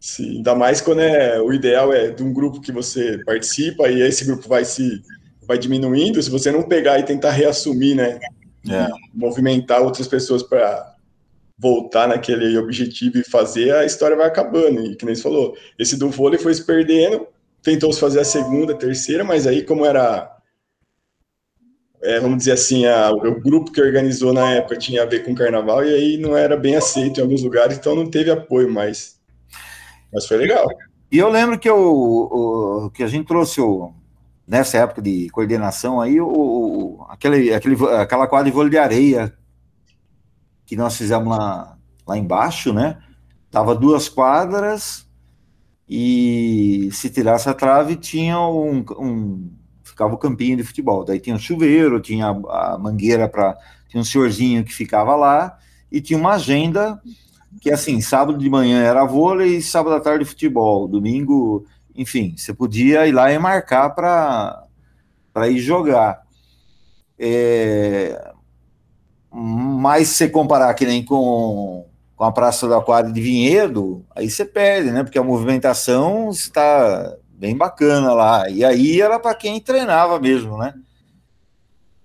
se, 0.00 0.22
ainda 0.22 0.54
mais 0.54 0.80
quando 0.80 1.00
é, 1.00 1.40
o 1.40 1.52
ideal 1.52 1.92
é 1.92 2.10
de 2.10 2.22
um 2.22 2.32
grupo 2.32 2.60
que 2.60 2.72
você 2.72 3.22
participa 3.24 3.88
e 3.88 4.00
esse 4.00 4.24
grupo 4.24 4.48
vai 4.48 4.64
se 4.64 5.02
vai 5.46 5.58
diminuindo, 5.58 6.22
se 6.22 6.30
você 6.30 6.50
não 6.52 6.62
pegar 6.62 6.98
e 6.98 7.02
tentar 7.02 7.32
reassumir, 7.32 7.96
né, 7.96 8.20
é. 8.68 8.88
movimentar 9.12 9.82
outras 9.82 10.06
pessoas 10.06 10.42
para 10.42 10.89
voltar 11.60 12.08
naquele 12.08 12.56
objetivo 12.56 13.18
e 13.18 13.30
fazer, 13.30 13.74
a 13.74 13.84
história 13.84 14.16
vai 14.16 14.26
acabando. 14.26 14.80
E 14.86 14.96
que 14.96 15.04
nem 15.04 15.14
você 15.14 15.22
falou, 15.22 15.54
esse 15.78 15.96
do 15.96 16.08
vôlei 16.08 16.38
foi 16.38 16.54
se 16.54 16.64
perdendo, 16.64 17.26
tentou 17.62 17.92
se 17.92 18.00
fazer 18.00 18.20
a 18.20 18.24
segunda, 18.24 18.72
a 18.72 18.76
terceira, 18.76 19.22
mas 19.22 19.46
aí 19.46 19.62
como 19.62 19.84
era 19.84 20.36
é, 22.02 22.18
vamos 22.18 22.38
dizer 22.38 22.52
assim, 22.52 22.86
a, 22.86 23.10
o 23.10 23.38
grupo 23.38 23.70
que 23.70 23.80
organizou 23.80 24.32
na 24.32 24.52
época 24.52 24.78
tinha 24.78 25.02
a 25.02 25.06
ver 25.06 25.22
com 25.22 25.34
carnaval 25.34 25.84
e 25.84 25.94
aí 25.94 26.16
não 26.16 26.34
era 26.34 26.56
bem 26.56 26.74
aceito 26.74 27.20
em 27.20 27.22
alguns 27.22 27.42
lugares, 27.42 27.76
então 27.76 27.94
não 27.94 28.08
teve 28.08 28.30
apoio 28.30 28.72
mais. 28.72 29.20
Mas 30.10 30.26
foi 30.26 30.38
legal. 30.38 30.66
E 31.12 31.18
eu 31.18 31.28
lembro 31.28 31.58
que, 31.58 31.68
o, 31.68 32.86
o 32.86 32.90
que 32.90 33.02
a 33.02 33.06
gente 33.06 33.26
trouxe 33.26 33.60
o, 33.60 33.92
nessa 34.48 34.78
época 34.78 35.02
de 35.02 35.28
coordenação 35.28 36.00
aí, 36.00 36.18
o, 36.18 37.04
aquele, 37.10 37.52
aquele, 37.52 37.76
aquela 37.98 38.26
quadra 38.26 38.46
de 38.46 38.56
vôlei 38.56 38.70
de 38.70 38.78
areia 38.78 39.34
que 40.70 40.76
nós 40.76 40.96
fizemos 40.96 41.36
lá, 41.36 41.76
lá 42.06 42.16
embaixo, 42.16 42.72
né? 42.72 42.96
Tava 43.50 43.74
duas 43.74 44.08
quadras 44.08 45.04
e 45.88 46.88
se 46.92 47.10
tirasse 47.10 47.48
a 47.48 47.54
trave 47.54 47.96
tinha 47.96 48.38
um, 48.38 48.84
um 48.96 49.50
ficava 49.82 50.14
o 50.14 50.16
campinho 50.16 50.56
de 50.56 50.62
futebol. 50.62 51.04
Daí 51.04 51.18
tinha 51.18 51.34
o 51.34 51.40
chuveiro, 51.40 51.98
tinha 51.98 52.28
a, 52.28 52.78
mangueira 52.78 53.28
para 53.28 53.58
tinha 53.88 54.00
um 54.00 54.04
senhorzinho 54.04 54.62
que 54.62 54.72
ficava 54.72 55.16
lá 55.16 55.58
e 55.90 56.00
tinha 56.00 56.16
uma 56.16 56.34
agenda 56.34 57.02
que 57.60 57.72
assim, 57.72 58.00
sábado 58.00 58.38
de 58.38 58.48
manhã 58.48 58.80
era 58.80 59.04
vôlei, 59.04 59.60
sábado 59.60 59.96
à 59.96 60.00
tarde 60.00 60.24
futebol, 60.24 60.86
domingo, 60.86 61.66
enfim, 61.96 62.36
você 62.36 62.54
podia 62.54 63.08
ir 63.08 63.12
lá 63.12 63.32
e 63.32 63.38
marcar 63.40 63.90
para 63.90 65.48
ir 65.48 65.58
jogar. 65.58 66.22
É, 67.18 68.29
mas 69.32 70.08
se 70.08 70.28
comparar 70.28 70.74
que 70.74 70.84
nem 70.84 71.04
com, 71.04 71.86
com 72.16 72.24
a 72.24 72.32
Praça 72.32 72.66
do 72.66 72.74
Aquário 72.74 73.12
de 73.12 73.20
Vinhedo, 73.20 74.04
aí 74.14 74.28
você 74.28 74.44
perde, 74.44 74.90
né? 74.90 75.04
Porque 75.04 75.18
a 75.18 75.22
movimentação 75.22 76.30
está 76.30 77.16
bem 77.30 77.56
bacana 77.56 78.12
lá. 78.12 78.50
E 78.50 78.64
aí 78.64 79.00
era 79.00 79.18
para 79.18 79.34
quem 79.34 79.60
treinava 79.60 80.18
mesmo, 80.18 80.58
né? 80.58 80.74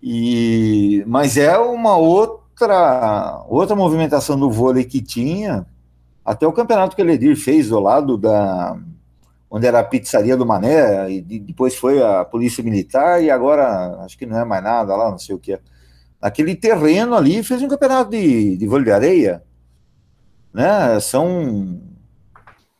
E, 0.01 1.03
mas 1.07 1.35
é 1.35 1.57
uma 1.57 1.97
outra 1.97 3.43
outra 3.49 3.75
movimentação 3.75 4.39
do 4.39 4.51
vôlei 4.51 4.85
que 4.85 5.01
tinha. 5.01 5.65
Até 6.23 6.47
o 6.47 6.53
campeonato 6.53 6.95
que 6.95 7.01
o 7.01 7.05
Ledir 7.05 7.35
fez 7.35 7.69
do 7.69 7.79
lado 7.79 8.17
da 8.17 8.77
onde 9.49 9.67
era 9.67 9.79
a 9.79 9.83
pizzaria 9.83 10.35
do 10.35 10.45
Mané, 10.45 11.09
e 11.09 11.21
depois 11.21 11.75
foi 11.75 12.01
a 12.03 12.25
polícia 12.25 12.63
militar, 12.63 13.23
e 13.23 13.31
agora 13.31 14.01
acho 14.01 14.17
que 14.17 14.25
não 14.25 14.37
é 14.37 14.43
mais 14.43 14.63
nada 14.63 14.95
lá, 14.95 15.09
não 15.11 15.17
sei 15.17 15.35
o 15.35 15.39
que 15.39 15.53
é 15.53 15.59
aquele 16.25 16.55
terreno 16.55 17.13
ali 17.13 17.43
fez 17.43 17.61
um 17.61 17.67
campeonato 17.67 18.09
de, 18.09 18.57
de 18.57 18.65
vôlei 18.65 18.85
de 18.85 18.91
areia, 18.91 19.43
né? 20.51 20.99
São 20.99 21.79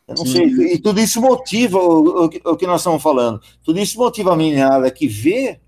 eu 0.08 0.16
não 0.16 0.26
Sim. 0.26 0.56
sei, 0.56 0.74
e 0.74 0.80
tudo 0.80 1.00
isso 1.00 1.22
motiva 1.22 1.78
o, 1.78 2.26
o, 2.26 2.26
o, 2.26 2.58
que 2.58 2.68
nós 2.68 2.82
estamos 2.82 3.02
falando. 3.02 3.40
Tudo 3.64 3.80
isso 3.80 3.98
motiva 3.98 4.34
a 4.34 4.36
menina 4.36 4.90
que 4.92 5.08
vê, 5.08 5.60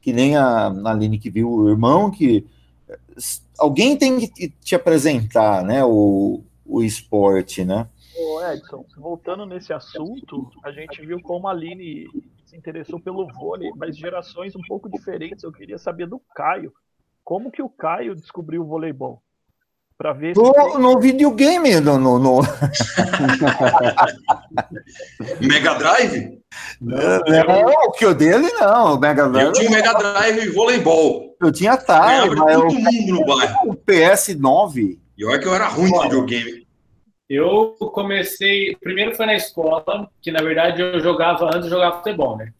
que 0.00 0.12
nem 0.12 0.36
a, 0.36 0.68
a 0.68 0.90
Aline 0.90 1.18
que 1.18 1.30
viu 1.30 1.50
o 1.50 1.68
irmão, 1.68 2.10
que 2.10 2.46
alguém 3.58 3.96
tem 3.96 4.28
que 4.28 4.48
te 4.48 4.74
apresentar, 4.74 5.64
né? 5.64 5.84
O, 5.84 6.42
o 6.64 6.82
esporte, 6.82 7.64
né? 7.64 7.88
Ô 8.16 8.44
Edson, 8.44 8.84
voltando 8.96 9.46
nesse 9.46 9.72
assunto, 9.72 10.50
a 10.64 10.72
gente 10.72 11.04
viu 11.04 11.20
como 11.20 11.46
a 11.46 11.52
Aline 11.52 12.06
se 12.44 12.56
interessou 12.56 12.98
pelo 13.00 13.26
vôlei, 13.26 13.70
mas 13.76 13.96
gerações 13.96 14.56
um 14.56 14.62
pouco 14.66 14.88
diferentes. 14.90 15.44
Eu 15.44 15.52
queria 15.52 15.78
saber 15.78 16.08
do 16.08 16.20
Caio. 16.34 16.72
Como 17.30 17.48
que 17.48 17.62
o 17.62 17.68
Caio 17.68 18.16
descobriu 18.16 18.62
o 18.62 18.66
voleibol? 18.66 19.22
Para 19.96 20.12
ver 20.12 20.34
no, 20.34 20.52
se... 20.52 20.78
no 20.78 20.98
videogame, 20.98 21.78
no, 21.78 21.96
no, 21.96 22.18
no... 22.18 22.40
Mega 25.40 25.74
Drive? 25.74 26.40
Não, 26.80 27.20
não, 27.20 27.72
o 27.86 27.92
que 27.92 28.04
o 28.04 28.12
dele 28.12 28.50
não, 28.54 28.96
o 28.96 28.98
Mega 28.98 29.28
Drive. 29.28 29.46
Eu 29.46 29.52
tinha 29.52 29.70
Mega 29.70 29.92
Drive 29.92 30.38
e 30.38 30.48
voleibol. 30.48 31.36
Eu 31.40 31.52
tinha 31.52 31.74
Atari, 31.74 32.30
mas 32.30 32.52
todo 32.52 32.64
mundo 32.64 33.20
no 33.20 33.24
bairro. 33.24 33.70
O 33.70 33.76
PS9. 33.76 34.98
E 35.16 35.24
olha 35.24 35.38
que 35.38 35.46
eu 35.46 35.54
era 35.54 35.68
ruim 35.68 35.88
no 35.88 36.02
videogame. 36.02 36.66
Eu 37.28 37.76
comecei, 37.94 38.74
primeiro 38.80 39.14
foi 39.14 39.26
na 39.26 39.36
escola, 39.36 40.10
que 40.20 40.32
na 40.32 40.42
verdade 40.42 40.82
eu 40.82 40.98
jogava 40.98 41.46
antes, 41.46 41.66
eu 41.66 41.70
jogava 41.70 41.98
futebol, 41.98 42.36
né? 42.36 42.52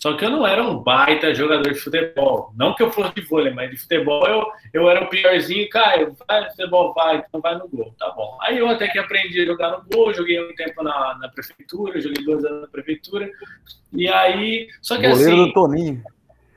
Só 0.00 0.16
que 0.16 0.24
eu 0.24 0.30
não 0.30 0.46
era 0.46 0.62
um 0.62 0.78
baita 0.78 1.34
jogador 1.34 1.72
de 1.72 1.78
futebol. 1.78 2.52
Não 2.56 2.74
que 2.74 2.82
eu 2.82 2.90
fosse 2.90 3.14
de 3.14 3.22
vôlei, 3.22 3.52
mas 3.52 3.70
de 3.70 3.78
futebol 3.78 4.26
eu, 4.26 4.46
eu 4.72 4.88
era 4.88 5.04
o 5.04 5.08
piorzinho. 5.08 5.68
Cara, 5.68 6.12
vai 6.26 6.44
no 6.44 6.50
futebol, 6.50 6.94
vai, 6.94 7.16
então 7.16 7.40
vai 7.40 7.58
no 7.58 7.68
gol. 7.68 7.92
Tá 7.98 8.10
bom. 8.10 8.38
Aí 8.42 8.58
eu 8.58 8.68
até 8.68 8.86
que 8.86 8.98
aprendi 8.98 9.40
a 9.40 9.46
jogar 9.46 9.72
no 9.72 9.84
gol, 9.92 10.14
joguei 10.14 10.40
um 10.40 10.54
tempo 10.54 10.82
na, 10.84 11.18
na 11.18 11.28
prefeitura, 11.28 12.00
joguei 12.00 12.24
dois 12.24 12.44
anos 12.44 12.62
na 12.62 12.68
prefeitura. 12.68 13.28
E 13.92 14.08
aí. 14.08 14.68
Só 14.80 14.96
que 14.96 15.08
goleiro 15.08 15.32
assim. 15.32 15.46
do 15.46 15.52
Toninho. 15.52 16.02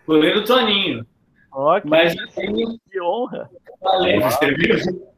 Goleiro 0.06 0.42
do 0.42 0.46
Toninho. 0.46 1.06
Ó, 1.52 1.82
mas 1.84 2.16
assim. 2.20 2.80
Que 2.92 3.02
honra. 3.02 3.50
Falei, 3.82 4.20
você 4.20 4.54
viu? 4.54 5.12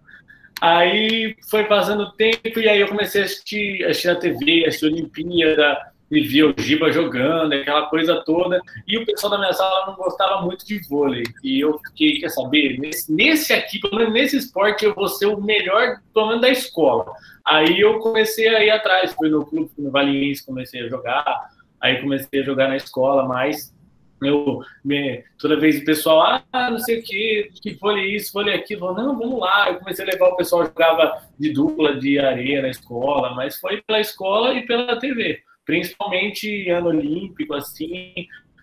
Aí 0.61 1.36
foi 1.49 1.65
passando 1.65 2.03
o 2.03 2.11
tempo 2.13 2.57
e 2.57 2.69
aí 2.69 2.80
eu 2.80 2.88
comecei 2.88 3.21
a 3.21 3.26
assistir, 3.26 3.84
assistir 3.84 4.09
a 4.09 4.15
TV, 4.15 4.65
assistir 4.65 4.86
a 4.86 4.89
Olimpíada 4.89 5.92
e 6.16 6.22
via 6.22 6.47
o 6.47 6.53
Giba 6.55 6.91
jogando, 6.91 7.53
aquela 7.53 7.88
coisa 7.88 8.24
toda. 8.24 8.61
E 8.88 8.97
o 8.97 9.05
pessoal 9.05 9.32
da 9.32 9.39
minha 9.39 9.53
sala 9.53 9.88
não 9.88 9.95
gostava 9.95 10.41
muito 10.41 10.66
de 10.66 10.80
vôlei. 10.88 11.24
E 11.43 11.59
eu 11.59 11.80
fiquei, 11.80 12.20
quer 12.20 12.30
saber, 12.30 12.80
nesse, 12.80 13.11
nesse 13.11 13.53
aqui, 13.53 13.80
pelo 13.80 13.95
menos 13.95 14.14
nesse 14.14 14.38
esporte, 14.38 14.86
eu 14.86 14.93
vou 14.93 15.07
ser 15.07 15.26
o 15.26 15.41
melhor, 15.41 15.97
pelo 16.14 16.28
menos 16.28 16.41
da 16.41 16.49
escola. 16.49 17.11
Aí 17.43 17.80
eu 17.80 17.99
comecei 17.99 18.47
a 18.47 18.64
ir 18.64 18.70
atrás, 18.70 19.14
fui 19.14 19.30
no 19.30 19.45
clube, 19.45 19.72
no 19.78 19.91
Valiense, 19.91 20.45
comecei 20.45 20.84
a 20.84 20.88
jogar. 20.88 21.49
Aí 21.82 21.99
comecei 22.01 22.41
a 22.41 22.43
jogar 22.43 22.68
na 22.70 22.78
escola, 22.78 23.28
mas 23.28 23.74
eu 24.22 24.61
me, 24.86 25.22
toda 25.38 25.59
vez 25.59 25.82
o 25.82 25.86
pessoal, 25.86 26.41
ah, 26.53 26.72
não 26.72 26.80
sei 26.80 26.99
o 26.99 27.03
que, 27.03 27.51
que 27.61 27.74
vôlei 27.74 28.16
isso, 28.16 28.32
vôlei 28.32 28.53
aquilo, 28.53 28.93
não, 28.93 29.18
vamos 29.18 29.39
lá. 29.39 29.70
Eu 29.70 29.80
comecei 29.80 30.05
a 30.05 30.07
levar 30.07 30.30
o 30.30 30.38
pessoal 30.38 30.66
jogava 30.66 31.24
de 31.38 31.51
dupla 31.51 31.97
de 31.97 32.20
areia 32.20 32.61
na 32.61 32.70
escola, 32.70 33.34
mas 33.34 33.59
foi 33.59 33.82
pela 33.82 33.99
escola 33.99 34.53
e 34.53 34.66
pela 34.66 34.97
TV 34.97 35.41
principalmente 35.66 36.70
ano 36.70 36.89
olímpico, 36.89 37.53
assim. 37.53 38.14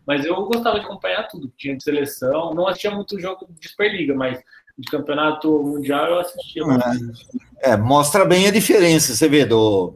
Mas 0.07 0.25
eu 0.25 0.35
gostava 0.45 0.79
de 0.79 0.87
acompanhar 0.87 1.29
tudo, 1.29 1.53
tinha 1.57 1.77
de 1.77 1.83
seleção. 1.83 2.55
Não 2.55 2.67
assistia 2.67 2.91
muito 2.91 3.21
jogo 3.21 3.47
de 3.59 3.69
Superliga, 3.69 4.15
mas 4.15 4.41
de 4.79 4.91
campeonato 4.91 5.63
mundial, 5.63 6.07
eu 6.07 6.19
assistia. 6.21 6.63
É, 7.63 7.71
é, 7.73 7.77
mostra 7.77 8.25
bem 8.25 8.47
a 8.47 8.51
diferença, 8.51 9.15
você 9.15 9.29
vê, 9.29 9.45
do, 9.45 9.95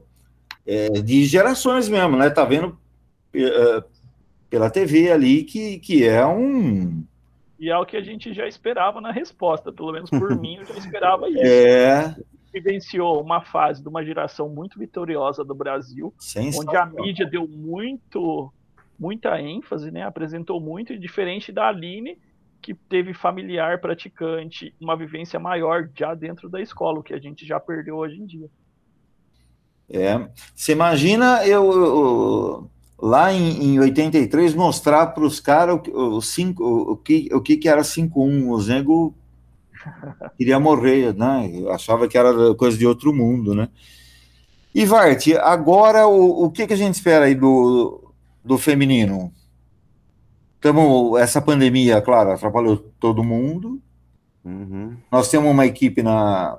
é, 0.67 0.89
de 0.91 1.25
gerações 1.25 1.89
mesmo, 1.89 2.17
né? 2.17 2.29
Tá 2.29 2.45
vendo 2.45 2.79
é, 3.35 3.83
pela 4.51 4.71
TV 4.71 5.11
ali 5.11 5.43
que, 5.43 5.79
que 5.79 6.07
é 6.07 6.25
um. 6.25 7.05
E 7.59 7.71
é 7.71 7.79
o 7.79 7.87
que 7.87 7.97
a 7.97 8.03
gente 8.03 8.35
já 8.35 8.47
esperava 8.47 9.01
na 9.01 9.11
resposta, 9.11 9.73
pelo 9.73 9.93
menos 9.93 10.11
por 10.11 10.35
mim, 10.39 10.57
eu 10.57 10.67
já 10.67 10.75
esperava 10.75 11.29
isso. 11.29 11.41
É. 11.41 12.15
Vivenciou 12.55 13.21
uma 13.21 13.41
fase 13.41 13.83
de 13.83 13.89
uma 13.89 14.05
geração 14.05 14.49
muito 14.49 14.79
vitoriosa 14.79 15.45
do 15.45 15.55
Brasil, 15.55 16.15
onde 16.57 16.77
a 16.77 16.87
mídia 16.87 17.27
deu 17.27 17.49
muito, 17.49 18.53
muita 18.99 19.41
ênfase, 19.41 19.91
né? 19.91 20.03
Apresentou 20.03 20.61
muito, 20.61 20.93
e 20.93 20.99
diferente 20.99 21.51
da 21.51 21.67
Aline, 21.67 22.17
que 22.63 22.73
teve 22.73 23.13
familiar 23.13 23.81
praticante, 23.81 24.73
uma 24.81 24.97
vivência 24.97 25.39
maior 25.41 25.91
já 25.99 26.15
dentro 26.15 26.49
da 26.49 26.61
escola, 26.61 27.01
o 27.01 27.03
que 27.03 27.13
a 27.13 27.19
gente 27.19 27.45
já 27.45 27.59
perdeu 27.59 27.97
hoje 27.97 28.21
em 28.21 28.25
dia. 28.25 28.49
É. 29.91 30.29
Você 30.55 30.73
imagina 30.73 31.47
eu, 31.47 31.73
eu 31.73 32.71
lá 32.99 33.33
em, 33.33 33.75
em 33.75 33.81
83 33.81 34.55
mostrar 34.55 35.09
para 35.09 35.25
os 35.25 35.41
caras 35.41 35.81
o, 35.93 36.17
o, 36.17 36.23
cinco, 36.23 36.65
o, 36.65 36.93
o, 36.93 36.97
que, 36.97 37.29
o 37.33 37.41
que, 37.41 37.57
que 37.57 37.69
era 37.69 37.83
5-1. 37.83 38.49
O 38.49 38.61
Zengo 38.61 39.15
queria 40.37 40.59
morrer, 40.59 41.15
né? 41.15 41.51
Eu 41.53 41.73
achava 41.73 42.09
que 42.09 42.17
era 42.19 42.55
coisa 42.55 42.77
de 42.77 42.87
outro 42.87 43.13
mundo, 43.13 43.55
né? 43.55 43.69
E 44.75 44.85
Vart, 44.85 45.29
agora 45.41 46.07
o, 46.07 46.45
o 46.45 46.51
que, 46.51 46.67
que 46.67 46.73
a 46.73 46.77
gente 46.77 46.95
espera 46.95 47.27
aí 47.27 47.35
do, 47.35 48.13
do 48.45 48.59
feminino? 48.59 49.33
Tamo, 50.61 51.17
essa 51.19 51.41
pandemia, 51.41 52.01
claro, 52.01 52.33
atrapalhou 52.33 52.77
todo 52.99 53.23
mundo. 53.23 53.81
Uhum. 54.45 54.97
Nós 55.11 55.31
temos 55.31 55.51
uma 55.51 55.67
equipe 55.67 56.03
na 56.03 56.59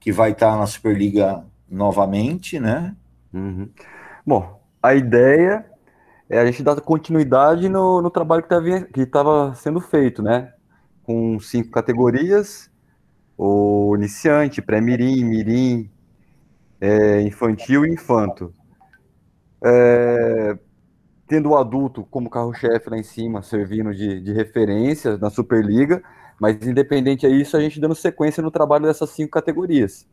que 0.00 0.10
vai 0.10 0.32
estar 0.32 0.56
na 0.56 0.66
Superliga 0.66 1.44
novamente, 1.70 2.58
né? 2.58 2.96
Uhum. 3.32 3.68
Bom, 4.26 4.60
a 4.82 4.94
ideia 4.94 5.64
é 6.28 6.40
a 6.40 6.46
gente 6.46 6.62
dar 6.62 6.80
continuidade 6.80 7.68
no, 7.68 8.02
no 8.02 8.10
trabalho 8.10 8.44
que 8.92 9.00
estava 9.00 9.54
sendo 9.54 9.80
feito, 9.80 10.22
né? 10.22 10.51
Com 11.02 11.38
cinco 11.40 11.70
categorias, 11.70 12.70
o 13.36 13.94
iniciante, 13.96 14.62
pré-mirim, 14.62 15.24
mirim, 15.24 15.90
é, 16.80 17.20
infantil 17.22 17.84
e 17.84 17.90
infanto. 17.90 18.52
É, 19.64 20.56
tendo 21.26 21.50
o 21.50 21.56
adulto 21.56 22.04
como 22.10 22.28
carro-chefe 22.28 22.90
lá 22.90 22.98
em 22.98 23.02
cima, 23.02 23.42
servindo 23.42 23.94
de, 23.94 24.20
de 24.20 24.32
referência 24.32 25.16
na 25.16 25.30
Superliga, 25.30 26.02
mas 26.40 26.66
independente 26.66 27.28
disso, 27.28 27.56
a 27.56 27.60
gente 27.60 27.80
dando 27.80 27.94
sequência 27.94 28.42
no 28.42 28.50
trabalho 28.50 28.84
dessas 28.86 29.10
cinco 29.10 29.30
categorias. 29.30 30.06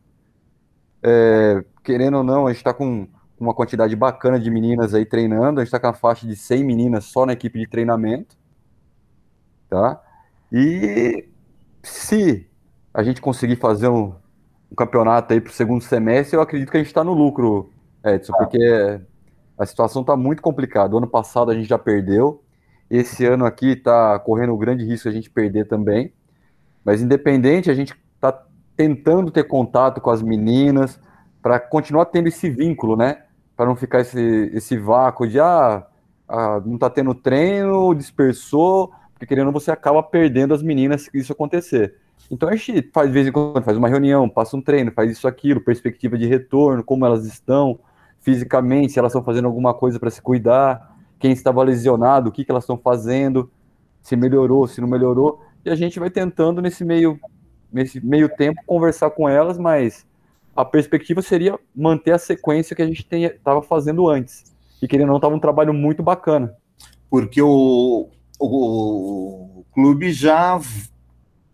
É, 1.02 1.64
querendo 1.82 2.18
ou 2.18 2.24
não, 2.24 2.46
a 2.46 2.50
gente 2.50 2.58
está 2.58 2.72
com 2.72 3.08
uma 3.38 3.54
quantidade 3.54 3.96
bacana 3.96 4.38
de 4.38 4.50
meninas 4.50 4.94
aí 4.94 5.06
treinando. 5.06 5.60
A 5.60 5.64
gente 5.64 5.68
está 5.68 5.80
com 5.80 5.88
a 5.88 5.94
faixa 5.94 6.26
de 6.26 6.36
100 6.36 6.62
meninas 6.62 7.06
só 7.06 7.24
na 7.24 7.32
equipe 7.32 7.58
de 7.58 7.66
treinamento. 7.66 8.36
Tá? 9.68 10.00
E 10.52 11.28
se 11.82 12.46
a 12.92 13.02
gente 13.02 13.20
conseguir 13.20 13.56
fazer 13.56 13.88
um, 13.88 14.14
um 14.70 14.74
campeonato 14.76 15.32
aí 15.32 15.40
para 15.40 15.50
o 15.50 15.54
segundo 15.54 15.82
semestre, 15.82 16.36
eu 16.36 16.42
acredito 16.42 16.70
que 16.70 16.76
a 16.76 16.80
gente 16.80 16.88
está 16.88 17.04
no 17.04 17.12
lucro, 17.12 17.70
Edson, 18.04 18.32
porque 18.32 19.00
a 19.56 19.66
situação 19.66 20.02
está 20.02 20.16
muito 20.16 20.42
complicada. 20.42 20.94
O 20.94 20.98
ano 20.98 21.06
passado 21.06 21.50
a 21.50 21.54
gente 21.54 21.68
já 21.68 21.78
perdeu. 21.78 22.42
Esse 22.90 23.24
ano 23.24 23.44
aqui 23.44 23.72
está 23.72 24.18
correndo 24.18 24.52
o 24.52 24.58
grande 24.58 24.84
risco 24.84 25.08
a 25.08 25.12
gente 25.12 25.30
perder 25.30 25.68
também. 25.68 26.12
Mas 26.84 27.02
independente, 27.02 27.70
a 27.70 27.74
gente 27.74 27.94
está 28.14 28.44
tentando 28.76 29.30
ter 29.30 29.44
contato 29.44 30.00
com 30.00 30.10
as 30.10 30.22
meninas 30.22 30.98
para 31.40 31.60
continuar 31.60 32.06
tendo 32.06 32.28
esse 32.28 32.50
vínculo, 32.50 32.96
né? 32.96 33.22
para 33.60 33.68
não 33.68 33.76
ficar 33.76 34.00
esse, 34.00 34.50
esse 34.54 34.78
vácuo 34.78 35.28
de 35.28 35.38
ah, 35.38 35.86
ah 36.26 36.62
não 36.64 36.76
está 36.76 36.88
tendo 36.88 37.14
treino, 37.14 37.94
dispersou, 37.94 38.90
porque 39.20 39.34
querendo 39.34 39.52
você 39.52 39.70
acaba 39.70 40.02
perdendo 40.02 40.54
as 40.54 40.62
meninas 40.62 41.02
se 41.02 41.10
isso 41.12 41.30
acontecer. 41.30 41.94
Então 42.30 42.48
a 42.48 42.56
gente 42.56 42.88
faz 42.90 43.08
de 43.08 43.12
vez 43.12 43.26
em 43.26 43.32
quando, 43.32 43.62
faz 43.62 43.76
uma 43.76 43.86
reunião, 43.86 44.26
passa 44.30 44.56
um 44.56 44.62
treino, 44.62 44.90
faz 44.90 45.10
isso, 45.10 45.28
aquilo, 45.28 45.60
perspectiva 45.60 46.16
de 46.16 46.26
retorno, 46.26 46.82
como 46.82 47.04
elas 47.04 47.26
estão 47.26 47.78
fisicamente, 48.20 48.94
se 48.94 48.98
elas 48.98 49.12
estão 49.12 49.22
fazendo 49.22 49.44
alguma 49.44 49.74
coisa 49.74 50.00
para 50.00 50.08
se 50.08 50.22
cuidar, 50.22 50.96
quem 51.18 51.32
estava 51.32 51.62
lesionado, 51.62 52.30
o 52.30 52.32
que, 52.32 52.46
que 52.46 52.50
elas 52.50 52.64
estão 52.64 52.78
fazendo, 52.78 53.50
se 54.00 54.16
melhorou, 54.16 54.66
se 54.66 54.80
não 54.80 54.88
melhorou, 54.88 55.42
e 55.66 55.68
a 55.68 55.74
gente 55.74 56.00
vai 56.00 56.08
tentando 56.08 56.62
nesse 56.62 56.82
meio, 56.82 57.20
nesse 57.70 58.04
meio 58.04 58.26
tempo 58.26 58.62
conversar 58.64 59.10
com 59.10 59.28
elas, 59.28 59.58
mas 59.58 60.06
a 60.56 60.64
perspectiva 60.64 61.20
seria 61.20 61.58
manter 61.76 62.12
a 62.12 62.18
sequência 62.18 62.74
que 62.74 62.80
a 62.80 62.86
gente 62.86 63.06
estava 63.12 63.60
fazendo 63.60 64.08
antes. 64.08 64.44
E 64.80 64.88
querendo 64.88 65.08
ou 65.08 65.12
não, 65.12 65.16
estava 65.16 65.34
um 65.34 65.40
trabalho 65.40 65.74
muito 65.74 66.02
bacana. 66.02 66.54
Porque 67.10 67.42
o, 67.42 68.08
o, 68.40 69.60
o, 69.60 69.64
clube 69.72 70.12
já 70.12 70.60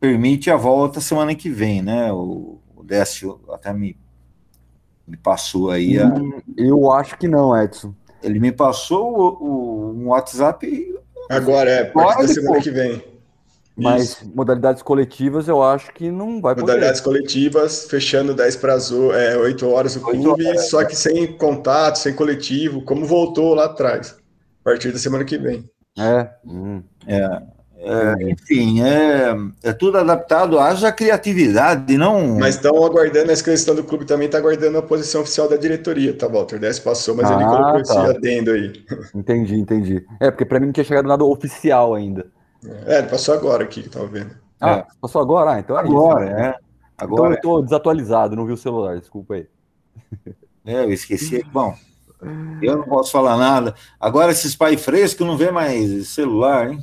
permite 0.01 0.51
a 0.51 0.57
volta 0.57 1.01
semana 1.01 1.35
que 1.35 1.51
vem, 1.51 1.83
né? 1.83 2.13
O, 2.13 2.59
o 2.75 2.85
Décio 2.85 3.41
até 3.51 3.73
me, 3.73 3.97
me 5.07 5.17
passou 5.17 5.71
aí. 5.71 5.99
A... 5.99 6.07
Hum, 6.07 6.41
eu 6.57 6.91
acho 6.93 7.19
que 7.19 7.29
não, 7.29 7.61
Edson. 7.61 7.95
Ele 8.23 8.39
me 8.39 8.53
passou 8.53 9.19
o, 9.19 9.45
o, 9.45 9.93
um 9.93 10.09
WhatsApp. 10.09 10.95
Agora, 11.29 11.71
é, 11.71 11.83
a 11.83 11.93
partir 11.93 12.23
da 12.23 12.29
semana 12.29 12.61
que 12.61 12.71
vem. 12.71 13.17
Mas 13.77 14.05
Isso. 14.05 14.33
modalidades 14.35 14.83
coletivas 14.83 15.49
eu 15.49 15.63
acho 15.63 15.93
que 15.93 16.11
não 16.11 16.41
vai 16.41 16.55
poder. 16.55 16.63
Modalidades 16.63 17.01
coletivas, 17.03 17.85
fechando 17.85 18.35
10 18.35 18.57
para 18.57 18.79
é, 19.15 19.37
8 19.37 19.69
horas 19.69 19.97
o 19.97 20.01
clube, 20.01 20.47
horas, 20.47 20.71
só 20.71 20.83
que 20.83 20.97
sem 20.97 21.37
contato, 21.37 21.97
sem 21.97 22.15
coletivo, 22.15 22.81
como 22.81 23.05
voltou 23.05 23.55
lá 23.55 23.67
atrás, 23.67 24.17
a 24.63 24.65
partir 24.65 24.93
da 24.93 24.99
semana 24.99 25.27
que 25.27 25.37
vem. 25.37 25.69
É. 25.99 26.31
Hum. 26.45 26.83
é. 27.07 27.57
É, 27.79 28.31
enfim, 28.31 28.83
é, 28.83 29.37
é 29.63 29.73
tudo 29.73 29.99
adaptado, 29.99 30.59
haja 30.59 30.91
criatividade, 30.91 31.97
não. 31.97 32.37
Mas 32.39 32.57
estão 32.57 32.85
aguardando, 32.85 33.31
essa 33.31 33.45
questão 33.45 33.75
do 33.75 33.85
clube 33.85 34.05
também 34.05 34.27
está 34.27 34.39
aguardando 34.39 34.79
a 34.79 34.83
posição 34.83 35.21
oficial 35.21 35.49
da 35.49 35.57
diretoria, 35.57 36.17
tá, 36.17 36.27
Walter? 36.27 36.59
10 36.59 36.81
passou, 36.81 37.15
mas 37.15 37.31
ah, 37.31 37.35
ele 37.35 37.45
colocou 37.45 37.73
tá. 37.75 37.81
esse 37.81 37.97
adendo 37.97 38.51
aí. 38.51 38.85
Entendi, 39.15 39.57
entendi. 39.57 40.07
É, 40.19 40.31
porque 40.31 40.45
para 40.45 40.59
mim 40.59 40.67
não 40.67 40.73
tinha 40.73 40.85
chegado 40.85 41.07
nada 41.07 41.23
oficial 41.23 41.95
ainda. 41.95 42.27
É, 42.87 42.99
ele 42.99 43.09
passou 43.09 43.35
agora 43.35 43.63
aqui 43.63 43.83
que 43.83 43.91
tava 43.91 44.07
vendo. 44.07 44.35
Ah, 44.61 44.79
é. 44.79 44.87
passou 45.01 45.21
agora? 45.21 45.53
Ah, 45.53 45.61
então 45.61 45.77
é 45.77 45.81
agora, 45.81 46.25
isso. 46.25 46.35
Né? 46.35 46.49
É. 46.49 46.55
Agora 46.99 47.35
então 47.35 47.53
eu 47.53 47.59
tô 47.59 47.63
desatualizado, 47.63 48.35
não 48.35 48.47
vi 48.47 48.53
o 48.53 48.57
celular, 48.57 48.99
desculpa 48.99 49.35
aí. 49.35 49.47
É, 50.65 50.83
eu 50.83 50.93
esqueci. 50.93 51.45
Bom, 51.53 51.77
eu 52.63 52.79
não 52.79 52.85
posso 52.85 53.13
falar 53.13 53.37
nada. 53.37 53.75
Agora 54.01 54.33
esses 54.33 54.55
pais 54.57 54.83
frescos 54.85 55.27
não 55.27 55.37
vê 55.37 55.51
mais 55.51 56.09
celular, 56.09 56.71
hein? 56.71 56.81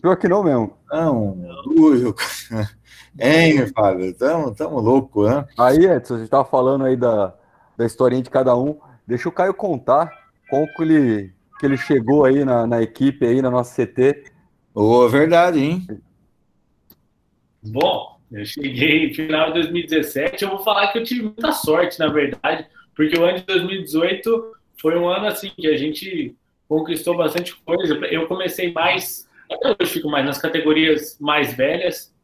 Pior 0.00 0.16
que 0.16 0.28
não 0.28 0.42
mesmo. 0.42 0.76
Não, 0.90 1.36
duro. 1.64 2.14
Hein, 3.18 3.66
Fábio? 3.68 4.12
Tamo, 4.14 4.54
tamo 4.54 4.78
louco, 4.78 5.26
né? 5.26 5.46
Aí, 5.56 5.86
Edson, 5.86 6.16
a 6.16 6.18
gente 6.18 6.28
tava 6.28 6.44
falando 6.44 6.84
aí 6.84 6.96
da, 6.96 7.34
da 7.74 7.86
historinha 7.86 8.22
de 8.22 8.28
cada 8.28 8.54
um. 8.54 8.78
Deixa 9.06 9.26
o 9.26 9.32
Caio 9.32 9.54
contar 9.54 10.12
como 10.50 10.66
que 10.74 10.82
ele, 10.82 11.32
que 11.58 11.64
ele 11.64 11.78
chegou 11.78 12.26
aí 12.26 12.44
na, 12.44 12.66
na 12.66 12.82
equipe 12.82 13.26
aí, 13.26 13.40
na 13.40 13.50
nossa 13.50 13.86
CT 13.86 14.36
Oh, 14.74 15.08
verdade, 15.08 15.58
hein? 15.58 15.86
Bom, 17.62 18.20
eu 18.30 18.44
cheguei 18.44 19.08
no 19.08 19.14
final 19.14 19.46
de 19.46 19.54
2017. 19.60 20.44
Eu 20.44 20.50
vou 20.50 20.58
falar 20.58 20.92
que 20.92 20.98
eu 20.98 21.04
tive 21.04 21.22
muita 21.22 21.50
sorte, 21.52 21.98
na 21.98 22.08
verdade, 22.08 22.66
porque 22.94 23.18
o 23.18 23.24
ano 23.24 23.38
de 23.38 23.46
2018 23.46 24.55
foi 24.80 24.96
um 24.98 25.08
ano 25.08 25.26
assim 25.26 25.50
que 25.56 25.66
a 25.66 25.76
gente 25.76 26.34
conquistou 26.68 27.16
bastante 27.16 27.54
coisa. 27.56 27.94
Eu 28.06 28.26
comecei 28.26 28.72
mais, 28.72 29.28
até 29.50 29.68
hoje 29.68 29.92
fico 29.92 30.08
mais 30.08 30.24
nas 30.24 30.38
categorias 30.38 31.16
mais 31.20 31.54
velhas 31.54 32.14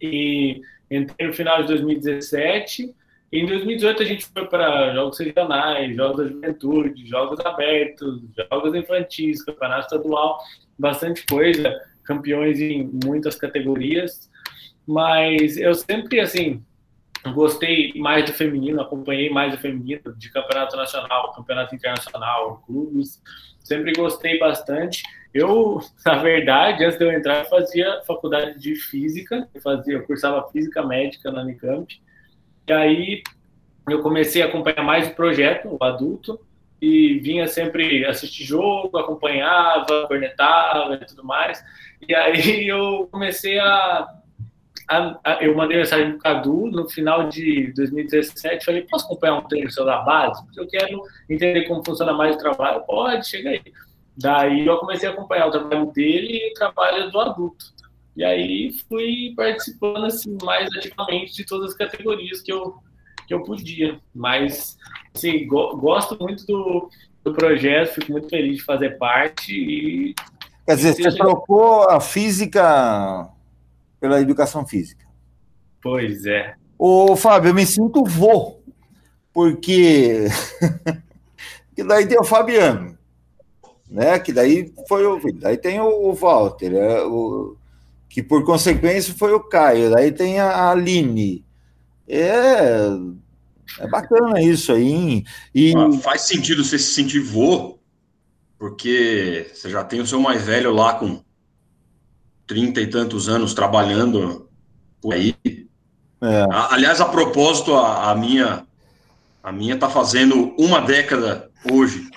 e 0.00 0.60
entrei 0.90 1.28
no 1.28 1.34
final 1.34 1.62
de 1.62 1.68
2017. 1.68 2.94
E 3.32 3.40
em 3.40 3.46
2018 3.46 4.02
a 4.02 4.06
gente 4.06 4.26
foi 4.26 4.46
para 4.46 4.94
jogos 4.94 5.18
regionais, 5.18 5.96
jogos 5.96 6.16
da 6.16 6.32
juventude, 6.32 7.06
jogos 7.06 7.40
abertos, 7.44 8.22
jogos 8.50 8.74
infantis, 8.74 9.44
campeonato 9.44 9.86
estadual 9.94 10.38
bastante 10.78 11.24
coisa, 11.26 11.74
campeões 12.04 12.60
em 12.60 12.88
muitas 13.04 13.34
categorias, 13.36 14.30
mas 14.86 15.56
eu 15.56 15.74
sempre, 15.74 16.20
assim, 16.20 16.62
gostei 17.32 17.92
mais 17.94 18.24
do 18.24 18.32
feminino, 18.32 18.80
acompanhei 18.80 19.30
mais 19.30 19.52
do 19.52 19.58
feminino, 19.58 20.14
de 20.16 20.30
campeonato 20.30 20.76
nacional, 20.76 21.32
campeonato 21.32 21.74
internacional, 21.74 22.62
clubes, 22.66 23.22
sempre 23.60 23.92
gostei 23.92 24.38
bastante. 24.38 25.02
Eu, 25.32 25.80
na 26.04 26.16
verdade, 26.16 26.84
antes 26.84 26.98
de 26.98 27.04
eu 27.04 27.12
entrar, 27.12 27.44
eu 27.44 27.50
fazia 27.50 28.02
faculdade 28.06 28.58
de 28.58 28.74
física, 28.76 29.48
eu 29.54 29.60
fazia, 29.60 29.94
eu 29.94 30.04
cursava 30.04 30.48
física 30.50 30.84
médica 30.84 31.30
na 31.30 31.42
Unicamp, 31.42 32.00
e 32.66 32.72
aí 32.72 33.22
eu 33.88 34.02
comecei 34.02 34.42
a 34.42 34.46
acompanhar 34.46 34.82
mais 34.82 35.08
o 35.08 35.14
projeto, 35.14 35.68
o 35.68 35.84
adulto, 35.84 36.40
e 36.80 37.18
vinha 37.20 37.46
sempre 37.48 38.04
assistir 38.04 38.44
jogo, 38.44 38.98
acompanhava, 38.98 40.06
cornetava 40.06 40.94
e 40.94 41.06
tudo 41.06 41.24
mais. 41.24 41.64
E 42.06 42.14
aí 42.14 42.66
eu 42.68 43.08
comecei 43.10 43.58
a, 43.58 44.06
a, 44.88 45.18
a, 45.24 45.44
eu 45.44 45.56
mandei 45.56 45.78
mensagem 45.78 46.12
pro 46.12 46.20
Cadu 46.20 46.66
no 46.70 46.88
final 46.88 47.28
de 47.28 47.72
2017. 47.74 48.64
Falei, 48.64 48.82
posso 48.82 49.06
acompanhar 49.06 49.38
um 49.38 49.48
treino 49.48 49.70
seu 49.70 49.84
da 49.84 50.02
base? 50.02 50.44
Porque 50.44 50.60
eu 50.60 50.68
quero 50.68 51.02
entender 51.28 51.66
como 51.66 51.84
funciona 51.84 52.12
mais 52.12 52.36
o 52.36 52.38
trabalho. 52.38 52.84
Pode, 52.86 53.28
chega 53.28 53.50
aí. 53.50 53.62
Daí 54.16 54.66
eu 54.66 54.78
comecei 54.78 55.08
a 55.08 55.12
acompanhar 55.12 55.48
o 55.48 55.50
trabalho 55.50 55.92
dele 55.92 56.38
e 56.38 56.50
o 56.50 56.54
trabalho 56.54 57.10
do 57.10 57.20
adulto. 57.20 57.66
E 58.16 58.24
aí 58.24 58.72
fui 58.88 59.34
participando 59.36 60.06
assim, 60.06 60.38
mais 60.42 60.68
ativamente 60.76 61.34
de 61.34 61.44
todas 61.44 61.72
as 61.72 61.76
categorias 61.76 62.40
que 62.40 62.52
eu, 62.52 62.76
que 63.26 63.34
eu 63.34 63.42
podia. 63.42 64.00
Mas, 64.14 64.78
assim, 65.14 65.46
go 65.46 65.76
gosto 65.76 66.16
muito 66.18 66.46
do, 66.46 66.88
do 67.24 67.34
projeto, 67.34 67.94
fico 67.94 68.12
muito 68.12 68.28
feliz 68.28 68.56
de 68.58 68.62
fazer 68.62 68.96
parte. 68.96 69.52
E, 69.52 70.14
Quer 70.64 70.76
dizer, 70.76 70.94
você 70.94 71.16
trocou 71.16 71.90
a 71.90 72.00
física 72.00 73.28
pela 74.06 74.20
educação 74.20 74.64
física. 74.64 75.04
Pois 75.82 76.24
é. 76.24 76.54
Ô, 76.78 77.16
Fábio, 77.16 77.50
eu 77.50 77.54
me 77.54 77.66
sinto 77.66 78.04
vô, 78.04 78.60
porque 79.32 80.26
que 81.74 81.82
daí 81.82 82.06
tem 82.06 82.18
o 82.18 82.24
Fabiano, 82.24 82.96
né? 83.90 84.18
Que 84.20 84.32
daí 84.32 84.72
foi 84.88 85.04
o 85.06 85.20
daí 85.34 85.56
tem 85.56 85.80
o, 85.80 86.12
Walter, 86.12 86.72
é, 86.74 87.02
o, 87.02 87.56
que 88.08 88.22
por 88.22 88.44
consequência 88.44 89.12
foi 89.12 89.32
o 89.32 89.40
Caio, 89.40 89.90
daí 89.90 90.12
tem 90.12 90.38
a 90.38 90.70
Aline. 90.70 91.44
É, 92.06 92.88
é 93.80 93.88
bacana 93.88 94.40
isso 94.40 94.72
aí. 94.72 95.24
E... 95.52 95.74
Ah, 95.76 95.90
faz 96.00 96.22
sentido 96.22 96.62
você 96.62 96.78
se 96.78 96.92
sentir 96.92 97.20
vô, 97.20 97.80
porque 98.56 99.50
você 99.52 99.68
já 99.68 99.82
tem 99.82 100.00
o 100.00 100.06
seu 100.06 100.20
mais 100.20 100.42
velho 100.42 100.72
lá 100.72 100.94
com 100.94 101.25
trinta 102.46 102.80
e 102.80 102.86
tantos 102.86 103.28
anos 103.28 103.54
trabalhando 103.54 104.48
por 105.00 105.14
aí. 105.14 105.34
É. 106.22 106.46
Aliás, 106.70 107.00
a 107.00 107.06
propósito, 107.06 107.74
a, 107.74 108.10
a, 108.10 108.14
minha 108.14 108.64
a 109.42 109.52
minha 109.52 109.78
tá 109.78 109.88
fazendo 109.88 110.54
uma 110.58 110.80
década 110.80 111.50
hoje. 111.70 112.08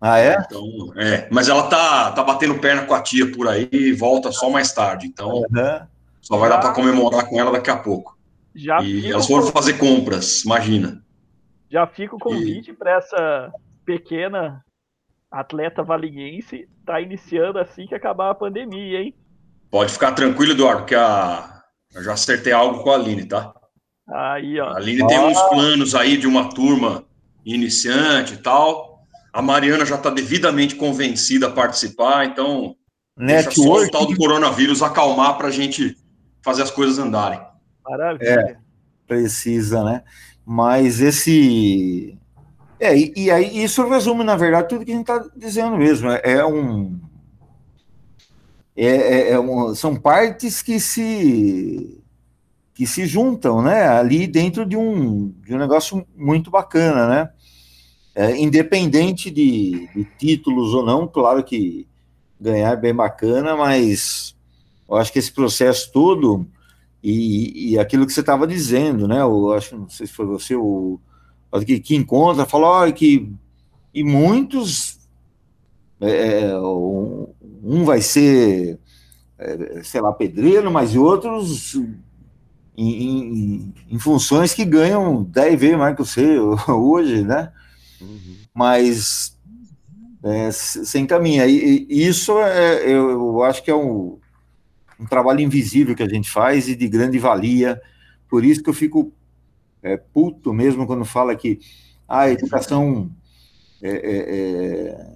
Ah, 0.00 0.18
é? 0.18 0.36
Então, 0.46 0.64
é, 0.96 1.28
mas 1.30 1.48
ela 1.48 1.64
tá, 1.64 2.12
tá 2.12 2.22
batendo 2.22 2.58
perna 2.58 2.86
com 2.86 2.94
a 2.94 3.02
tia 3.02 3.30
por 3.32 3.46
aí 3.48 3.68
e 3.70 3.92
volta 3.92 4.32
só 4.32 4.48
mais 4.48 4.72
tarde. 4.72 5.06
Então, 5.06 5.30
uhum. 5.30 5.80
só 6.20 6.38
vai 6.38 6.48
dar 6.48 6.58
para 6.58 6.72
comemorar 6.72 7.26
com 7.26 7.38
ela 7.38 7.52
daqui 7.52 7.70
a 7.70 7.76
pouco. 7.76 8.18
Já 8.54 8.80
e 8.82 9.10
elas 9.10 9.26
foram 9.26 9.46
com... 9.46 9.52
fazer 9.52 9.74
compras, 9.74 10.44
imagina. 10.44 11.02
Já 11.68 11.86
fica 11.86 12.16
o 12.16 12.18
convite 12.18 12.70
e... 12.70 12.74
para 12.74 12.96
essa 12.96 13.52
pequena 13.84 14.64
atleta 15.30 15.82
valiguense 15.82 16.68
tá 16.84 17.00
iniciando 17.00 17.58
assim 17.58 17.86
que 17.86 17.94
acabar 17.94 18.30
a 18.30 18.34
pandemia, 18.34 19.02
hein? 19.02 19.14
Pode 19.70 19.92
ficar 19.92 20.12
tranquilo, 20.12 20.52
Eduardo, 20.52 20.84
que 20.84 20.94
a... 20.94 21.62
eu 21.94 22.02
já 22.02 22.14
acertei 22.14 22.52
algo 22.52 22.82
com 22.82 22.90
a 22.90 22.94
Aline, 22.96 23.24
tá? 23.24 23.52
Aí, 24.08 24.58
ó. 24.58 24.70
A 24.70 24.76
Aline 24.76 25.02
ah. 25.02 25.06
tem 25.06 25.18
uns 25.20 25.40
planos 25.48 25.94
aí 25.94 26.16
de 26.16 26.26
uma 26.26 26.50
turma 26.50 27.04
iniciante 27.44 28.34
e 28.34 28.36
tal. 28.38 29.04
A 29.32 29.40
Mariana 29.40 29.86
já 29.86 29.94
está 29.94 30.10
devidamente 30.10 30.74
convencida 30.74 31.46
a 31.46 31.52
participar, 31.52 32.26
então 32.26 32.74
Network. 33.16 33.54
deixa 33.54 33.62
só 33.62 33.84
o 33.84 33.90
tal 33.90 34.06
do 34.06 34.16
coronavírus 34.16 34.82
acalmar 34.82 35.38
para 35.38 35.48
a 35.48 35.52
gente 35.52 35.96
fazer 36.42 36.62
as 36.62 36.70
coisas 36.70 36.98
andarem. 36.98 37.40
Maravilha. 37.88 38.28
É, 38.28 38.56
precisa, 39.06 39.84
né? 39.84 40.02
Mas 40.44 41.00
esse. 41.00 42.18
É, 42.80 42.96
e, 42.96 43.12
e 43.14 43.30
aí 43.30 43.62
isso 43.62 43.86
resume, 43.88 44.24
na 44.24 44.36
verdade, 44.36 44.68
tudo 44.68 44.84
que 44.84 44.90
a 44.90 44.96
gente 44.96 45.08
está 45.08 45.24
dizendo 45.36 45.76
mesmo. 45.76 46.10
É, 46.10 46.20
é 46.24 46.44
um 46.44 46.98
é, 48.76 48.86
é, 48.86 49.30
é 49.32 49.40
um, 49.40 49.74
são 49.74 49.96
partes 49.96 50.62
que 50.62 50.78
se 50.80 51.96
que 52.74 52.86
se 52.86 53.04
juntam, 53.04 53.60
né, 53.60 53.86
ali 53.86 54.26
dentro 54.26 54.64
de 54.64 54.74
um, 54.74 55.34
de 55.44 55.54
um 55.54 55.58
negócio 55.58 56.06
muito 56.16 56.50
bacana, 56.50 57.06
né, 57.06 57.30
é, 58.14 58.38
independente 58.38 59.30
de, 59.30 59.86
de, 59.94 60.04
títulos 60.18 60.72
ou 60.72 60.82
não, 60.82 61.06
claro 61.06 61.44
que 61.44 61.86
ganhar 62.40 62.72
é 62.72 62.76
bem 62.76 62.94
bacana, 62.94 63.54
mas 63.54 64.34
eu 64.88 64.96
acho 64.96 65.12
que 65.12 65.18
esse 65.18 65.30
processo 65.30 65.92
todo 65.92 66.46
e, 67.02 67.72
e 67.72 67.78
aquilo 67.78 68.06
que 68.06 68.14
você 68.14 68.20
estava 68.20 68.46
dizendo, 68.46 69.06
né, 69.06 69.20
eu 69.20 69.52
acho, 69.52 69.76
não 69.76 69.90
sei 69.90 70.06
se 70.06 70.14
foi 70.14 70.24
você, 70.24 70.56
o 70.56 70.98
que, 71.66 71.80
que 71.80 71.94
encontra, 71.94 72.46
falou 72.46 72.90
que 72.94 73.30
e 73.92 74.02
muitos 74.02 74.98
é, 76.00 76.44
é 76.44 76.58
um 77.62 77.84
vai 77.84 78.00
ser, 78.00 78.78
é, 79.38 79.82
sei 79.82 80.00
lá, 80.00 80.12
pedreiro, 80.12 80.70
mas 80.70 80.96
outros 80.96 81.74
em, 82.76 83.02
em, 83.02 83.74
em, 83.90 83.98
funções 83.98 84.54
que 84.54 84.64
ganham 84.64 85.22
10 85.22 85.60
vezes 85.60 85.78
mais 85.78 85.94
que 85.94 86.02
você 86.02 86.38
hoje, 86.68 87.22
né? 87.22 87.52
Uhum. 88.00 88.36
Mas 88.54 89.36
é, 90.22 90.50
sem 90.50 91.06
caminho. 91.06 91.46
E, 91.46 91.86
isso 91.88 92.38
é, 92.40 92.84
eu, 92.84 93.10
eu, 93.10 93.42
acho 93.42 93.62
que 93.62 93.70
é 93.70 93.74
um, 93.74 94.18
um, 94.98 95.06
trabalho 95.06 95.40
invisível 95.40 95.94
que 95.94 96.02
a 96.02 96.08
gente 96.08 96.30
faz 96.30 96.68
e 96.68 96.76
de 96.76 96.88
grande 96.88 97.18
valia. 97.18 97.80
Por 98.28 98.44
isso 98.44 98.62
que 98.62 98.70
eu 98.70 98.74
fico 98.74 99.12
é, 99.82 99.96
puto 99.96 100.52
mesmo 100.52 100.86
quando 100.86 101.04
fala 101.04 101.34
que 101.34 101.58
ah, 102.08 102.20
a 102.20 102.30
educação 102.30 103.10
é, 103.82 103.90
é, 103.90 104.36
é 104.36 105.06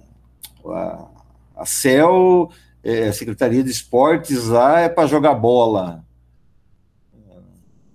a, 0.67 1.07
a 1.55 1.65
CEL, 1.65 2.49
é, 2.83 3.11
Secretaria 3.11 3.63
de 3.63 3.71
Esportes 3.71 4.47
lá 4.47 4.81
é 4.81 4.89
para 4.89 5.07
jogar 5.07 5.33
bola. 5.35 6.05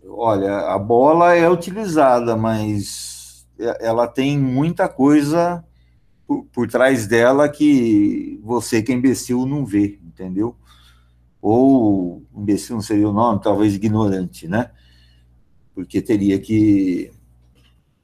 Olha, 0.09 0.59
a 0.73 0.79
bola 0.79 1.35
é 1.35 1.49
utilizada, 1.49 2.37
mas 2.37 3.47
ela 3.81 4.07
tem 4.07 4.39
muita 4.39 4.89
coisa 4.89 5.65
por, 6.27 6.45
por 6.47 6.69
trás 6.69 7.07
dela 7.07 7.49
que 7.49 8.41
você 8.43 8.83
que 8.83 8.93
é 8.93 8.95
imbecil 8.95 9.47
não 9.47 9.65
vê, 9.65 9.99
entendeu? 10.05 10.57
Ou 11.41 12.23
imbecil 12.35 12.75
não 12.75 12.83
seria 12.83 13.09
o 13.09 13.13
nome, 13.13 13.41
talvez 13.43 13.75
ignorante, 13.75 14.47
né? 14.47 14.71
Porque 15.75 16.03
teria 16.03 16.39
que, 16.39 17.11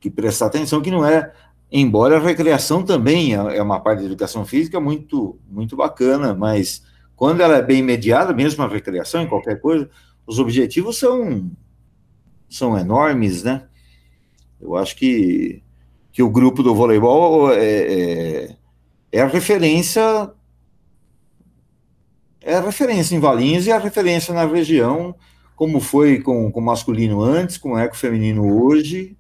que 0.00 0.11
prestar 0.11 0.46
atenção 0.46 0.80
que 0.80 0.90
não 0.90 1.04
é 1.04 1.32
embora 1.70 2.16
a 2.16 2.20
recreação 2.20 2.82
também 2.82 3.34
é, 3.34 3.56
é 3.56 3.62
uma 3.62 3.80
parte 3.80 4.00
da 4.00 4.06
educação 4.06 4.44
física 4.44 4.80
muito, 4.80 5.38
muito 5.48 5.76
bacana, 5.76 6.34
mas 6.34 6.82
quando 7.14 7.40
ela 7.40 7.56
é 7.56 7.62
bem 7.62 7.82
mediada, 7.82 8.32
mesmo 8.32 8.62
a 8.62 8.68
recreação, 8.68 9.22
em 9.22 9.28
qualquer 9.28 9.60
coisa, 9.60 9.88
os 10.26 10.38
objetivos 10.38 10.98
são, 10.98 11.50
são 12.48 12.78
enormes, 12.78 13.42
né? 13.42 13.66
Eu 14.60 14.76
acho 14.76 14.96
que, 14.96 15.62
que 16.12 16.22
o 16.22 16.30
grupo 16.30 16.62
do 16.62 16.74
voleibol 16.74 17.52
é, 17.52 17.58
é, 17.64 18.56
é 19.12 19.20
a 19.20 19.26
referência 19.26 20.30
é 22.46 22.54
a 22.54 22.60
referência 22.60 23.16
em 23.16 23.18
Valinhos 23.18 23.66
e 23.66 23.72
a 23.72 23.78
referência 23.78 24.32
na 24.32 24.46
região, 24.46 25.16
como 25.56 25.80
foi 25.80 26.20
com 26.20 26.46
o 26.48 26.60
masculino 26.60 27.20
antes, 27.20 27.58
como 27.58 27.76
é 27.76 27.88
com 27.88 27.94
o 27.94 27.98
feminino 27.98 28.62
hoje, 28.62 29.16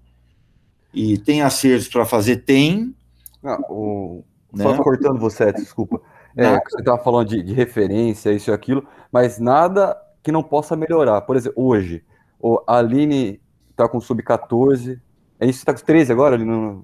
e 0.96 1.18
tem 1.18 1.42
acertos 1.42 1.88
para 1.88 2.06
fazer? 2.06 2.38
Tem. 2.38 2.96
Ah, 3.44 3.58
o... 3.68 4.24
né? 4.50 4.64
Só 4.64 4.82
cortando 4.82 5.20
você, 5.20 5.52
desculpa. 5.52 6.00
É, 6.34 6.54
você 6.54 6.78
estava 6.78 6.98
falando 7.02 7.28
de, 7.28 7.42
de, 7.42 7.52
referência, 7.52 8.32
isso 8.32 8.50
e 8.50 8.54
aquilo, 8.54 8.86
mas 9.12 9.38
nada 9.38 9.94
que 10.22 10.32
não 10.32 10.42
possa 10.42 10.74
melhorar. 10.74 11.20
Por 11.20 11.36
exemplo, 11.36 11.62
hoje, 11.62 12.02
o 12.40 12.62
Aline 12.66 13.40
está 13.70 13.86
com 13.86 14.00
sub-14. 14.00 14.98
É 15.38 15.46
isso? 15.46 15.58
Está 15.58 15.74
com 15.74 15.84
13 15.84 16.12
agora, 16.12 16.34
Aline? 16.34 16.82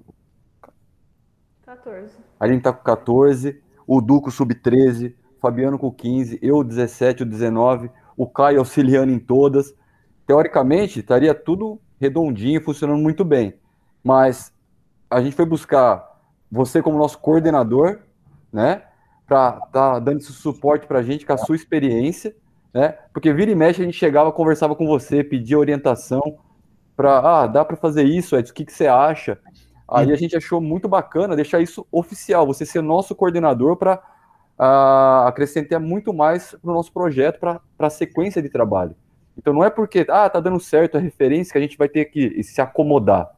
14. 1.65 2.15
A 2.39 2.45
Aline 2.45 2.59
está 2.59 2.71
com 2.71 2.83
14, 2.83 3.61
o 3.87 3.99
Duco 3.99 4.29
sub-13, 4.29 5.15
Fabiano 5.41 5.79
com 5.79 5.91
15, 5.91 6.37
eu 6.39 6.63
17, 6.63 7.23
o 7.23 7.25
19, 7.25 7.89
o 8.15 8.27
Caio 8.27 8.59
auxiliando 8.59 9.11
em 9.11 9.19
todas. 9.19 9.73
Teoricamente, 10.27 10.99
estaria 10.99 11.33
tudo 11.33 11.81
redondinho, 11.99 12.63
funcionando 12.63 13.01
muito 13.01 13.25
bem 13.25 13.55
mas 14.03 14.51
a 15.09 15.21
gente 15.21 15.35
foi 15.35 15.45
buscar 15.45 16.19
você 16.51 16.81
como 16.81 16.97
nosso 16.97 17.17
coordenador, 17.19 17.99
né, 18.51 18.83
para 19.25 19.53
tá 19.53 19.99
dando 19.99 20.19
esse 20.19 20.31
suporte 20.33 20.85
para 20.85 20.99
a 20.99 21.03
gente 21.03 21.25
com 21.25 21.33
a 21.33 21.37
sua 21.37 21.55
experiência, 21.55 22.35
né, 22.73 22.89
porque 23.13 23.31
vira 23.33 23.51
e 23.51 23.55
mexe 23.55 23.81
a 23.81 23.85
gente 23.85 23.97
chegava, 23.97 24.31
conversava 24.31 24.75
com 24.75 24.85
você, 24.85 25.23
pedia 25.23 25.57
orientação 25.57 26.37
para, 26.95 27.41
ah, 27.43 27.47
dá 27.47 27.65
para 27.65 27.75
fazer 27.75 28.03
isso, 28.03 28.35
Edson, 28.35 28.51
o 28.51 28.55
que, 28.55 28.65
que 28.65 28.73
você 28.73 28.87
acha? 28.87 29.39
Aí 29.87 30.11
a 30.11 30.15
gente 30.15 30.35
achou 30.35 30.61
muito 30.61 30.87
bacana 30.87 31.35
deixar 31.35 31.61
isso 31.61 31.85
oficial, 31.91 32.45
você 32.45 32.65
ser 32.65 32.81
nosso 32.81 33.15
coordenador 33.15 33.75
para 33.75 33.95
uh, 33.95 34.01
ah, 34.57 35.27
acrescentar 35.27 35.79
muito 35.79 36.13
mais 36.13 36.55
para 36.61 36.71
o 36.71 36.73
nosso 36.73 36.91
projeto, 36.91 37.39
para 37.39 37.61
a 37.79 37.89
sequência 37.89 38.41
de 38.41 38.49
trabalho. 38.49 38.95
Então 39.37 39.53
não 39.53 39.63
é 39.63 39.69
porque, 39.69 40.05
ah, 40.09 40.29
tá 40.29 40.39
dando 40.39 40.59
certo 40.59 40.97
a 40.97 40.99
referência 40.99 41.51
que 41.51 41.57
a 41.57 41.61
gente 41.61 41.77
vai 41.77 41.89
ter 41.89 42.05
que 42.05 42.41
se 42.43 42.61
acomodar. 42.61 43.29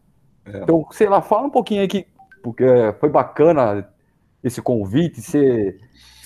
É. 0.46 0.60
Então, 0.60 0.86
sei 0.92 1.10
lá, 1.10 1.22
fala 1.22 1.48
um 1.48 1.52
pouquinho 1.52 1.82
aí 1.82 1.88
que 1.88 2.08
porque 2.44 2.64
foi 3.00 3.10
bacana 3.10 3.90
esse 4.44 4.62
convite, 4.62 5.20
você 5.20 5.80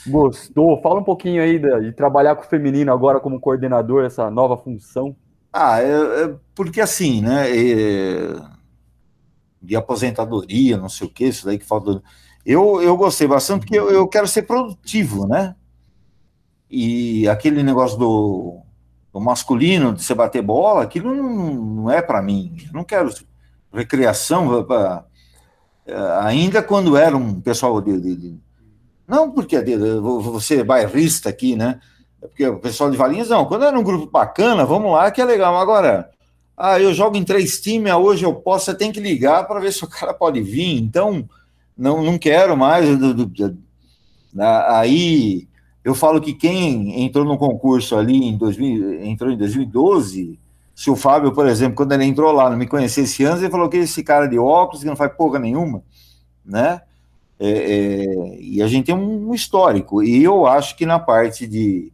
Gostou? 0.07 0.81
Fala 0.81 0.99
um 0.99 1.03
pouquinho 1.03 1.41
aí 1.41 1.59
de, 1.59 1.81
de 1.81 1.91
trabalhar 1.91 2.35
com 2.35 2.43
o 2.43 2.47
feminino 2.47 2.91
agora 2.91 3.19
como 3.19 3.39
coordenador, 3.39 4.05
essa 4.05 4.29
nova 4.29 4.57
função. 4.57 5.15
Ah, 5.51 5.81
é, 5.81 6.23
é 6.23 6.35
porque 6.55 6.79
assim, 6.79 7.21
né? 7.21 7.49
É, 7.49 8.35
de 9.61 9.75
aposentadoria, 9.75 10.77
não 10.77 10.87
sei 10.87 11.07
o 11.07 11.09
que, 11.09 11.25
isso 11.25 11.45
daí 11.45 11.57
que 11.57 11.65
falta. 11.65 12.01
Eu, 12.45 12.81
eu 12.81 12.95
gostei 12.95 13.27
bastante 13.27 13.61
porque 13.61 13.77
eu, 13.77 13.89
eu 13.89 14.07
quero 14.07 14.27
ser 14.27 14.43
produtivo, 14.43 15.27
né? 15.27 15.55
E 16.69 17.27
aquele 17.27 17.61
negócio 17.61 17.97
do, 17.97 18.61
do 19.11 19.19
masculino, 19.19 19.93
de 19.93 20.03
você 20.03 20.13
bater 20.13 20.41
bola, 20.41 20.83
aquilo 20.83 21.13
não, 21.13 21.53
não 21.53 21.91
é 21.91 22.01
para 22.01 22.21
mim. 22.21 22.55
Eu 22.67 22.73
não 22.73 22.83
quero 22.83 23.09
recreação. 23.73 24.63
Pra, 24.63 25.05
é, 25.85 25.95
ainda 26.21 26.61
quando 26.61 26.95
era 26.95 27.15
um 27.15 27.39
pessoal 27.41 27.81
de, 27.81 27.99
de, 27.99 28.15
de 28.15 28.39
não 29.07 29.31
porque 29.31 29.57
você 30.21 30.59
é 30.59 30.63
bairrista 30.63 31.29
aqui, 31.29 31.55
né? 31.55 31.79
É 32.21 32.27
porque 32.27 32.45
o 32.45 32.59
pessoal 32.59 32.91
de 32.91 32.97
Valinhos, 32.97 33.29
não. 33.29 33.45
Quando 33.45 33.65
era 33.65 33.77
um 33.77 33.83
grupo 33.83 34.05
bacana, 34.05 34.65
vamos 34.65 34.91
lá, 34.91 35.09
que 35.09 35.19
é 35.19 35.25
legal. 35.25 35.57
Agora, 35.57 36.11
ah, 36.55 36.79
eu 36.79 36.93
jogo 36.93 37.17
em 37.17 37.23
três 37.23 37.59
times, 37.59 37.91
hoje 37.93 38.23
eu 38.23 38.35
posso, 38.35 38.65
você 38.65 38.75
tem 38.75 38.91
que 38.91 38.99
ligar 38.99 39.47
para 39.47 39.59
ver 39.59 39.73
se 39.73 39.83
o 39.83 39.87
cara 39.89 40.13
pode 40.13 40.41
vir. 40.41 40.77
Então, 40.77 41.27
não, 41.75 42.03
não 42.03 42.19
quero 42.19 42.55
mais. 42.55 42.85
Aí, 44.67 45.47
eu 45.83 45.95
falo 45.95 46.21
que 46.21 46.33
quem 46.33 47.03
entrou 47.03 47.25
no 47.25 47.37
concurso 47.37 47.95
ali 47.95 48.15
em 48.15 48.37
2000, 48.37 49.05
entrou 49.05 49.31
em 49.31 49.37
2012, 49.37 50.39
se 50.79 50.89
o 50.89 50.95
Fábio, 50.95 51.33
por 51.33 51.45
exemplo, 51.45 51.75
quando 51.75 51.91
ele 51.91 52.05
entrou 52.05 52.31
lá, 52.31 52.49
não 52.49 52.57
me 52.57 52.67
conhecia 52.67 53.03
esse 53.03 53.23
ano, 53.23 53.41
ele 53.41 53.49
falou 53.49 53.67
que 53.67 53.77
esse 53.77 54.01
cara 54.01 54.27
de 54.27 54.39
óculos 54.39 54.81
que 54.81 54.87
não 54.87 54.95
faz 54.95 55.11
porra 55.13 55.37
nenhuma, 55.37 55.83
né? 56.45 56.81
É, 57.37 57.49
é, 57.49 58.37
e 58.39 58.61
a 58.61 58.67
gente 58.67 58.85
tem 58.85 58.95
um 58.95 59.33
histórico. 59.33 60.01
E 60.01 60.23
eu 60.23 60.45
acho 60.45 60.77
que 60.77 60.85
na 60.85 60.97
parte 60.97 61.45
de 61.47 61.91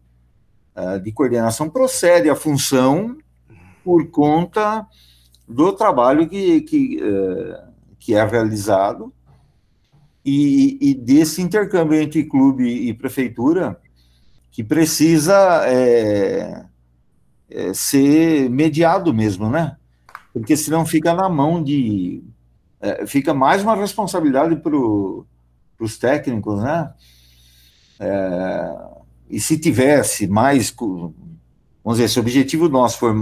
eh, 0.76 1.00
de 1.00 1.12
coordenação 1.14 1.70
procede 1.70 2.30
a 2.30 2.36
função 2.36 3.18
por 3.82 4.06
conta 4.12 4.86
do 5.48 5.72
trabalho 5.72 6.28
que, 6.28 6.62
que, 6.62 7.00
eh, 7.02 7.64
que 7.98 8.14
é 8.14 8.24
realizado 8.26 9.14
e, 10.24 10.78
e, 10.82 10.94
desse 10.94 11.42
intercâmbio 11.42 12.00
entre 12.00 12.26
clube 12.26 12.68
e 12.68 12.94
prefeitura 12.94 13.80
que 14.52 14.64
precisa 14.64 15.66
é, 15.66 16.66
é, 17.50 17.74
ser 17.74 18.50
mediado 18.50 19.14
mesmo, 19.14 19.50
né? 19.50 19.78
Porque 20.34 20.58
senão 20.58 20.86
fica 20.86 21.14
na 21.14 21.30
mão 21.30 21.64
de. 21.64 22.24
É, 22.82 23.06
fica 23.06 23.34
mais 23.34 23.64
uma 23.64 23.76
responsabilidade 23.76 24.56
para 24.58 24.76
os 24.76 25.98
técnicos, 25.98 26.62
né? 26.62 26.94
É, 28.00 28.76
e 29.30 29.40
se 29.40 29.58
tivesse 29.58 30.28
mais, 30.28 30.74
vamos 31.84 31.98
dizer, 31.98 32.10
se 32.10 32.20
o 32.20 32.22
objetivo 32.22 32.70
nosso 32.70 33.00
for, 33.00 33.16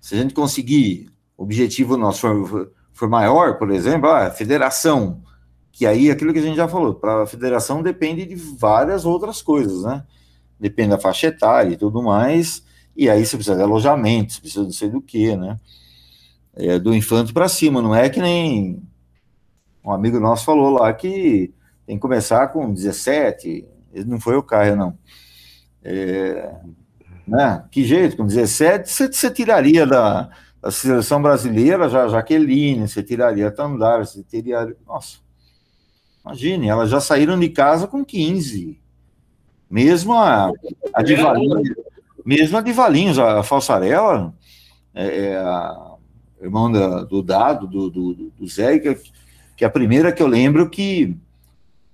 se 0.00 0.14
a 0.14 0.18
gente 0.18 0.34
conseguir, 0.34 1.10
o 1.36 1.42
objetivo 1.42 1.96
nosso 1.96 2.20
for, 2.20 2.72
for 2.92 3.08
maior, 3.08 3.58
por 3.58 3.70
exemplo, 3.70 4.08
a 4.08 4.30
federação, 4.30 5.22
que 5.72 5.86
aí 5.86 6.10
aquilo 6.10 6.32
que 6.32 6.38
a 6.38 6.42
gente 6.42 6.56
já 6.56 6.68
falou, 6.68 6.94
para 6.94 7.24
a 7.24 7.26
federação 7.26 7.82
depende 7.82 8.24
de 8.24 8.34
várias 8.34 9.04
outras 9.04 9.42
coisas, 9.42 9.82
né? 9.82 10.04
Depende 10.60 10.90
da 10.90 10.98
faixa 10.98 11.26
etária 11.26 11.72
e 11.72 11.76
tudo 11.76 12.02
mais, 12.02 12.62
e 12.96 13.08
aí 13.08 13.24
você 13.24 13.36
precisa 13.36 13.56
de 13.56 13.62
alojamento, 13.62 14.32
você 14.32 14.40
precisa 14.40 14.64
não 14.64 14.72
sei 14.72 14.90
do 14.90 15.00
que, 15.00 15.36
né? 15.36 15.58
É, 16.54 16.78
do 16.78 16.94
infanto 16.94 17.32
para 17.32 17.48
cima, 17.48 17.80
não 17.80 17.94
é 17.94 18.10
que 18.10 18.20
nem 18.20 18.82
um 19.84 19.90
amigo 19.90 20.20
nosso 20.20 20.44
falou 20.44 20.70
lá 20.70 20.92
que 20.92 21.52
tem 21.86 21.96
que 21.96 22.02
começar 22.02 22.48
com 22.48 22.72
17, 22.72 23.66
ele 23.92 24.04
não 24.04 24.20
foi 24.20 24.36
o 24.36 24.42
Caio, 24.42 24.76
não. 24.76 24.96
É, 25.82 26.54
né? 27.26 27.64
Que 27.70 27.84
jeito, 27.84 28.16
com 28.16 28.26
17, 28.26 28.88
você, 28.88 29.12
você 29.12 29.30
tiraria 29.30 29.86
da, 29.86 30.30
da, 30.60 30.70
seleção 30.70 31.20
brasileira 31.20 31.88
já 31.88 32.06
Jaqueline, 32.08 32.86
você 32.86 33.02
tiraria 33.02 33.50
Tandar, 33.50 34.06
você 34.06 34.22
tiraria. 34.22 34.76
Nossa, 34.86 35.18
imagine, 36.24 36.68
elas 36.68 36.90
já 36.90 37.00
saíram 37.00 37.38
de 37.38 37.48
casa 37.48 37.86
com 37.86 38.04
15. 38.04 38.80
Mesmo 39.68 40.12
a, 40.12 40.52
a 40.92 41.02
de 41.02 41.16
mesmo 42.24 42.56
a 42.56 42.60
de 42.60 42.72
Valinhos, 42.72 43.18
a 43.18 43.42
Falsarela, 43.42 44.34
é, 44.94 45.26
é 45.26 45.36
a 45.36 45.96
irmã 46.40 46.70
da, 46.70 47.04
do 47.04 47.22
Dado, 47.22 47.66
do, 47.66 47.90
do, 47.90 48.14
do 48.14 48.46
Zé, 48.46 48.78
que, 48.78 48.94
que 49.56 49.64
é 49.64 49.66
a 49.66 49.70
primeira 49.70 50.12
que 50.12 50.22
eu 50.22 50.26
lembro 50.26 50.68
que, 50.68 51.16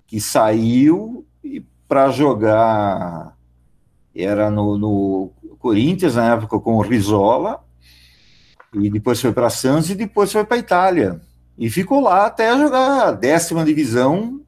que 0.07 0.21
saiu 0.21 1.27
para 1.87 2.11
jogar 2.11 3.37
era 4.15 4.51
no, 4.51 4.77
no 4.77 5.31
Corinthians, 5.59 6.17
na 6.17 6.35
época, 6.35 6.59
com 6.59 6.77
o 6.77 6.83
Rizola, 6.83 7.63
e 8.75 8.91
depois 8.91 9.21
foi 9.21 9.33
para 9.33 9.49
Santos 9.49 9.91
e 9.91 9.95
depois 9.95 10.33
foi 10.33 10.45
para 10.45 10.59
Itália. 10.59 11.21
E 11.57 11.71
ficou 11.71 12.01
lá 12.01 12.27
até 12.27 12.57
jogar 12.57 13.09
a 13.09 13.13
décima 13.13 13.65
divisão, 13.65 14.41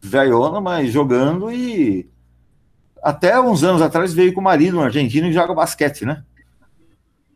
velhona, 0.00 0.60
mas 0.60 0.92
jogando 0.92 1.50
e 1.50 2.08
até 3.02 3.40
uns 3.40 3.62
anos 3.62 3.82
atrás 3.82 4.12
veio 4.12 4.32
com 4.32 4.40
o 4.40 4.44
marido, 4.44 4.78
um 4.78 4.82
argentino, 4.82 5.28
que 5.28 5.32
joga 5.32 5.54
basquete, 5.54 6.04
né? 6.04 6.24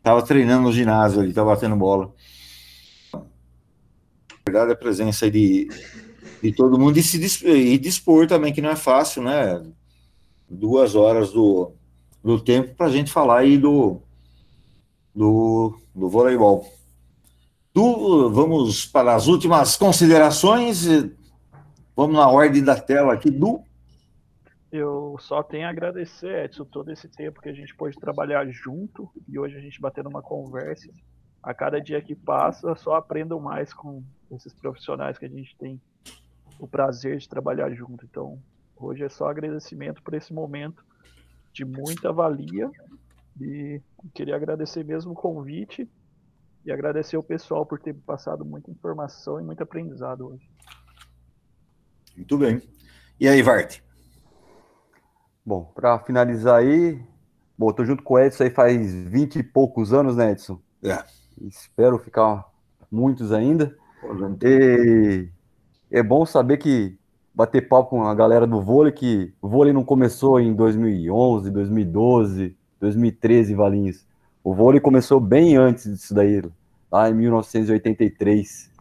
Tava 0.01 0.21
treinando 0.21 0.63
no 0.63 0.73
ginásio 0.73 1.21
ali, 1.21 1.33
tava 1.33 1.51
batendo 1.51 1.75
bola. 1.75 2.13
Na 3.13 3.21
verdade, 4.45 4.71
a 4.73 4.75
presença 4.75 5.31
de, 5.31 5.69
de 6.41 6.51
todo 6.51 6.77
mundo 6.77 6.97
e, 6.97 7.03
se, 7.03 7.47
e 7.47 7.77
dispor 7.77 8.27
também, 8.27 8.51
que 8.51 8.61
não 8.61 8.69
é 8.69 8.75
fácil, 8.75 9.23
né? 9.23 9.63
duas 10.53 10.95
horas 10.95 11.31
do, 11.31 11.71
do 12.23 12.39
tempo 12.39 12.75
para 12.75 12.87
a 12.87 12.91
gente 12.91 13.11
falar 13.11 13.39
aí 13.39 13.57
do, 13.57 14.01
do, 15.13 15.77
do 15.93 16.09
voleibol. 16.09 16.71
Do, 17.73 18.29
vamos 18.29 18.85
para 18.85 19.15
as 19.15 19.27
últimas 19.27 19.75
considerações. 19.75 20.85
Vamos 21.95 22.15
na 22.15 22.27
ordem 22.27 22.63
da 22.63 22.79
tela 22.79 23.13
aqui 23.13 23.31
do. 23.31 23.61
Eu 24.73 25.15
só 25.19 25.43
tenho 25.43 25.67
a 25.67 25.69
agradecer, 25.69 26.45
Edson, 26.45 26.65
todo 26.65 26.91
esse 26.91 27.07
tempo 27.07 27.39
que 27.39 27.49
a 27.49 27.53
gente 27.53 27.75
pôde 27.75 27.97
trabalhar 27.97 28.45
junto 28.49 29.09
e 29.27 29.37
hoje 29.37 29.55
a 29.55 29.61
gente 29.61 29.79
batendo 29.79 30.09
uma 30.09 30.21
conversa. 30.21 30.91
A 31.41 31.53
cada 31.53 31.79
dia 31.79 32.01
que 32.01 32.15
passa, 32.15 32.73
só 32.75 32.95
aprendo 32.95 33.39
mais 33.39 33.73
com 33.73 34.03
esses 34.31 34.53
profissionais 34.53 35.17
que 35.17 35.25
a 35.25 35.29
gente 35.29 35.55
tem 35.57 35.79
o 36.57 36.67
prazer 36.67 37.17
de 37.17 37.29
trabalhar 37.29 37.71
junto. 37.71 38.03
Então, 38.05 38.41
Hoje 38.83 39.03
é 39.03 39.09
só 39.09 39.29
agradecimento 39.29 40.01
por 40.01 40.13
esse 40.13 40.33
momento 40.33 40.83
de 41.53 41.63
muita 41.63 42.11
valia 42.11 42.69
e 43.39 43.81
queria 44.13 44.35
agradecer 44.35 44.83
mesmo 44.83 45.13
o 45.13 45.15
convite 45.15 45.89
e 46.65 46.71
agradecer 46.71 47.15
o 47.15 47.23
pessoal 47.23 47.65
por 47.65 47.79
ter 47.79 47.93
passado 47.93 48.43
muita 48.43 48.71
informação 48.71 49.39
e 49.39 49.43
muito 49.43 49.63
aprendizado 49.63 50.27
hoje. 50.27 50.49
Muito 52.15 52.37
bem. 52.37 52.61
E 53.19 53.27
aí, 53.27 53.41
Vart? 53.41 53.81
Bom, 55.45 55.71
para 55.75 55.99
finalizar 55.99 56.59
aí, 56.59 57.01
bom, 57.57 57.71
tô 57.73 57.83
junto 57.83 58.01
com 58.01 58.13
o 58.13 58.19
Edson 58.19 58.43
aí 58.43 58.49
faz 58.49 58.93
20 58.93 59.39
e 59.39 59.43
poucos 59.43 59.93
anos, 59.93 60.15
né, 60.15 60.31
Edson? 60.31 60.59
É. 60.81 61.03
Espero 61.41 61.97
ficar 61.99 62.45
muitos 62.89 63.31
ainda. 63.33 63.75
E 64.41 65.27
é 65.91 66.01
bom 66.01 66.25
saber 66.25 66.57
que 66.57 66.97
bater 67.33 67.67
papo 67.67 67.89
com 67.89 68.03
a 68.03 68.13
galera 68.13 68.45
do 68.47 68.61
vôlei, 68.61 68.91
que 68.91 69.33
o 69.41 69.49
vôlei 69.49 69.73
não 69.73 69.83
começou 69.83 70.39
em 70.39 70.53
2011, 70.53 71.49
2012, 71.49 72.55
2013, 72.79 73.55
Valinhos. 73.55 74.05
O 74.43 74.53
vôlei 74.53 74.79
começou 74.79 75.19
bem 75.19 75.57
antes 75.57 75.91
disso 75.91 76.13
daí, 76.13 76.41
lá 76.91 77.09
em 77.09 77.13
1983. 77.13 78.71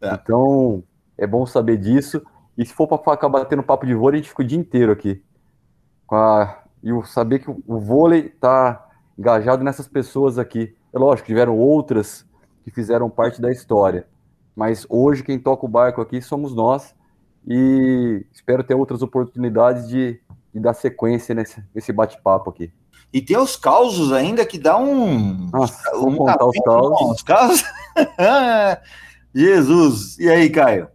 É. 0.00 0.14
Então, 0.14 0.82
é 1.18 1.26
bom 1.26 1.44
saber 1.46 1.76
disso. 1.76 2.22
E 2.56 2.64
se 2.64 2.72
for 2.72 2.86
para 2.86 3.14
ficar 3.14 3.28
batendo 3.28 3.62
papo 3.62 3.86
de 3.86 3.94
vôlei, 3.94 4.18
a 4.18 4.22
gente 4.22 4.30
fica 4.30 4.42
o 4.42 4.46
dia 4.46 4.58
inteiro 4.58 4.92
aqui. 4.92 5.22
A... 6.12 6.62
E 6.82 6.92
o 6.92 7.02
saber 7.02 7.38
que 7.38 7.50
o 7.50 7.78
vôlei 7.80 8.26
está 8.26 8.88
engajado 9.18 9.64
nessas 9.64 9.88
pessoas 9.88 10.38
aqui. 10.38 10.74
É 10.92 10.98
lógico, 10.98 11.26
tiveram 11.26 11.56
outras 11.56 12.26
que 12.62 12.70
fizeram 12.70 13.08
parte 13.08 13.40
da 13.40 13.50
história. 13.50 14.06
Mas 14.54 14.86
hoje 14.88 15.22
quem 15.22 15.38
toca 15.38 15.66
o 15.66 15.68
barco 15.68 16.00
aqui 16.00 16.20
somos 16.20 16.54
nós 16.54 16.94
e 17.46 18.24
espero 18.32 18.62
ter 18.62 18.74
outras 18.74 19.02
oportunidades 19.02 19.88
de, 19.88 20.20
de 20.52 20.60
dar 20.60 20.74
sequência 20.74 21.34
nesse, 21.34 21.62
nesse 21.74 21.92
bate-papo 21.92 22.50
aqui. 22.50 22.72
E 23.12 23.20
tem 23.20 23.36
os 23.36 23.56
causos 23.56 24.12
ainda 24.12 24.44
que 24.44 24.58
dá 24.58 24.76
um. 24.76 25.48
Nossa, 25.52 25.96
um 25.96 26.16
contar 26.16 26.44
os 26.44 26.58
causos. 26.58 27.10
Os 27.12 27.22
causos. 27.22 27.64
Jesus! 29.34 30.18
E 30.18 30.28
aí, 30.28 30.50
Caio? 30.50 30.88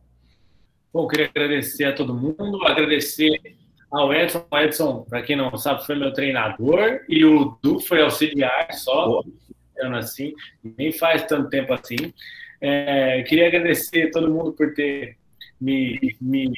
Bom, 0.93 1.07
queria 1.07 1.27
agradecer 1.27 1.85
a 1.85 1.95
todo 1.95 2.13
mundo, 2.13 2.65
agradecer 2.65 3.39
ao 3.91 4.13
Edson. 4.13 4.45
O 4.51 4.57
Edson, 4.57 5.05
para 5.09 5.21
quem 5.21 5.35
não 5.35 5.55
sabe, 5.57 5.85
foi 5.85 5.95
meu 5.95 6.13
treinador 6.13 7.01
e 7.07 7.25
o 7.25 7.57
Du 7.61 7.79
foi 7.79 8.01
auxiliar 8.01 8.71
só, 8.73 9.21
assim, 9.97 10.33
nem 10.77 10.91
faz 10.91 11.23
tanto 11.25 11.49
tempo 11.49 11.73
assim. 11.73 12.13
É, 12.61 13.23
queria 13.23 13.47
agradecer 13.47 14.07
a 14.07 14.11
todo 14.11 14.31
mundo 14.31 14.51
por 14.53 14.73
ter 14.73 15.17
me, 15.59 16.15
me 16.19 16.51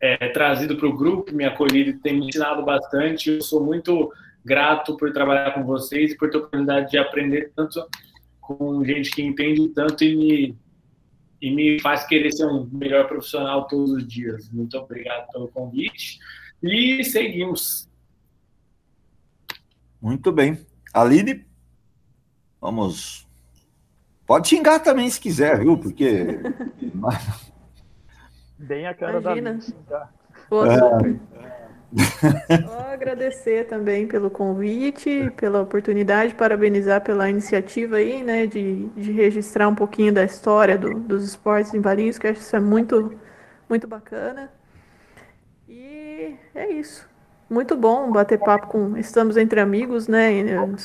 é, 0.00 0.28
trazido 0.28 0.76
para 0.76 0.86
o 0.86 0.96
grupo, 0.96 1.34
me 1.34 1.44
acolhido 1.44 1.98
tem 2.00 2.18
me 2.18 2.28
ensinado 2.28 2.64
bastante. 2.64 3.30
Eu 3.30 3.42
sou 3.42 3.64
muito 3.64 4.12
grato 4.44 4.96
por 4.96 5.12
trabalhar 5.12 5.52
com 5.52 5.64
vocês 5.64 6.12
e 6.12 6.16
por 6.16 6.30
ter 6.30 6.36
a 6.36 6.40
oportunidade 6.40 6.90
de 6.90 6.98
aprender 6.98 7.52
tanto 7.54 7.84
com 8.40 8.82
gente 8.84 9.10
que 9.10 9.22
entende 9.22 9.68
tanto 9.68 10.04
e 10.04 10.16
me, 10.16 10.56
e 11.40 11.50
me 11.50 11.80
faz 11.80 12.04
querer 12.06 12.32
ser 12.32 12.46
um 12.46 12.68
melhor 12.72 13.06
profissional 13.06 13.66
todos 13.66 13.90
os 13.90 14.06
dias. 14.06 14.50
Muito 14.50 14.76
obrigado 14.76 15.30
pelo 15.30 15.48
convite 15.48 16.18
e 16.62 17.04
seguimos. 17.04 17.88
Muito 20.00 20.30
bem. 20.32 20.64
Aline, 20.92 21.44
vamos. 22.60 23.26
Pode 24.26 24.48
xingar 24.48 24.80
também 24.80 25.08
se 25.08 25.20
quiser, 25.20 25.60
viu? 25.60 25.78
Porque. 25.78 26.40
Bem 28.58 28.86
a 28.86 28.94
cara 28.94 29.20
Imagina. 29.20 29.58
da. 29.88 30.10
Pô, 30.48 30.66
é. 30.66 30.78
Só 32.62 32.92
agradecer 32.92 33.66
também 33.66 34.06
pelo 34.06 34.30
convite, 34.30 35.30
pela 35.36 35.62
oportunidade, 35.62 36.34
parabenizar 36.34 37.02
pela 37.02 37.28
iniciativa 37.30 37.96
aí, 37.96 38.22
né, 38.22 38.46
de, 38.46 38.86
de 38.88 39.12
registrar 39.12 39.68
um 39.68 39.74
pouquinho 39.74 40.12
da 40.12 40.24
história 40.24 40.76
do, 40.76 40.94
dos 40.94 41.24
esportes 41.24 41.72
em 41.74 41.80
Valinhos, 41.80 42.18
que 42.18 42.26
acho 42.26 42.40
isso 42.40 42.56
é 42.56 42.60
muito, 42.60 43.18
muito 43.68 43.86
bacana. 43.86 44.50
E 45.68 46.34
é 46.54 46.70
isso. 46.72 47.08
Muito 47.48 47.76
bom 47.76 48.12
bater 48.12 48.38
papo 48.38 48.66
com. 48.66 48.96
Estamos 48.98 49.36
entre 49.38 49.58
amigos, 49.60 50.06
né? 50.06 50.30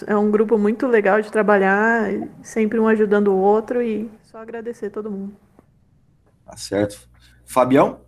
É 0.07 0.15
um 0.15 0.31
grupo 0.31 0.57
muito 0.57 0.87
legal 0.87 1.21
de 1.21 1.29
trabalhar, 1.29 2.09
sempre 2.41 2.79
um 2.79 2.87
ajudando 2.87 3.27
o 3.29 3.37
outro 3.37 3.81
e 3.81 4.09
só 4.21 4.37
agradecer 4.37 4.89
todo 4.89 5.11
mundo. 5.11 5.35
Tá 6.45 6.55
certo. 6.57 7.09
Fabião? 7.45 8.01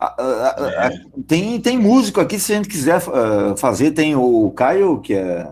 É. 0.00 0.90
Tem, 1.26 1.60
tem 1.60 1.78
músico 1.78 2.20
aqui, 2.20 2.38
se 2.38 2.52
a 2.52 2.56
gente 2.56 2.68
quiser 2.68 2.98
uh, 2.98 3.56
fazer, 3.56 3.92
tem 3.92 4.14
o 4.14 4.50
Caio, 4.50 5.00
que 5.00 5.14
é. 5.14 5.50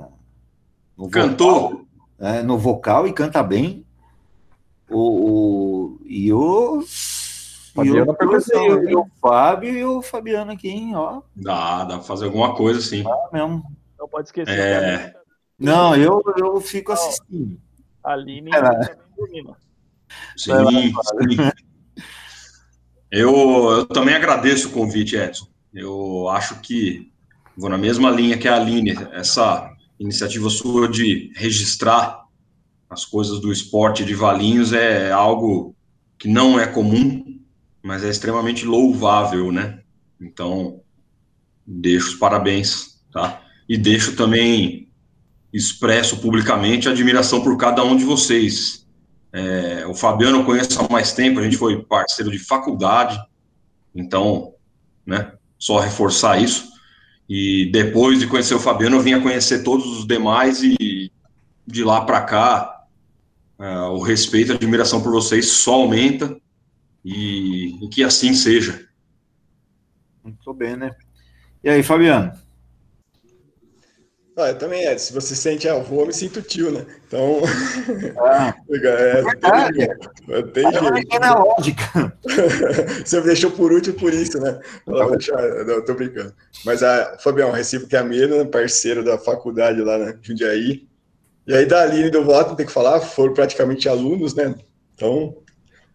Cantor? 1.11 1.85
é, 2.19 2.43
no 2.43 2.59
vocal 2.59 3.07
e 3.07 3.13
canta 3.13 3.43
bem. 3.43 3.85
O, 4.89 4.99
o 4.99 6.01
e 6.05 6.33
os. 6.33 7.73
Fabiano 7.75 8.17
e 8.21 8.57
o, 8.57 8.91
e 8.91 8.95
o 8.95 9.07
Fábio 9.21 9.71
e 9.71 9.85
o 9.85 10.01
Fabiano 10.01 10.53
aqui, 10.53 10.69
hein, 10.69 10.95
ó. 10.95 11.23
Dá, 11.35 11.85
dá 11.85 11.97
pra 11.97 12.05
fazer 12.05 12.27
alguma 12.27 12.55
coisa, 12.55 12.81
sim. 12.81 13.03
Dá 13.03 13.29
mesmo. 13.33 13.65
Não 13.99 14.09
pode 14.09 14.29
esquecer. 14.29 14.57
É... 14.57 15.15
Não, 15.59 15.97
eu, 15.97 16.23
eu 16.37 16.61
fico 16.61 16.93
assistindo. 16.93 17.59
A 18.03 18.13
Aline 18.13 18.51
é. 18.55 18.63
também 18.63 18.97
dormindo. 19.17 19.57
Sim, 20.37 20.53
sim. 20.53 21.51
Eu, 23.17 23.71
eu 23.71 23.87
também 23.87 24.13
agradeço 24.13 24.67
o 24.67 24.73
convite, 24.73 25.15
Edson. 25.15 25.47
Eu 25.73 26.29
acho 26.31 26.61
que 26.61 27.13
vou 27.57 27.71
na 27.71 27.79
mesma 27.79 28.11
linha 28.11 28.37
que 28.37 28.49
a 28.49 28.57
Aline, 28.57 28.91
essa 29.13 29.71
iniciativa 30.01 30.51
sua 30.51 30.89
de 30.89 31.31
registrar 31.37 32.25
as 32.91 33.05
coisas 33.05 33.39
do 33.39 33.53
esporte 33.53 34.05
de 34.05 34.17
Valinhos 34.17 34.73
é 34.73 35.13
algo 35.13 35.77
que 36.19 36.27
não 36.27 36.59
é 36.59 36.67
comum, 36.67 37.39
mas 37.81 38.03
é 38.03 38.11
extremamente 38.11 38.67
louvável, 38.67 39.53
né? 39.53 39.79
Então, 40.21 40.81
deixo 41.65 42.09
os 42.09 42.15
parabéns, 42.17 43.01
tá? 43.13 43.43
E 43.69 43.79
deixo 43.79 44.17
também 44.17 44.89
expresso 45.53 46.17
publicamente 46.17 46.89
a 46.89 46.91
admiração 46.91 47.45
por 47.45 47.57
cada 47.57 47.85
um 47.85 47.97
de 47.97 48.05
vocês. 48.05 48.84
É, 49.37 49.85
o 49.85 49.95
Fabiano 49.95 50.39
eu 50.39 50.45
conheço 50.45 50.81
há 50.81 50.89
mais 50.89 51.13
tempo, 51.13 51.41
a 51.41 51.43
gente 51.43 51.57
foi 51.57 51.83
parceiro 51.83 52.31
de 52.31 52.39
faculdade, 52.39 53.21
então, 53.93 54.55
né, 55.05 55.33
só 55.59 55.81
reforçar 55.81 56.41
isso. 56.41 56.73
E 57.29 57.69
depois 57.73 58.21
de 58.21 58.29
conhecer 58.29 58.55
o 58.55 58.61
Fabiano, 58.61 58.95
eu 58.95 59.03
vim 59.03 59.15
a 59.15 59.21
conhecer 59.21 59.65
todos 59.65 59.87
os 59.87 60.07
demais 60.07 60.63
e 60.63 61.11
de 61.67 61.83
lá 61.83 62.05
para 62.05 62.23
cá, 62.23 62.85
é, 63.59 63.79
o 63.89 64.01
respeito, 64.03 64.53
a 64.53 64.55
admiração 64.55 65.03
por 65.03 65.11
vocês 65.11 65.49
só 65.49 65.75
aumenta 65.75 66.37
e, 67.05 67.85
e 67.85 67.89
que 67.89 68.05
assim 68.05 68.35
seja. 68.35 68.89
Muito 70.23 70.55
bem, 70.55 70.77
né? 70.77 70.93
E 71.65 71.69
aí, 71.69 71.83
Fabiano? 71.83 72.33
Ah, 74.37 74.49
eu 74.49 74.59
também 74.59 74.85
é. 74.85 74.99
Se 74.99 75.13
você 75.13 75.35
sente 75.35 75.69
avô, 75.69 76.01
eu 76.01 76.07
me 76.07 76.13
sinto 76.13 76.43
tio, 76.43 76.71
né? 76.73 76.85
Então. 77.07 77.41
Ah, 78.17 78.55
é, 78.71 79.21
é, 80.31 80.43
tem 80.43 80.73
jeito. 80.73 81.15
É 81.15 81.19
na 81.19 81.35
lógica. 81.35 82.13
você 83.05 83.21
me 83.21 83.27
deixou 83.27 83.51
por 83.51 83.73
último 83.73 83.97
por 83.97 84.13
isso, 84.13 84.41
né? 84.41 84.59
Não, 84.87 85.11
deixar, 85.11 85.41
não, 85.65 85.85
tô 85.85 85.95
brincando. 85.95 86.35
Mas 86.65 86.83
a 86.83 87.19
Fabião, 87.19 87.51
recibo 87.51 87.87
que 87.87 87.95
é 87.95 87.99
a 87.99 88.05
Mena, 88.05 88.45
parceiro 88.47 89.05
da 89.05 89.19
faculdade 89.19 89.81
lá 89.83 89.99
na 89.99 90.17
Jundiaí. 90.21 90.87
E 91.47 91.55
aí, 91.55 91.67
da 91.67 91.83
Aline 91.83 92.11
do 92.11 92.25
Voto, 92.25 92.57
tem 92.57 92.67
que 92.67 92.73
falar, 92.73 93.01
foram 93.01 93.35
praticamente 93.35 93.89
alunos, 93.89 94.35
né? 94.35 94.55
Então, 94.95 95.37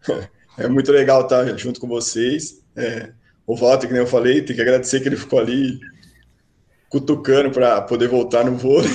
é 0.58 0.68
muito 0.68 0.92
legal 0.92 1.24
estar 1.24 1.46
junto 1.58 1.80
com 1.80 1.88
vocês. 1.88 2.62
É, 2.76 3.10
o 3.46 3.56
Voto, 3.56 3.88
que 3.88 3.94
nem 3.94 4.04
eu 4.04 4.08
falei, 4.08 4.42
tem 4.42 4.56
que 4.56 4.62
agradecer 4.62 5.00
que 5.02 5.10
ele 5.10 5.18
ficou 5.18 5.40
ali 5.40 5.80
cutucando 6.90 7.52
para 7.52 7.82
poder 7.82 8.08
voltar 8.08 8.44
no 8.44 8.58
vôlei. 8.58 8.90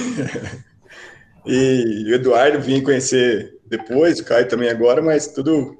e 1.46 2.04
o 2.10 2.14
Eduardo 2.14 2.60
vim 2.60 2.82
conhecer 2.82 3.58
depois, 3.66 4.20
o 4.20 4.24
Caio 4.24 4.48
também 4.48 4.68
agora, 4.68 5.00
mas 5.00 5.28
tudo 5.28 5.78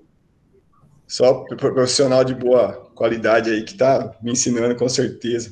só 1.07 1.45
profissional 1.57 2.25
de 2.25 2.35
boa 2.35 2.91
qualidade 2.95 3.51
aí 3.51 3.63
que 3.63 3.73
está 3.73 4.17
me 4.23 4.33
ensinando 4.33 4.75
com 4.77 4.89
certeza. 4.89 5.51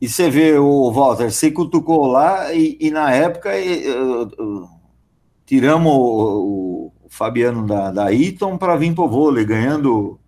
E 0.00 0.08
você 0.08 0.28
vê, 0.28 0.58
o 0.58 0.90
Walter, 0.90 1.30
você 1.30 1.50
cutucou 1.50 2.06
lá 2.06 2.52
e, 2.52 2.76
e 2.80 2.90
na 2.90 3.12
época 3.12 3.56
e, 3.56 3.88
uh, 3.88 4.22
uh, 4.24 4.68
tiramos 5.46 5.92
o, 5.92 6.92
o, 7.04 7.08
Fabiano 7.08 7.66
da, 7.66 7.90
da 7.92 8.12
Eton 8.12 8.56
para 8.56 8.74
vir 8.74 8.94
para 8.94 9.04
o 9.04 9.08
vôlei, 9.08 9.44
ganhando 9.44 10.18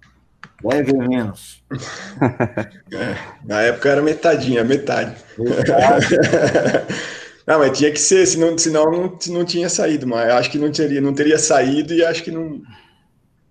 Leve 0.65 0.95
menos. 0.95 1.62
Na 3.45 3.61
época 3.61 3.91
era 3.91 4.01
metadinha, 4.01 4.65
metade. 4.65 5.15
metade. 5.39 6.07
não, 7.47 7.59
mas 7.59 7.77
tinha 7.77 7.91
que 7.91 8.01
ser, 8.01 8.25
senão, 8.27 8.57
senão 8.57 8.91
não, 8.91 9.19
não 9.29 9.45
tinha 9.45 9.69
saído, 9.69 10.07
mas 10.07 10.31
acho 10.31 10.51
que 10.51 10.59
não 10.59 10.73
teria, 10.73 11.03
não 11.03 11.12
teria 11.12 11.39
saído 11.39 11.93
e 11.93 12.03
acho 12.03 12.25
que 12.25 12.31
não 12.31 12.62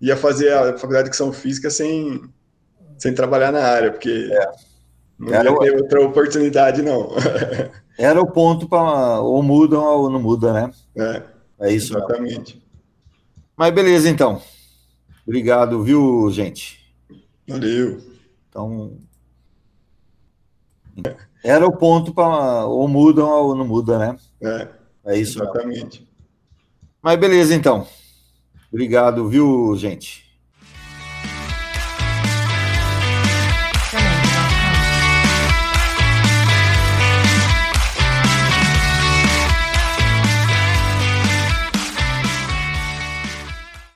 ia 0.01 0.17
fazer 0.17 0.51
a 0.51 0.73
faculdade 0.73 1.03
de 1.03 1.09
educação 1.09 1.31
física 1.31 1.69
sem, 1.69 2.19
sem 2.97 3.13
trabalhar 3.13 3.51
na 3.51 3.61
área, 3.61 3.91
porque 3.91 4.29
é. 4.31 4.51
não 5.19 5.33
era 5.33 5.51
ia 5.51 5.59
ter 5.59 5.75
outra 5.75 6.01
oportunidade, 6.01 6.81
não. 6.81 7.11
era 7.95 8.19
o 8.19 8.31
ponto 8.31 8.67
para 8.67 9.19
ou 9.19 9.43
mudam 9.43 9.83
ou 9.83 10.09
não 10.09 10.19
muda, 10.19 10.51
né? 10.51 10.71
É, 10.97 11.21
é 11.67 11.71
isso. 11.71 11.95
Exatamente. 11.95 12.59
Mas 13.55 13.71
beleza, 13.71 14.09
então. 14.09 14.41
Obrigado, 15.27 15.81
viu, 15.83 16.27
gente? 16.31 16.82
Valeu. 17.47 18.01
Então. 18.49 18.97
Era 21.43 21.67
o 21.67 21.75
ponto 21.75 22.13
para 22.13 22.65
ou 22.65 22.87
mudam 22.87 23.27
ou 23.29 23.55
não 23.55 23.65
muda, 23.67 23.97
né? 23.97 24.17
É. 24.41 24.67
É 25.05 25.17
isso. 25.17 25.41
Exatamente. 25.41 26.07
Mas 27.01 27.19
beleza, 27.19 27.53
então. 27.53 27.85
Obrigado, 28.71 29.27
viu, 29.27 29.75
gente? 29.75 30.22